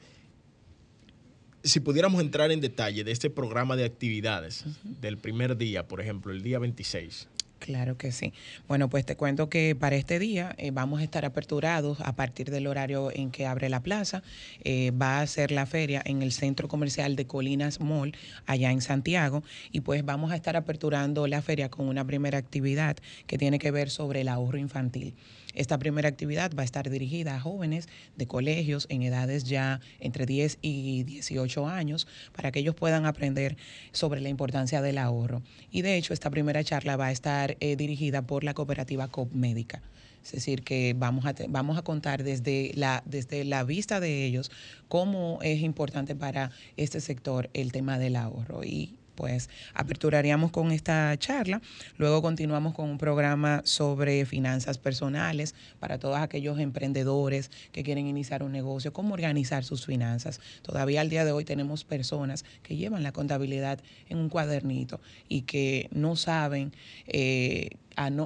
si 1.63 1.79
pudiéramos 1.79 2.21
entrar 2.21 2.51
en 2.51 2.61
detalle 2.61 3.03
de 3.03 3.11
este 3.11 3.31
programa 3.31 3.75
de 3.75 3.85
actividades 3.85 4.63
del 4.83 5.17
primer 5.17 5.57
día, 5.57 5.87
por 5.87 5.99
ejemplo, 5.99 6.31
el 6.31 6.43
día 6.43 6.59
26. 6.59 7.29
Claro 7.63 7.97
que 7.97 8.11
sí. 8.11 8.33
Bueno, 8.67 8.89
pues 8.89 9.05
te 9.05 9.15
cuento 9.15 9.47
que 9.47 9.73
para 9.73 9.95
este 9.95 10.19
día 10.19 10.53
eh, 10.57 10.71
vamos 10.71 10.99
a 10.99 11.03
estar 11.05 11.23
aperturados 11.23 12.01
a 12.01 12.13
partir 12.13 12.51
del 12.51 12.67
horario 12.67 13.09
en 13.09 13.31
que 13.31 13.45
abre 13.45 13.69
la 13.69 13.79
plaza. 13.79 14.21
Eh, 14.65 14.91
va 14.91 15.21
a 15.21 15.27
ser 15.27 15.49
la 15.51 15.65
feria 15.65 16.01
en 16.03 16.21
el 16.21 16.33
centro 16.33 16.67
comercial 16.67 17.15
de 17.15 17.25
Colinas 17.25 17.79
Mall, 17.79 18.17
allá 18.47 18.69
en 18.69 18.81
Santiago, 18.81 19.43
y 19.71 19.79
pues 19.79 20.03
vamos 20.03 20.33
a 20.33 20.35
estar 20.35 20.57
aperturando 20.57 21.25
la 21.25 21.41
feria 21.41 21.69
con 21.69 21.87
una 21.87 22.05
primera 22.05 22.37
actividad 22.37 22.97
que 23.27 23.37
tiene 23.37 23.59
que 23.59 23.71
ver 23.71 23.89
sobre 23.89 24.19
el 24.21 24.27
ahorro 24.27 24.57
infantil. 24.57 25.13
Esta 25.53 25.77
primera 25.77 26.09
actividad 26.09 26.51
va 26.57 26.63
a 26.63 26.65
estar 26.65 26.89
dirigida 26.89 27.35
a 27.35 27.39
jóvenes 27.39 27.87
de 28.15 28.27
colegios 28.27 28.87
en 28.89 29.03
edades 29.03 29.43
ya 29.43 29.79
entre 29.99 30.25
10 30.25 30.59
y 30.61 31.03
18 31.03 31.67
años 31.67 32.07
para 32.35 32.51
que 32.51 32.59
ellos 32.59 32.75
puedan 32.75 33.05
aprender 33.05 33.57
sobre 33.91 34.21
la 34.21 34.29
importancia 34.29 34.81
del 34.81 34.97
ahorro. 34.97 35.41
Y 35.71 35.81
de 35.81 35.97
hecho, 35.97 36.13
esta 36.13 36.29
primera 36.29 36.63
charla 36.63 36.97
va 36.97 37.07
a 37.07 37.11
estar 37.11 37.57
eh, 37.59 37.75
dirigida 37.75 38.21
por 38.21 38.43
la 38.43 38.53
cooperativa 38.53 39.07
COP 39.07 39.33
Médica. 39.33 39.81
Es 40.23 40.31
decir, 40.31 40.63
que 40.63 40.95
vamos 40.97 41.25
a, 41.25 41.35
vamos 41.49 41.77
a 41.77 41.81
contar 41.81 42.23
desde 42.23 42.71
la, 42.75 43.03
desde 43.05 43.43
la 43.43 43.63
vista 43.63 43.99
de 43.99 44.25
ellos 44.25 44.51
cómo 44.87 45.39
es 45.41 45.61
importante 45.61 46.15
para 46.15 46.51
este 46.77 47.01
sector 47.01 47.49
el 47.53 47.73
tema 47.73 47.99
del 47.99 48.15
ahorro. 48.15 48.63
Y 48.63 48.95
pues 49.15 49.49
aperturaríamos 49.73 50.51
con 50.51 50.71
esta 50.71 51.15
charla. 51.17 51.61
Luego 51.97 52.21
continuamos 52.21 52.73
con 52.73 52.89
un 52.89 52.97
programa 52.97 53.61
sobre 53.65 54.25
finanzas 54.25 54.77
personales 54.77 55.55
para 55.79 55.99
todos 55.99 56.17
aquellos 56.17 56.59
emprendedores 56.59 57.51
que 57.71 57.83
quieren 57.83 58.07
iniciar 58.07 58.43
un 58.43 58.51
negocio, 58.51 58.93
cómo 58.93 59.13
organizar 59.13 59.63
sus 59.63 59.85
finanzas. 59.85 60.39
Todavía 60.61 61.01
al 61.01 61.09
día 61.09 61.25
de 61.25 61.31
hoy 61.31 61.45
tenemos 61.45 61.83
personas 61.83 62.45
que 62.61 62.75
llevan 62.75 63.03
la 63.03 63.11
contabilidad 63.11 63.79
en 64.09 64.17
un 64.17 64.29
cuadernito 64.29 64.99
y 65.27 65.41
que 65.41 65.89
no 65.91 66.15
saben 66.15 66.73
eh, 67.07 67.69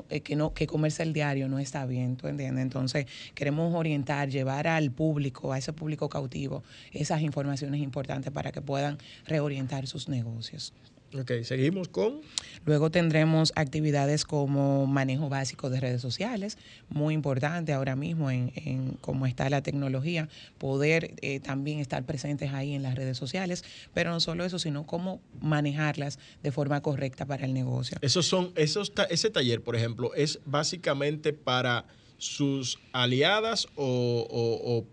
eh, 0.10 0.22
que 0.22 0.36
no 0.36 0.54
que 0.54 0.66
comerse 0.66 1.04
el 1.04 1.14
diario 1.14 1.50
no 1.50 1.60
está 1.60 1.86
bien, 1.86 2.16
¿tú 2.16 2.28
entiendes? 2.28 2.64
Entonces, 2.64 3.06
queremos 3.36 3.76
orientar, 3.76 4.30
llevar 4.30 4.68
al 4.68 4.92
público, 4.92 5.52
a 5.52 5.58
ese 5.58 5.74
público 5.74 6.08
cautivo, 6.10 6.64
esas 6.94 7.22
informaciones 7.22 7.82
importantes 7.82 8.32
para 8.32 8.52
que 8.52 8.62
puedan 8.62 8.98
reorientar 9.26 9.88
sus 9.88 10.08
negocios. 10.08 10.74
Ok, 11.14 11.32
seguimos 11.44 11.88
con. 11.88 12.22
Luego 12.66 12.92
tendremos 12.92 13.54
actividades 13.56 14.26
como 14.26 14.88
manejo 14.88 15.30
básico 15.30 15.70
de 15.70 15.80
redes 15.80 16.02
sociales, 16.02 16.58
muy 16.90 17.14
importante 17.14 17.72
ahora 17.72 17.96
mismo 17.96 18.30
en, 18.30 18.52
en 18.56 18.98
cómo 19.00 19.26
está 19.26 19.50
la 19.50 19.62
tecnología, 19.62 20.28
poder 20.58 21.14
eh, 21.22 21.40
también 21.40 21.80
estar 21.80 22.04
presentes 22.04 22.52
ahí 22.54 22.74
en 22.74 22.84
las 22.84 22.96
redes 22.96 23.18
sociales, 23.18 23.64
pero 23.94 24.12
no 24.12 24.20
solo 24.20 24.44
eso, 24.44 24.60
sino 24.60 24.86
cómo 24.86 25.22
manejarlas 25.40 26.20
de 26.44 26.52
forma 26.52 26.82
correcta 26.82 27.26
para 27.26 27.46
el 27.46 27.54
negocio. 27.54 27.98
Esos 28.02 28.26
son, 28.26 28.52
esos, 28.56 28.92
ese 29.10 29.30
taller, 29.30 29.62
por 29.62 29.78
ejemplo, 29.78 30.14
es 30.14 30.40
básicamente 30.46 31.32
para 31.32 31.86
sus 32.18 32.80
aliadas 32.92 33.68
o, 33.76 34.28
o, 34.30 34.86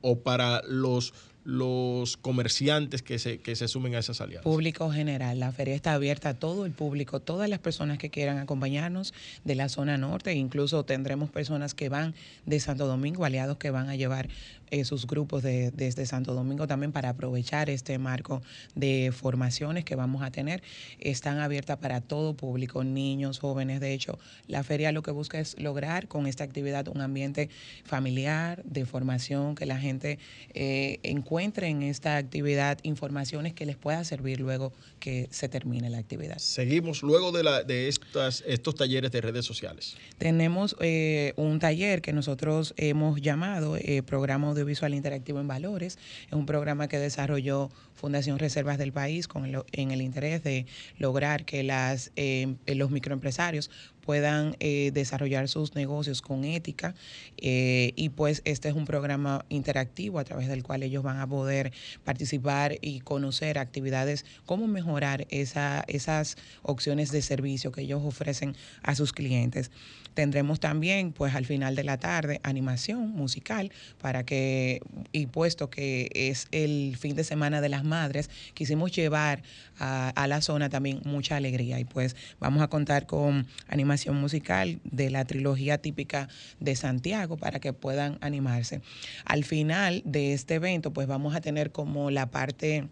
o 0.00 0.18
para 0.20 0.62
los 0.66 1.12
los 1.44 2.16
comerciantes 2.16 3.02
que 3.02 3.18
se, 3.18 3.38
que 3.38 3.56
se 3.56 3.68
sumen 3.68 3.94
a 3.94 3.98
esas 3.98 4.20
alianzas? 4.20 4.44
Público 4.44 4.90
general. 4.90 5.40
La 5.40 5.52
feria 5.52 5.74
está 5.74 5.94
abierta 5.94 6.30
a 6.30 6.34
todo 6.34 6.66
el 6.66 6.72
público, 6.72 7.20
todas 7.20 7.48
las 7.48 7.58
personas 7.58 7.98
que 7.98 8.10
quieran 8.10 8.38
acompañarnos 8.38 9.12
de 9.44 9.54
la 9.54 9.68
zona 9.68 9.98
norte. 9.98 10.34
Incluso 10.34 10.84
tendremos 10.84 11.30
personas 11.30 11.74
que 11.74 11.88
van 11.88 12.14
de 12.46 12.60
Santo 12.60 12.86
Domingo, 12.86 13.24
aliados 13.24 13.56
que 13.56 13.70
van 13.70 13.88
a 13.88 13.96
llevar 13.96 14.28
eh, 14.72 14.86
sus 14.86 15.06
grupos 15.06 15.42
de, 15.42 15.70
desde 15.70 16.06
Santo 16.06 16.32
Domingo 16.32 16.66
también 16.66 16.92
para 16.92 17.10
aprovechar 17.10 17.68
este 17.68 17.98
marco 17.98 18.42
de 18.74 19.12
formaciones 19.14 19.84
que 19.84 19.96
vamos 19.96 20.22
a 20.22 20.30
tener. 20.30 20.62
Están 20.98 21.40
abiertas 21.40 21.76
para 21.76 22.00
todo 22.00 22.34
público, 22.34 22.82
niños, 22.82 23.38
jóvenes. 23.38 23.80
De 23.80 23.92
hecho, 23.92 24.18
la 24.48 24.64
feria 24.64 24.90
lo 24.90 25.02
que 25.02 25.10
busca 25.10 25.38
es 25.38 25.60
lograr 25.60 26.08
con 26.08 26.26
esta 26.26 26.44
actividad 26.44 26.88
un 26.88 27.02
ambiente 27.02 27.50
familiar, 27.84 28.62
de 28.64 28.86
formación, 28.86 29.56
que 29.56 29.66
la 29.66 29.78
gente 29.78 30.18
eh, 30.54 31.00
encuentre 31.02 31.68
en 31.68 31.82
esta 31.82 32.16
actividad 32.16 32.78
informaciones 32.82 33.52
que 33.52 33.66
les 33.66 33.76
pueda 33.76 34.02
servir 34.04 34.40
luego 34.40 34.72
que 35.00 35.28
se 35.30 35.50
termine 35.50 35.90
la 35.90 35.98
actividad. 35.98 36.38
Seguimos 36.38 37.02
luego 37.02 37.30
de, 37.30 37.42
la, 37.42 37.62
de 37.62 37.88
estas, 37.88 38.42
estos 38.46 38.74
talleres 38.74 39.12
de 39.12 39.20
redes 39.20 39.44
sociales. 39.44 39.98
Tenemos 40.16 40.76
eh, 40.80 41.34
un 41.36 41.58
taller 41.58 42.00
que 42.00 42.14
nosotros 42.14 42.72
hemos 42.78 43.20
llamado 43.20 43.76
eh, 43.76 44.02
Programa 44.02 44.54
Audiovisual 44.62 44.94
Interactivo 44.94 45.40
en 45.40 45.48
Valores. 45.48 45.98
Es 46.26 46.32
un 46.32 46.46
programa 46.46 46.88
que 46.88 46.98
desarrolló 46.98 47.70
Fundación 47.94 48.38
Reservas 48.38 48.78
del 48.78 48.92
País 48.92 49.28
con 49.28 49.44
en 49.72 49.90
el 49.90 50.02
interés 50.02 50.42
de 50.42 50.66
lograr 50.98 51.44
que 51.44 51.62
las, 51.62 52.12
eh, 52.16 52.54
los 52.66 52.90
microempresarios 52.90 53.70
puedan 54.04 54.56
eh, 54.60 54.90
desarrollar 54.92 55.48
sus 55.48 55.74
negocios 55.74 56.22
con 56.22 56.44
ética 56.44 56.94
eh, 57.38 57.92
y 57.96 58.10
pues 58.10 58.42
este 58.44 58.68
es 58.68 58.74
un 58.74 58.84
programa 58.84 59.44
interactivo 59.48 60.18
a 60.18 60.24
través 60.24 60.48
del 60.48 60.62
cual 60.62 60.82
ellos 60.82 61.02
van 61.02 61.18
a 61.20 61.26
poder 61.26 61.72
participar 62.04 62.76
y 62.80 63.00
conocer 63.00 63.58
actividades, 63.58 64.24
cómo 64.44 64.66
mejorar 64.66 65.26
esa, 65.30 65.84
esas 65.86 66.36
opciones 66.62 67.12
de 67.12 67.22
servicio 67.22 67.72
que 67.72 67.82
ellos 67.82 68.02
ofrecen 68.04 68.56
a 68.82 68.94
sus 68.94 69.12
clientes. 69.12 69.70
Tendremos 70.14 70.60
también, 70.60 71.12
pues 71.12 71.34
al 71.34 71.46
final 71.46 71.74
de 71.74 71.84
la 71.84 71.96
tarde, 71.96 72.38
animación 72.42 73.10
musical 73.12 73.72
para 73.98 74.24
que, 74.24 74.82
y 75.10 75.26
puesto 75.26 75.70
que 75.70 76.10
es 76.12 76.48
el 76.50 76.96
fin 76.98 77.16
de 77.16 77.24
semana 77.24 77.62
de 77.62 77.70
las 77.70 77.82
madres, 77.82 78.28
quisimos 78.52 78.92
llevar 78.92 79.42
a, 79.78 80.26
la 80.26 80.40
zona 80.40 80.68
también 80.68 81.00
mucha 81.04 81.36
alegría 81.36 81.80
y 81.80 81.84
pues 81.84 82.14
vamos 82.38 82.62
a 82.62 82.68
contar 82.68 83.06
con 83.06 83.46
animación 83.68 83.91
musical 84.12 84.80
de 84.84 85.10
la 85.10 85.24
trilogía 85.24 85.78
típica 85.78 86.28
de 86.60 86.76
Santiago 86.76 87.36
para 87.36 87.60
que 87.60 87.72
puedan 87.72 88.18
animarse. 88.20 88.80
Al 89.24 89.44
final 89.44 90.02
de 90.04 90.32
este 90.32 90.54
evento, 90.54 90.92
pues 90.92 91.06
vamos 91.06 91.34
a 91.34 91.40
tener 91.40 91.72
como 91.72 92.10
la 92.10 92.30
parte 92.30 92.88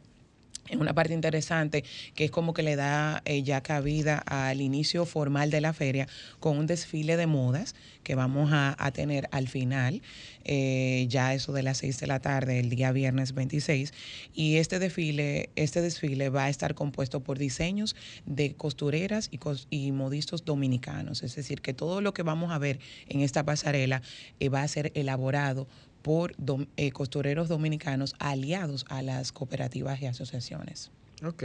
es 0.68 0.76
una 0.76 0.94
parte 0.94 1.14
interesante 1.14 1.84
que 2.14 2.26
es 2.26 2.30
como 2.30 2.54
que 2.54 2.62
le 2.62 2.76
da 2.76 3.22
eh, 3.24 3.42
ya 3.42 3.60
cabida 3.60 4.18
al 4.18 4.60
inicio 4.60 5.04
formal 5.04 5.50
de 5.50 5.60
la 5.60 5.72
feria 5.72 6.06
con 6.38 6.56
un 6.58 6.66
desfile 6.66 7.16
de 7.16 7.26
modas 7.26 7.74
que 8.02 8.14
vamos 8.14 8.50
a, 8.52 8.76
tener 8.92 9.28
al 9.30 9.46
final, 9.46 10.02
eh, 10.44 11.06
ya 11.08 11.34
eso 11.34 11.52
de 11.52 11.62
las 11.62 11.78
6 11.78 12.00
de 12.00 12.06
la 12.06 12.20
tarde, 12.20 12.58
el 12.58 12.70
día 12.70 12.92
viernes 12.92 13.34
26. 13.34 13.92
Y 14.34 14.56
este 14.56 14.78
desfile, 14.78 15.50
este 15.54 15.80
desfile 15.80 16.28
va 16.28 16.44
a 16.44 16.48
estar 16.48 16.74
compuesto 16.74 17.20
por 17.20 17.38
diseños 17.38 17.94
de 18.26 18.54
costureras 18.54 19.28
y, 19.30 19.38
cos- 19.38 19.66
y 19.70 19.92
modistas 19.92 20.44
dominicanos. 20.44 21.22
Es 21.22 21.36
decir, 21.36 21.60
que 21.60 21.74
todo 21.74 22.00
lo 22.00 22.14
que 22.14 22.22
vamos 22.22 22.52
a 22.52 22.58
ver 22.58 22.80
en 23.08 23.20
esta 23.20 23.44
pasarela 23.44 24.02
eh, 24.40 24.48
va 24.48 24.62
a 24.62 24.68
ser 24.68 24.92
elaborado 24.94 25.68
por 26.02 26.34
dom- 26.36 26.66
eh, 26.76 26.90
costureros 26.92 27.48
dominicanos 27.48 28.14
aliados 28.18 28.84
a 28.88 29.02
las 29.02 29.32
cooperativas 29.32 30.00
y 30.02 30.06
asociaciones. 30.06 30.90
Ok. 31.24 31.42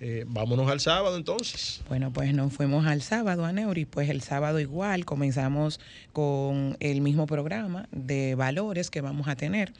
Eh, 0.00 0.24
vámonos 0.26 0.68
al 0.70 0.80
sábado 0.80 1.16
entonces. 1.16 1.80
Bueno, 1.88 2.12
pues 2.12 2.34
nos 2.34 2.52
fuimos 2.52 2.84
al 2.86 3.00
sábado 3.00 3.44
a 3.44 3.52
Neuri, 3.52 3.84
pues 3.84 4.10
el 4.10 4.22
sábado 4.22 4.58
igual 4.58 5.04
comenzamos 5.04 5.78
con 6.12 6.76
el 6.80 7.00
mismo 7.00 7.26
programa 7.26 7.88
de 7.92 8.34
valores 8.34 8.90
que 8.90 9.00
vamos 9.00 9.28
a 9.28 9.36
tener 9.36 9.72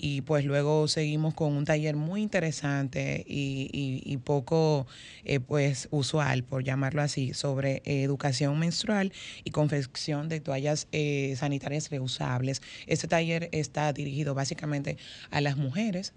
y 0.00 0.20
pues 0.22 0.44
luego 0.44 0.86
seguimos 0.88 1.34
con 1.34 1.52
un 1.54 1.64
taller 1.64 1.96
muy 1.96 2.22
interesante 2.22 3.24
y, 3.28 3.68
y- 4.04 4.16
poco 4.18 4.86
eh, 5.24 5.40
pues 5.40 5.88
usual, 5.90 6.42
por 6.44 6.62
llamarlo 6.64 7.02
así, 7.02 7.32
sobre 7.34 7.82
educación 7.84 8.58
menstrual 8.58 9.12
y 9.44 9.50
confección 9.50 10.28
de 10.28 10.40
toallas 10.40 10.86
eh, 10.92 11.34
sanitarias 11.36 11.90
reusables. 11.90 12.62
Este 12.86 13.08
taller 13.08 13.48
está 13.52 13.92
dirigido 13.92 14.34
básicamente 14.34 14.96
a 15.30 15.40
las 15.40 15.56
mujeres 15.56 16.12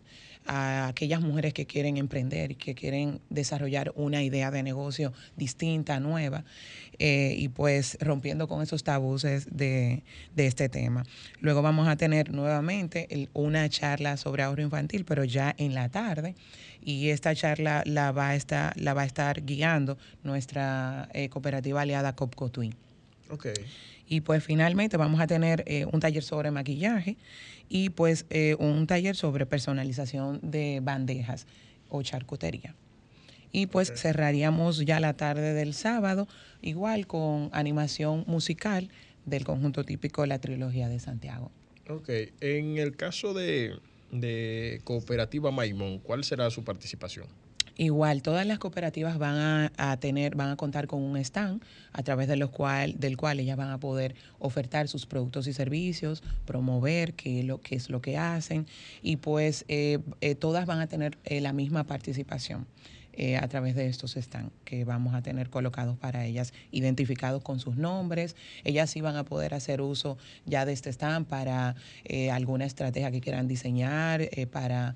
a 0.45 0.87
aquellas 0.87 1.21
mujeres 1.21 1.53
que 1.53 1.65
quieren 1.65 1.97
emprender 1.97 2.51
y 2.51 2.55
que 2.55 2.75
quieren 2.75 3.21
desarrollar 3.29 3.91
una 3.95 4.23
idea 4.23 4.51
de 4.51 4.63
negocio 4.63 5.13
distinta, 5.35 5.99
nueva, 5.99 6.43
eh, 6.99 7.35
y 7.37 7.47
pues 7.49 7.97
rompiendo 7.99 8.47
con 8.47 8.61
esos 8.61 8.83
tabuses 8.83 9.47
de, 9.51 10.03
de 10.35 10.47
este 10.47 10.69
tema. 10.69 11.03
Luego 11.39 11.61
vamos 11.61 11.87
a 11.87 11.95
tener 11.95 12.31
nuevamente 12.31 13.29
una 13.33 13.67
charla 13.69 14.17
sobre 14.17 14.43
ahorro 14.43 14.61
infantil, 14.61 15.05
pero 15.05 15.23
ya 15.23 15.53
en 15.57 15.73
la 15.73 15.89
tarde, 15.89 16.35
y 16.83 17.09
esta 17.09 17.35
charla 17.35 17.83
la 17.85 18.11
va 18.11 18.29
a 18.29 18.35
estar, 18.35 18.79
la 18.79 18.93
va 18.93 19.03
a 19.03 19.05
estar 19.05 19.45
guiando 19.45 19.97
nuestra 20.23 21.09
eh, 21.13 21.29
cooperativa 21.29 21.81
aliada 21.81 22.15
Copcotwin. 22.15 22.75
Ok. 23.31 23.47
Y 24.07 24.21
pues 24.21 24.43
finalmente 24.43 24.97
vamos 24.97 25.21
a 25.21 25.27
tener 25.27 25.63
eh, 25.65 25.85
un 25.91 25.99
taller 26.01 26.23
sobre 26.23 26.51
maquillaje 26.51 27.17
y 27.69 27.89
pues 27.89 28.25
eh, 28.29 28.55
un 28.59 28.85
taller 28.85 29.15
sobre 29.15 29.45
personalización 29.45 30.39
de 30.43 30.81
bandejas 30.83 31.47
o 31.89 32.01
charcutería. 32.03 32.75
Y 33.53 33.67
pues 33.67 33.91
cerraríamos 33.95 34.85
ya 34.85 34.99
la 34.99 35.13
tarde 35.13 35.53
del 35.53 35.73
sábado 35.73 36.27
igual 36.61 37.07
con 37.07 37.49
animación 37.53 38.23
musical 38.27 38.89
del 39.25 39.45
conjunto 39.45 39.83
típico 39.83 40.25
La 40.25 40.39
Trilogía 40.39 40.89
de 40.89 40.99
Santiago. 40.99 41.51
Ok. 41.89 42.09
En 42.41 42.77
el 42.77 42.95
caso 42.95 43.33
de, 43.33 43.77
de 44.11 44.81
Cooperativa 44.83 45.51
Maimón, 45.51 45.99
¿cuál 45.99 46.23
será 46.23 46.49
su 46.49 46.63
participación? 46.63 47.27
Igual, 47.77 48.21
todas 48.21 48.45
las 48.45 48.59
cooperativas 48.59 49.17
van 49.17 49.71
a, 49.77 49.97
tener, 49.97 50.35
van 50.35 50.49
a 50.49 50.55
contar 50.55 50.87
con 50.87 51.01
un 51.01 51.17
stand 51.17 51.63
a 51.93 52.03
través 52.03 52.27
de 52.27 52.35
los 52.35 52.49
cual, 52.49 52.99
del 52.99 53.17
cual 53.17 53.39
ellas 53.39 53.57
van 53.57 53.69
a 53.69 53.79
poder 53.79 54.15
ofertar 54.39 54.87
sus 54.87 55.05
productos 55.05 55.47
y 55.47 55.53
servicios, 55.53 56.21
promover 56.45 57.13
qué, 57.13 57.43
lo, 57.43 57.59
qué 57.59 57.75
es 57.75 57.89
lo 57.89 58.01
que 58.01 58.17
hacen 58.17 58.67
y 59.01 59.17
pues 59.17 59.65
eh, 59.67 59.99
eh, 60.21 60.35
todas 60.35 60.65
van 60.65 60.79
a 60.79 60.87
tener 60.87 61.17
eh, 61.23 61.41
la 61.41 61.53
misma 61.53 61.85
participación. 61.85 62.67
eh, 63.13 63.37
a 63.37 63.47
través 63.47 63.75
de 63.75 63.87
estos 63.87 64.13
stands 64.13 64.51
que 64.63 64.85
vamos 64.85 65.13
a 65.13 65.21
tener 65.21 65.49
colocados 65.49 65.97
para 65.97 66.25
ellas, 66.25 66.53
identificados 66.71 67.43
con 67.43 67.59
sus 67.59 67.75
nombres. 67.75 68.35
Ellas 68.63 68.89
sí 68.89 69.01
van 69.01 69.15
a 69.15 69.25
poder 69.25 69.53
hacer 69.53 69.81
uso 69.81 70.17
ya 70.45 70.65
de 70.65 70.73
este 70.73 70.89
stand 70.91 71.27
para 71.27 71.75
eh, 72.05 72.31
alguna 72.31 72.65
estrategia 72.65 73.11
que 73.11 73.21
quieran 73.21 73.47
diseñar, 73.47 74.21
eh, 74.21 74.47
para 74.47 74.95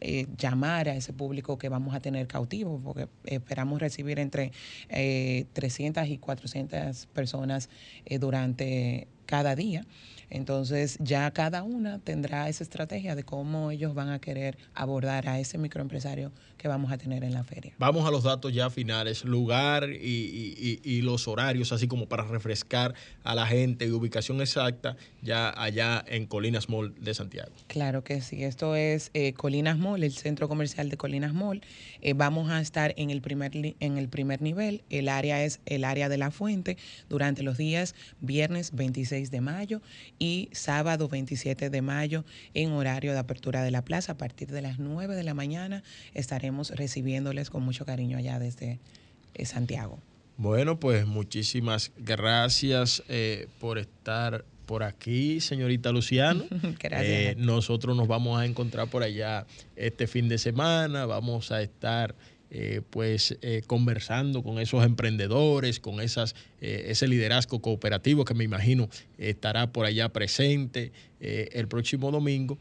eh, 0.00 0.26
llamar 0.36 0.88
a 0.88 0.96
ese 0.96 1.12
público 1.12 1.58
que 1.58 1.68
vamos 1.68 1.94
a 1.94 2.00
tener 2.00 2.26
cautivo, 2.26 2.80
porque 2.84 3.08
esperamos 3.24 3.80
recibir 3.80 4.18
entre 4.18 4.52
eh, 4.88 5.46
300 5.52 6.06
y 6.08 6.18
400 6.18 7.06
personas 7.06 7.70
eh, 8.04 8.18
durante 8.18 9.08
cada 9.26 9.56
día. 9.56 9.86
Entonces 10.28 10.98
ya 11.00 11.30
cada 11.30 11.62
una 11.62 11.98
tendrá 11.98 12.48
esa 12.48 12.64
estrategia 12.64 13.14
de 13.14 13.24
cómo 13.24 13.70
ellos 13.70 13.94
van 13.94 14.10
a 14.10 14.18
querer 14.18 14.58
abordar 14.74 15.28
a 15.28 15.38
ese 15.38 15.56
microempresario 15.56 16.32
que 16.66 16.68
vamos 16.68 16.90
a 16.90 16.98
tener 16.98 17.22
en 17.22 17.32
la 17.32 17.44
feria. 17.44 17.72
Vamos 17.78 18.06
a 18.08 18.10
los 18.10 18.24
datos 18.24 18.52
ya 18.52 18.70
finales, 18.70 19.24
lugar 19.24 19.88
y, 19.88 19.94
y- 19.94 20.80
y- 20.84 20.90
y 20.96 21.02
los 21.02 21.28
horarios, 21.28 21.70
así 21.70 21.86
como 21.86 22.08
para 22.08 22.24
refrescar 22.24 22.92
a 23.22 23.36
la 23.36 23.46
gente 23.46 23.86
y 23.86 23.90
ubicación 23.92 24.40
exacta 24.40 24.96
ya 25.22 25.50
allá 25.62 26.04
en 26.08 26.26
Colinas 26.26 26.68
Mall 26.68 26.92
de 27.00 27.14
Santiago. 27.14 27.52
Claro 27.68 28.02
que 28.02 28.20
sí, 28.20 28.42
esto 28.42 28.74
es 28.74 29.10
eh, 29.14 29.32
Colinas 29.34 29.78
Mall, 29.78 30.02
el 30.02 30.12
centro 30.12 30.48
comercial 30.48 30.90
de 30.90 30.96
Colinas 30.96 31.32
Mall. 31.34 31.62
Eh, 32.02 32.14
vamos 32.14 32.50
a 32.50 32.60
estar 32.60 32.94
en 32.96 33.10
el, 33.10 33.20
primer 33.20 33.52
en 33.78 33.96
el 33.96 34.08
primer 34.08 34.42
nivel, 34.42 34.82
el 34.90 35.08
área 35.08 35.44
es 35.44 35.60
el 35.66 35.84
área 35.84 36.08
de 36.08 36.18
la 36.18 36.32
fuente 36.32 36.76
durante 37.08 37.44
los 37.44 37.56
días 37.58 37.94
viernes 38.20 38.72
26 38.74 39.30
de 39.30 39.40
mayo 39.40 39.82
y 40.18 40.48
sábado 40.50 41.06
27 41.08 41.70
de 41.70 41.82
mayo 41.82 42.24
en 42.54 42.72
horario 42.72 43.12
de 43.12 43.18
apertura 43.20 43.62
de 43.62 43.70
la 43.70 43.82
plaza. 43.84 44.12
A 44.12 44.16
partir 44.18 44.48
de 44.48 44.62
las 44.62 44.80
9 44.80 45.14
de 45.14 45.22
la 45.22 45.34
mañana 45.34 45.84
estaremos 46.14 46.55
recibiéndoles 46.70 47.50
con 47.50 47.62
mucho 47.62 47.84
cariño 47.84 48.18
allá 48.18 48.38
desde 48.38 48.78
eh, 49.34 49.46
Santiago. 49.46 49.98
Bueno, 50.36 50.78
pues 50.78 51.06
muchísimas 51.06 51.92
gracias 51.96 53.02
eh, 53.08 53.48
por 53.58 53.78
estar 53.78 54.44
por 54.66 54.82
aquí, 54.82 55.40
señorita 55.40 55.92
Luciano. 55.92 56.44
Gracias. 56.80 57.08
Eh, 57.08 57.34
nosotros 57.38 57.96
nos 57.96 58.08
vamos 58.08 58.38
a 58.38 58.44
encontrar 58.44 58.88
por 58.88 59.02
allá 59.02 59.46
este 59.76 60.06
fin 60.06 60.28
de 60.28 60.38
semana, 60.38 61.06
vamos 61.06 61.52
a 61.52 61.62
estar 61.62 62.14
eh, 62.50 62.82
pues 62.90 63.38
eh, 63.42 63.62
conversando 63.66 64.42
con 64.42 64.58
esos 64.58 64.84
emprendedores, 64.84 65.80
con 65.80 66.00
esas, 66.00 66.34
ese 66.60 67.08
liderazgo 67.08 67.60
cooperativo 67.60 68.24
que 68.24 68.34
me 68.34 68.44
imagino 68.44 68.88
estará 69.18 69.72
por 69.72 69.86
allá 69.86 70.08
presente 70.10 70.92
el 71.20 71.66
próximo 71.68 72.10
domingo. 72.10 72.58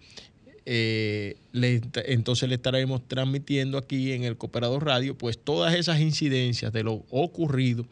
Eh, 0.67 1.35
le- 1.51 1.81
entonces 2.07 2.49
le 2.49 2.55
estaremos 2.55 3.07
transmitiendo 3.07 3.77
aquí 3.77 4.13
en 4.13 4.23
el 4.23 4.35
Cooperador 4.35 4.83
Radio 4.83 5.15
pues 5.15 5.37
todas 5.37 5.75
esas 5.75 5.99
incidencias 5.99 6.73
de 6.73 6.81
lo 6.83 7.03
ocurrido 7.11 7.85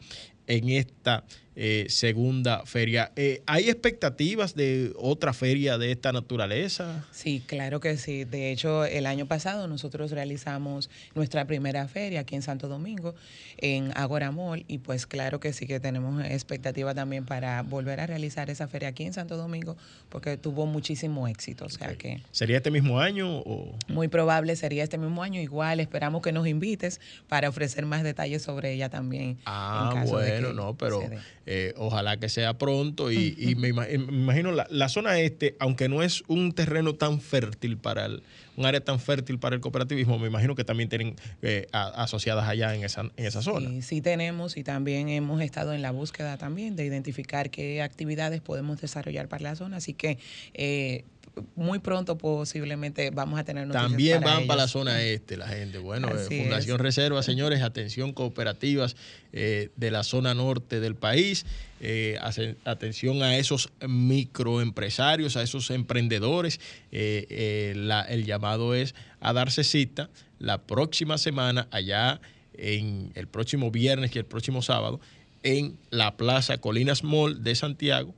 en 0.48 0.68
esta 0.70 1.24
eh, 1.56 1.86
segunda 1.88 2.64
feria. 2.66 3.12
Eh, 3.16 3.42
¿Hay 3.46 3.68
expectativas 3.68 4.54
de 4.54 4.92
otra 4.96 5.32
feria 5.32 5.78
de 5.78 5.92
esta 5.92 6.12
naturaleza? 6.12 7.04
Sí, 7.12 7.42
claro 7.46 7.80
que 7.80 7.96
sí. 7.96 8.24
De 8.24 8.50
hecho, 8.50 8.84
el 8.84 9.06
año 9.06 9.26
pasado 9.26 9.68
nosotros 9.68 10.10
realizamos 10.10 10.90
nuestra 11.14 11.46
primera 11.46 11.86
feria 11.88 12.20
aquí 12.20 12.34
en 12.34 12.42
Santo 12.42 12.68
Domingo, 12.68 13.14
en 13.58 13.92
Agora 13.96 14.30
Mall, 14.30 14.64
y 14.68 14.78
pues 14.78 15.06
claro 15.06 15.40
que 15.40 15.52
sí 15.52 15.66
que 15.66 15.80
tenemos 15.80 16.24
expectativa 16.24 16.94
también 16.94 17.24
para 17.24 17.62
volver 17.62 18.00
a 18.00 18.06
realizar 18.06 18.50
esa 18.50 18.68
feria 18.68 18.88
aquí 18.88 19.04
en 19.04 19.12
Santo 19.12 19.36
Domingo, 19.36 19.76
porque 20.08 20.36
tuvo 20.36 20.66
muchísimo 20.66 21.28
éxito. 21.28 21.66
O 21.66 21.70
sea 21.70 21.94
que 21.96 22.20
¿Sería 22.32 22.56
este 22.56 22.70
mismo 22.70 23.00
año 23.00 23.38
o...? 23.38 23.74
muy 23.88 24.08
probable 24.08 24.56
sería 24.56 24.82
este 24.82 24.98
mismo 24.98 25.22
año. 25.22 25.40
Igual 25.40 25.80
esperamos 25.80 26.22
que 26.22 26.32
nos 26.32 26.46
invites 26.46 27.00
para 27.28 27.48
ofrecer 27.48 27.86
más 27.86 28.02
detalles 28.02 28.42
sobre 28.42 28.72
ella 28.72 28.88
también. 28.88 29.38
Ah, 29.46 29.90
en 29.92 30.00
caso 30.00 30.18
de 30.18 30.30
bueno, 30.30 30.48
que 30.48 30.54
no, 30.54 30.76
pero. 30.76 31.02
Eh, 31.46 31.74
ojalá 31.76 32.18
que 32.18 32.28
sea 32.28 32.54
pronto 32.58 33.12
y, 33.12 33.34
y 33.38 33.54
me, 33.54 33.68
ima- 33.72 33.86
me 33.86 34.12
imagino 34.16 34.52
la, 34.52 34.66
la 34.70 34.88
zona 34.88 35.18
este, 35.20 35.56
aunque 35.58 35.88
no 35.88 36.02
es 36.02 36.22
un 36.28 36.52
terreno 36.52 36.94
tan 36.94 37.20
fértil 37.20 37.76
para 37.76 38.06
el, 38.06 38.22
un 38.56 38.66
área 38.66 38.80
tan 38.82 39.00
fértil 39.00 39.38
para 39.38 39.54
el 39.56 39.60
cooperativismo, 39.60 40.18
me 40.18 40.28
imagino 40.28 40.54
que 40.54 40.64
también 40.64 40.88
tienen 40.88 41.16
eh, 41.42 41.66
a- 41.72 42.02
asociadas 42.02 42.48
allá 42.48 42.74
en 42.74 42.84
esa, 42.84 43.02
en 43.16 43.26
esa 43.26 43.42
zona. 43.42 43.68
Sí, 43.70 43.82
sí 43.82 44.00
tenemos 44.00 44.56
y 44.56 44.64
también 44.64 45.08
hemos 45.08 45.40
estado 45.42 45.72
en 45.74 45.82
la 45.82 45.90
búsqueda 45.90 46.36
también 46.38 46.76
de 46.76 46.84
identificar 46.84 47.50
qué 47.50 47.82
actividades 47.82 48.40
podemos 48.40 48.80
desarrollar 48.80 49.28
para 49.28 49.42
la 49.42 49.56
zona, 49.56 49.76
así 49.78 49.92
que 49.94 50.18
eh, 50.54 51.04
muy 51.56 51.78
pronto 51.80 52.16
posiblemente 52.18 53.10
vamos 53.10 53.38
a 53.40 53.44
tener 53.44 53.66
noticias 53.66 53.88
También 53.90 54.20
para 54.22 54.34
van 54.34 54.46
para 54.46 54.62
la 54.62 54.68
zona 54.68 55.02
este 55.02 55.36
la 55.36 55.48
gente. 55.48 55.78
Bueno, 55.78 56.08
eh, 56.08 56.26
Fundación 56.42 56.76
es. 56.76 56.80
Reserva, 56.82 57.22
señores, 57.22 57.62
atención 57.62 58.12
cooperativas 58.12 58.94
eh, 59.32 59.70
de 59.76 59.90
la 59.90 60.02
zona 60.04 60.34
norte 60.34 60.80
del 60.80 60.94
país. 60.94 61.44
eh, 61.80 62.18
atención 62.64 63.22
a 63.22 63.36
esos 63.36 63.70
microempresarios, 63.86 65.36
a 65.36 65.42
esos 65.42 65.70
emprendedores. 65.70 66.60
la- 66.90 68.02
el 68.08 68.24
llamado 68.24 68.74
es 68.74 68.94
a 69.20 69.32
darse 69.32 69.64
cita 69.64 70.10
la 70.38 70.62
próxima 70.62 71.18
semana 71.18 71.68
allá 71.70 72.20
en 72.56 73.10
el 73.14 73.26
próximo 73.26 73.70
viernes 73.70 74.14
y 74.14 74.18
el 74.18 74.24
próximo 74.24 74.62
sábado 74.62 75.00
en 75.42 75.76
la 75.90 76.16
Plaza 76.16 76.58
Colinas 76.58 77.04
Mall 77.04 77.42
de 77.42 77.54
Santiago. 77.54 78.14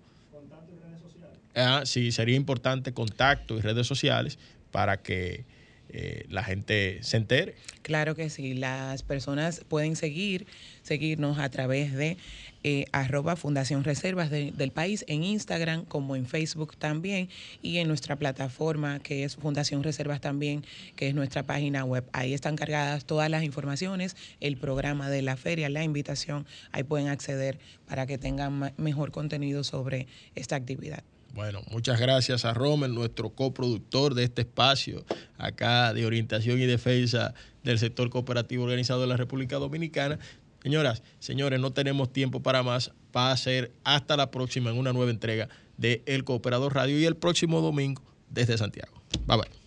Ah, 1.57 1.83
sí, 1.87 2.13
sería 2.13 2.37
importante 2.37 2.93
contacto 2.93 3.57
y 3.57 3.63
redes 3.63 3.87
sociales 3.87 4.39
para 4.71 4.99
que 4.99 5.47
eh, 5.89 6.27
la 6.29 6.45
gente 6.45 6.99
se 7.03 7.17
entere. 7.17 7.55
Claro 7.81 8.15
que 8.15 8.29
sí, 8.29 8.53
las 8.53 9.03
personas 9.03 9.65
pueden 9.67 9.97
seguir, 9.97 10.47
seguirnos 10.83 11.39
a 11.39 11.49
través 11.49 11.95
de 11.95 12.19
eh, 12.63 12.85
arroba 12.93 13.37
Fundación 13.37 13.85
Reservas 13.85 14.29
del 14.31 14.71
País 14.71 15.07
en 15.09 15.23
Instagram 15.23 15.87
como 15.87 16.15
en 16.15 16.27
Facebook 16.27 16.77
también 16.77 17.31
y 17.63 17.79
en 17.79 17.89
nuestra 17.89 18.17
plataforma 18.17 18.99
que 18.99 19.25
es 19.25 19.37
Fundación 19.37 19.83
Reservas 19.83 20.21
también, 20.21 20.63
que 20.95 21.09
es 21.09 21.15
nuestra 21.15 21.45
página 21.45 21.85
web. 21.85 22.05
Ahí 22.13 22.35
están 22.35 22.57
cargadas 22.57 23.07
todas 23.07 23.31
las 23.31 23.45
informaciones, 23.45 24.15
el 24.41 24.59
programa 24.59 25.09
de 25.09 25.23
la 25.23 25.39
feria, 25.39 25.71
la 25.71 25.85
invitación, 25.85 26.45
ahí 26.73 26.83
pueden 26.83 27.09
acceder 27.09 27.59
para 27.87 28.07
que 28.07 28.19
tengan 28.19 28.75
mejor 28.77 29.11
contenido 29.11 29.65
sobre 29.65 30.07
esta 30.35 30.57
actividad. 30.57 31.03
Bueno, 31.35 31.63
muchas 31.71 32.01
gracias 32.01 32.45
a 32.45 32.55
Romer, 32.55 32.91
nuestro 32.91 33.31
coproductor 33.31 34.15
de 34.15 34.25
este 34.25 34.43
espacio 34.43 35.05
acá 35.37 35.93
de 35.93 36.07
orientación 36.07 36.61
y 36.61 36.67
defensa 36.67 37.35
del 37.63 37.79
sector 37.79 38.09
cooperativo 38.09 38.65
organizado 38.65 39.03
de 39.03 39.07
la 39.07 39.17
República 39.17 39.57
Dominicana. 39.57 40.19
Señoras, 40.63 41.03
señores, 41.19 41.61
no 41.61 41.73
tenemos 41.73 42.13
tiempo 42.13 42.43
para 42.43 42.63
más. 42.63 42.93
Va 43.15 43.31
a 43.31 43.37
ser 43.37 43.73
hasta 43.85 44.17
la 44.17 44.31
próxima 44.31 44.71
en 44.71 44.79
una 44.79 44.93
nueva 44.93 45.11
entrega 45.11 45.49
de 45.77 46.03
El 46.07 46.25
Cooperador 46.25 46.75
Radio 46.75 46.99
y 46.99 47.05
el 47.05 47.17
próximo 47.17 47.61
domingo 47.61 48.03
desde 48.31 48.59
Santiago. 48.59 48.93
Bye 49.27 49.37
bye. 49.37 49.67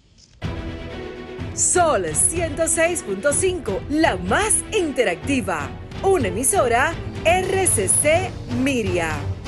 Sol 1.55 2.05
106.5, 2.05 3.89
la 3.89 4.17
más 4.17 4.63
interactiva. 4.77 5.69
Una 6.03 6.29
emisora 6.29 6.93
RCC 7.25 8.31
Miria. 8.61 9.38